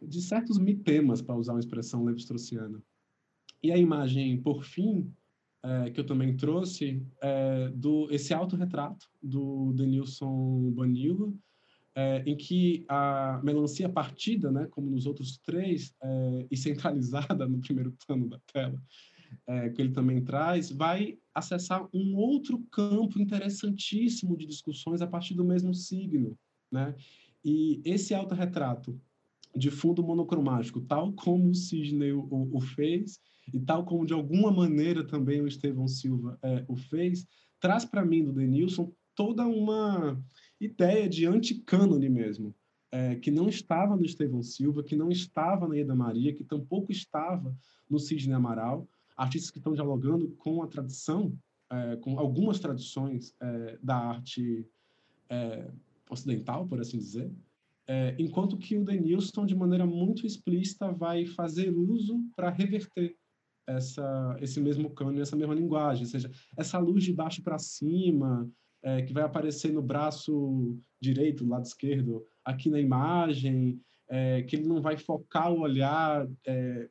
[0.00, 2.82] de certos mitemas, para usar uma expressão levi-straussiana.
[3.62, 5.12] E a imagem, por fim,
[5.62, 11.38] é, que eu também trouxe, é do esse autorretrato do Denilson Banilo,
[11.94, 17.60] é, em que a melancia partida, né, como nos outros três, é, e centralizada no
[17.60, 18.80] primeiro plano da tela,
[19.46, 25.34] é, que ele também traz, vai acessar um outro campo interessantíssimo de discussões a partir
[25.34, 26.38] do mesmo signo.
[26.70, 26.94] Né?
[27.44, 28.98] E esse autorretrato
[29.54, 33.20] de fundo monocromático, tal como o Sidney o, o, fez,
[33.52, 37.26] e tal como de alguma maneira também o Estevão Silva é, o fez,
[37.60, 40.18] traz para mim do Denilson toda uma
[40.64, 42.54] ideia de anticânone mesmo,
[42.90, 46.92] é, que não estava no Estevão Silva, que não estava na Ieda Maria, que tampouco
[46.92, 47.56] estava
[47.88, 48.86] no Sidney Amaral,
[49.16, 51.36] artistas que estão dialogando com a tradição,
[51.70, 54.66] é, com algumas tradições é, da arte
[55.28, 55.70] é,
[56.10, 57.32] ocidental, por assim dizer,
[57.86, 63.16] é, enquanto que o Denilson, de maneira muito explícita, vai fazer uso para reverter
[63.66, 68.50] essa, esse mesmo cânone, essa mesma linguagem, ou seja, essa luz de baixo para cima,
[68.82, 74.66] é, que vai aparecer no braço direito, lado esquerdo, aqui na imagem, é, que ele
[74.68, 76.88] não vai focar o olhar é,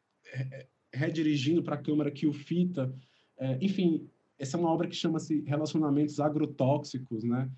[0.94, 2.94] redirigindo para a câmera que o fita.
[3.38, 4.10] É, enfim,
[4.40, 7.50] essa é uma obra que chama-se Relacionamentos Agrotóxicos, né?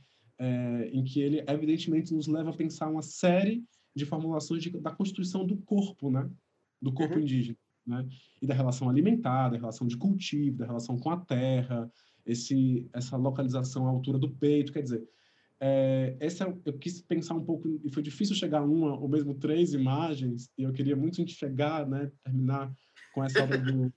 [0.43, 3.63] é, em que ele evidentemente nos leva a pensar uma série
[3.95, 6.29] de formulações de, da constituição do corpo, né?
[6.81, 7.21] Do corpo uhum.
[7.21, 8.05] indígena, né?
[8.41, 11.89] E da relação alimentar, da relação de cultivo, da relação com a terra,
[12.25, 15.03] esse essa localização à altura do peito, quer dizer,
[15.59, 19.33] é, essa eu quis pensar um pouco e foi difícil chegar a uma ou mesmo
[19.35, 22.11] três imagens e eu queria muito chegar, né?
[22.23, 22.73] Terminar
[23.13, 23.91] com essa obra do,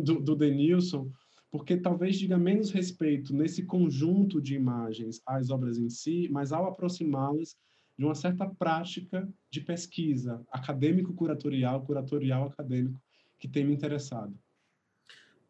[0.00, 1.10] do, do Denilson,
[1.50, 6.66] porque talvez diga menos respeito nesse conjunto de imagens às obras em si, mas ao
[6.66, 7.56] aproximá-las
[7.98, 13.00] de uma certa prática de pesquisa acadêmico-curatorial, curatorial-acadêmico,
[13.38, 14.36] que tem me interessado.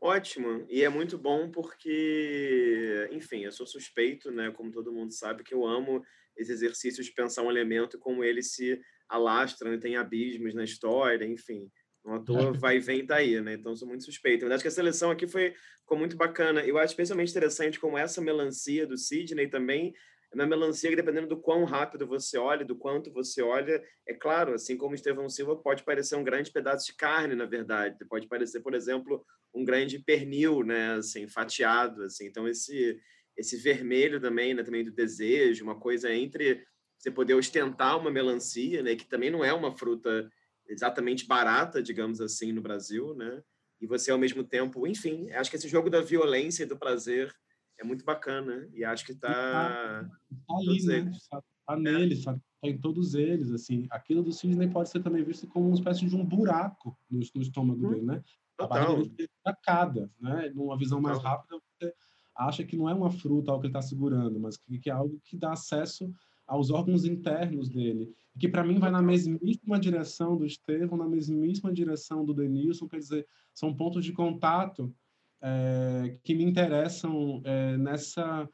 [0.07, 5.43] Ótimo, e é muito bom porque, enfim, eu sou suspeito, né, como todo mundo sabe,
[5.43, 6.01] que eu amo
[6.37, 11.25] esse exercício de pensar um elemento como ele se alastra, né, tem abismos na história,
[11.27, 11.69] enfim.
[12.05, 13.55] Um ator vai e vem daí, né?
[13.55, 14.45] Então sou muito suspeito.
[14.45, 16.65] Mas acho que a seleção aqui foi ficou muito bacana.
[16.65, 19.93] Eu acho especialmente interessante como essa melancia do Sidney também
[20.35, 24.55] uma melancia que dependendo do quão rápido você olha, do quanto você olha, é claro,
[24.55, 28.05] assim como Estevão Silva pode parecer um grande pedaço de carne, na verdade.
[28.09, 29.25] Pode parecer, por exemplo,
[29.55, 32.27] um grande pernil, né, assim, fatiado, assim.
[32.27, 32.99] Então esse
[33.37, 36.65] esse vermelho também, né, também do desejo, uma coisa entre
[36.99, 40.31] você poder ostentar uma melancia, né, que também não é uma fruta
[40.67, 43.43] exatamente barata, digamos assim, no Brasil, né?
[43.81, 47.31] E você ao mesmo tempo, enfim, acho que esse jogo da violência e do prazer
[47.79, 50.11] é muito bacana e acho que está tá,
[50.47, 51.11] tá ali, né?
[51.11, 51.77] Está é.
[51.77, 52.41] nele, sabe?
[52.61, 53.87] Tá em todos eles, assim.
[53.91, 57.43] Aquilo do cisne pode ser também visto como uma espécie de um buraco no, no
[57.43, 58.23] estômago hum, dele, né?
[58.59, 60.53] A barriga dele é né?
[60.55, 61.33] Numa visão mais Total.
[61.33, 61.95] rápida, você
[62.35, 64.93] acha que não é uma fruta algo que ele está segurando, mas que, que é
[64.93, 66.11] algo que dá acesso
[66.47, 71.73] aos órgãos internos dele, que para mim vai na mesmíssima direção do Estevão, na mesmíssima
[71.73, 74.95] direção do Denilson, quer dizer, são pontos de contato
[75.47, 78.49] é, que me interessam é, nessa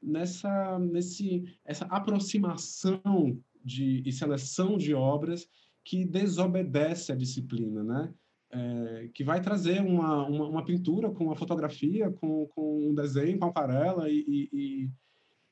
[0.00, 5.48] nessa nesse essa aproximação de e seleção de obras
[5.84, 8.14] que desobedece à disciplina, né?
[8.48, 13.38] É, que vai trazer uma, uma, uma, pintura com uma fotografia, com, com um desenho,
[13.40, 14.90] com aquarela e, e, e,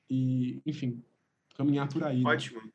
[0.09, 1.03] e enfim,
[1.57, 2.23] caminhar por aí.
[2.23, 2.31] Né?
[2.31, 2.61] Ótimo.
[2.62, 2.71] Né?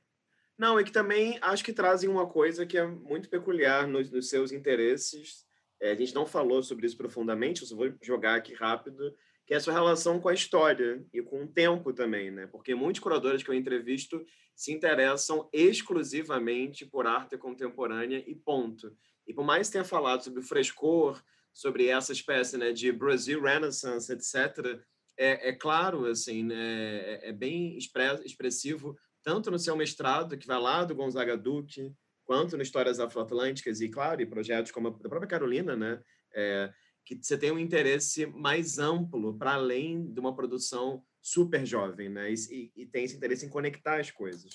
[0.57, 4.29] Não, é que também acho que trazem uma coisa que é muito peculiar nos, nos
[4.29, 5.47] seus interesses.
[5.81, 9.15] É, a gente não falou sobre isso profundamente, eu só vou jogar aqui rápido,
[9.45, 12.47] que é a sua relação com a história e com o tempo também, né?
[12.47, 14.23] Porque muitos curadores que eu entrevisto
[14.55, 18.95] se interessam exclusivamente por arte contemporânea e ponto.
[19.25, 21.23] E por mais que tenha falado sobre o frescor,
[21.53, 24.81] sobre essa espécie né, de Brazil Renaissance, etc.,
[25.17, 30.59] é, é claro, assim, né, é, é bem expressivo, tanto no seu mestrado, que vai
[30.59, 31.93] lá do Gonzaga Duque,
[32.29, 35.99] quanto no Histórias Afroatlânticas, e, claro, e projetos como a própria Carolina, né,
[36.31, 36.71] é,
[37.03, 42.31] que você tem um interesse mais amplo, para além de uma produção super jovem, né,
[42.31, 44.53] e, e tem esse interesse em conectar as coisas.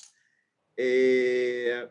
[0.79, 1.91] É,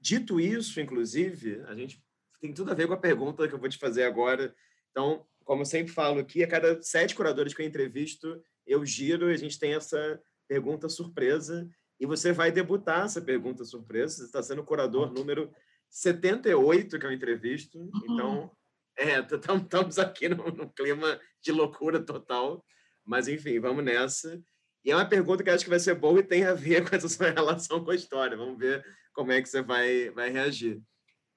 [0.00, 2.02] dito isso, inclusive, a gente
[2.40, 4.54] tem tudo a ver com a pergunta que eu vou te fazer agora.
[4.92, 9.30] Então, como eu sempre falo aqui, a cada sete curadores que eu entrevisto, eu giro
[9.30, 10.18] e a gente tem essa
[10.48, 11.68] pergunta surpresa.
[12.02, 14.16] E você vai debutar essa pergunta surpresa.
[14.16, 15.54] Você está sendo o curador número
[15.88, 17.78] 78 que eu entrevisto.
[18.02, 18.50] Então,
[18.96, 22.66] É, estamos aqui num, num clima de loucura total.
[23.04, 24.42] Mas, enfim, vamos nessa.
[24.84, 26.96] E é uma pergunta que acho que vai ser boa e tem a ver com
[26.96, 28.36] essa sua relação com a história.
[28.36, 30.82] Vamos ver como é que você vai, vai reagir.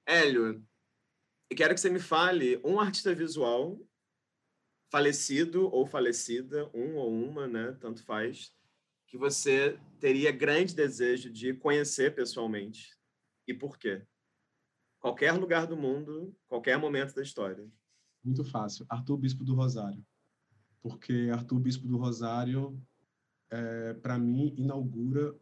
[0.04, 0.60] Hélio,
[1.48, 3.78] eu quero que você me fale um artista visual
[4.90, 7.76] falecido ou falecida, um ou uma, né?
[7.80, 8.52] Tanto faz,
[9.16, 12.94] que você teria grande desejo de conhecer pessoalmente.
[13.48, 14.06] E por quê?
[15.00, 17.66] Qualquer lugar do mundo, qualquer momento da história.
[18.22, 18.84] Muito fácil.
[18.90, 20.04] Arthur Bispo do Rosário.
[20.82, 22.78] Porque Arthur Bispo do Rosário,
[23.50, 25.34] é, para mim, inaugura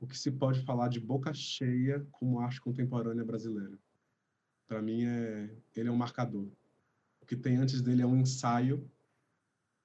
[0.00, 3.78] o que se pode falar de boca cheia como arte contemporânea brasileira.
[4.66, 6.50] Para mim, é, ele é um marcador.
[7.20, 8.90] O que tem antes dele é um ensaio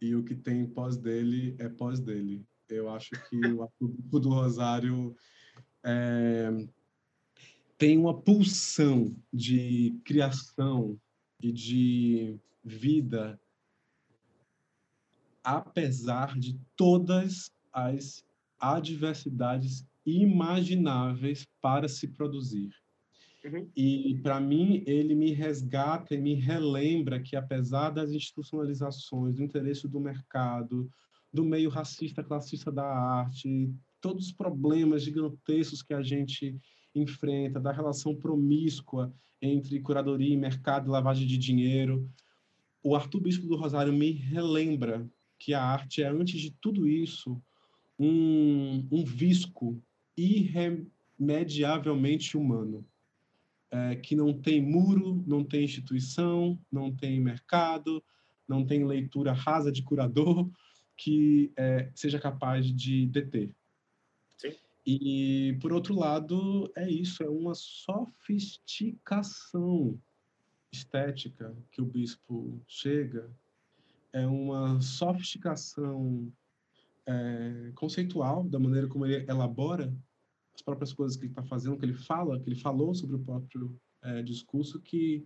[0.02, 2.44] e o que tem pós dele é pós dele.
[2.68, 5.16] Eu acho que o Arthur do Rosário
[5.84, 6.50] é,
[7.78, 11.00] tem uma pulsão de criação
[11.42, 13.40] e de vida,
[15.44, 18.24] apesar de todas as
[18.60, 22.72] adversidades imagináveis para se produzir.
[23.44, 23.68] Uhum.
[23.76, 29.88] E, para mim, ele me resgata e me relembra que, apesar das institucionalizações, do interesse
[29.88, 30.90] do mercado,
[31.34, 36.56] do meio racista, classista da arte, todos os problemas gigantescos que a gente
[36.94, 39.12] enfrenta, da relação promíscua
[39.42, 42.08] entre curadoria e mercado lavagem de dinheiro.
[42.84, 45.10] O Arthur Bispo do Rosário me relembra
[45.40, 47.42] que a arte é, antes de tudo isso,
[47.98, 49.82] um, um visco
[50.16, 52.86] irremediavelmente humano,
[53.72, 58.04] é, que não tem muro, não tem instituição, não tem mercado,
[58.48, 60.48] não tem leitura rasa de curador
[60.98, 63.56] que é, seja capaz de deter.
[64.86, 69.98] E, por outro lado, é isso, é uma sofisticação
[70.72, 73.30] estética que o bispo chega,
[74.12, 76.34] é uma sofisticação
[77.06, 79.94] é, conceitual da maneira como ele elabora
[80.62, 83.20] as próprias coisas que ele está fazendo, que ele fala, que ele falou sobre o
[83.20, 85.26] próprio é, discurso, que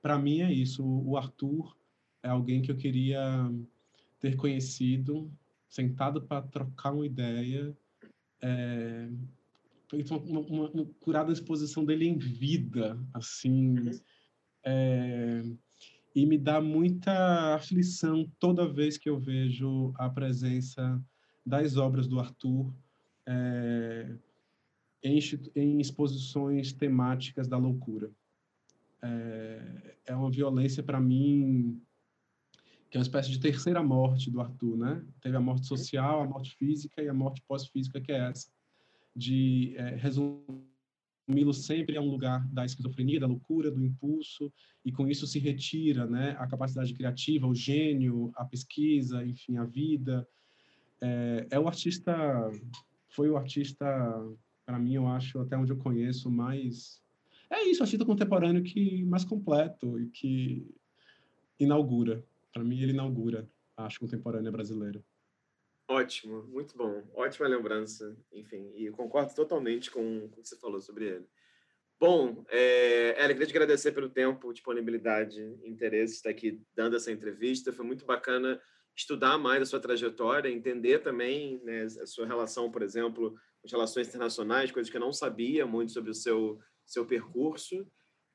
[0.00, 0.84] para mim é isso.
[0.84, 1.76] O Arthur
[2.22, 3.50] é alguém que eu queria
[4.20, 5.30] ter conhecido,
[5.68, 7.76] sentado para trocar uma ideia
[8.40, 9.08] é,
[9.92, 13.90] uma, uma, uma, curada exposição dele em vida, assim, uhum.
[14.64, 15.42] é,
[16.14, 21.02] e me dá muita aflição toda vez que eu vejo a presença
[21.44, 22.72] das obras do Arthur
[23.26, 24.16] é,
[25.02, 25.18] em,
[25.54, 28.10] em, exposições temáticas da loucura.
[29.02, 31.80] É, é uma violência para mim
[32.90, 35.04] que é uma espécie de terceira morte do Arthur, né?
[35.20, 38.48] Teve a morte social, a morte física e a morte pós-física, que é essa,
[39.14, 44.50] de é, resumi-lo sempre a um lugar da esquizofrenia, da loucura, do impulso,
[44.84, 46.34] e com isso se retira, né?
[46.38, 50.26] A capacidade criativa, o gênio, a pesquisa, enfim, a vida.
[51.00, 52.14] É, é o artista,
[53.10, 53.86] foi o artista,
[54.68, 57.02] para mim, eu acho, até onde eu conheço, mais...
[57.48, 60.70] É isso, artista contemporâneo que mais completo e que
[61.58, 62.22] inaugura
[62.52, 65.02] para mim, ele inaugura a arte contemporânea brasileira.
[65.88, 67.02] Ótimo, muito bom.
[67.14, 68.70] Ótima lembrança, enfim.
[68.74, 71.26] E concordo totalmente com o que você falou sobre ele.
[71.98, 77.72] Bom, é, Ela, queria te agradecer pelo tempo, disponibilidade, interesse estar aqui dando essa entrevista.
[77.72, 78.60] Foi muito bacana
[78.94, 83.34] estudar mais a sua trajetória, entender também né, a sua relação, por exemplo,
[83.72, 87.86] relações internacionais, coisas que eu não sabia muito sobre o seu, seu percurso.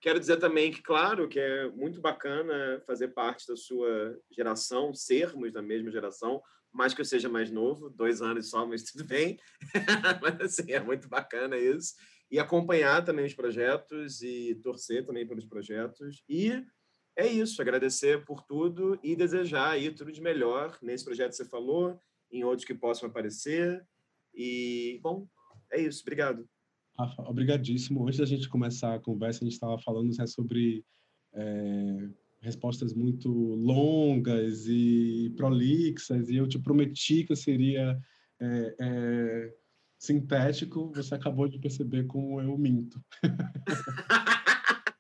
[0.01, 5.53] Quero dizer também que, claro, que é muito bacana fazer parte da sua geração, sermos
[5.53, 6.41] da mesma geração,
[6.73, 9.39] mais que eu seja mais novo, dois anos só, mas tudo bem.
[10.22, 11.93] mas, assim, é muito bacana isso.
[12.30, 16.23] E acompanhar também os projetos e torcer também pelos projetos.
[16.27, 16.51] E
[17.15, 21.45] é isso, agradecer por tudo e desejar aí tudo de melhor nesse projeto que você
[21.45, 21.99] falou,
[22.31, 23.85] em outros que possam aparecer.
[24.34, 25.27] E, bom,
[25.72, 26.01] é isso.
[26.01, 26.47] Obrigado.
[26.97, 28.05] Rafa, obrigadíssimo.
[28.05, 30.85] Antes da gente começar a conversa, a gente estava falando né, sobre
[31.34, 37.97] é, respostas muito longas e prolixas, e eu te prometi que eu seria
[38.39, 39.53] é, é,
[39.97, 40.91] sintético.
[40.95, 43.01] Você acabou de perceber como eu minto.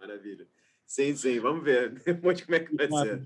[0.00, 0.48] Maravilha.
[0.86, 3.22] Sim, sim, vamos ver depois como é que vai ser.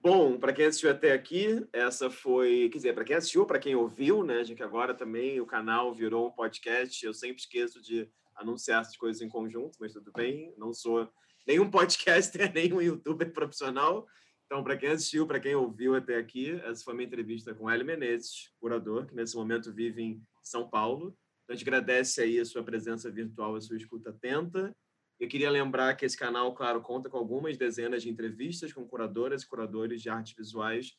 [0.00, 3.74] Bom, para quem assistiu até aqui, essa foi, quer dizer, para quem assistiu, para quem
[3.74, 7.04] ouviu, né, de que agora também o canal virou um podcast.
[7.04, 10.54] Eu sempre esqueço de anunciar essas coisas em conjunto, mas tudo bem.
[10.56, 11.10] Não sou
[11.44, 14.06] nenhum podcaster, nenhum youtuber profissional.
[14.46, 17.84] Então, para quem assistiu, para quem ouviu até aqui, essa foi minha entrevista com Hélio
[17.84, 21.08] Menezes, curador, que nesse momento vive em São Paulo.
[21.42, 24.74] Então, a gente agradece aí a sua presença virtual, a sua escuta atenta.
[25.18, 29.42] Eu queria lembrar que esse canal, claro, conta com algumas dezenas de entrevistas com curadoras
[29.42, 30.96] e curadores de artes visuais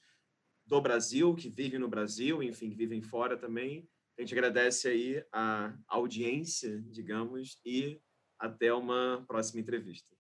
[0.66, 3.88] do Brasil, que vivem no Brasil, enfim, que vivem fora também.
[4.18, 8.02] A gente agradece aí a audiência, digamos, e
[8.38, 10.16] até uma próxima entrevista.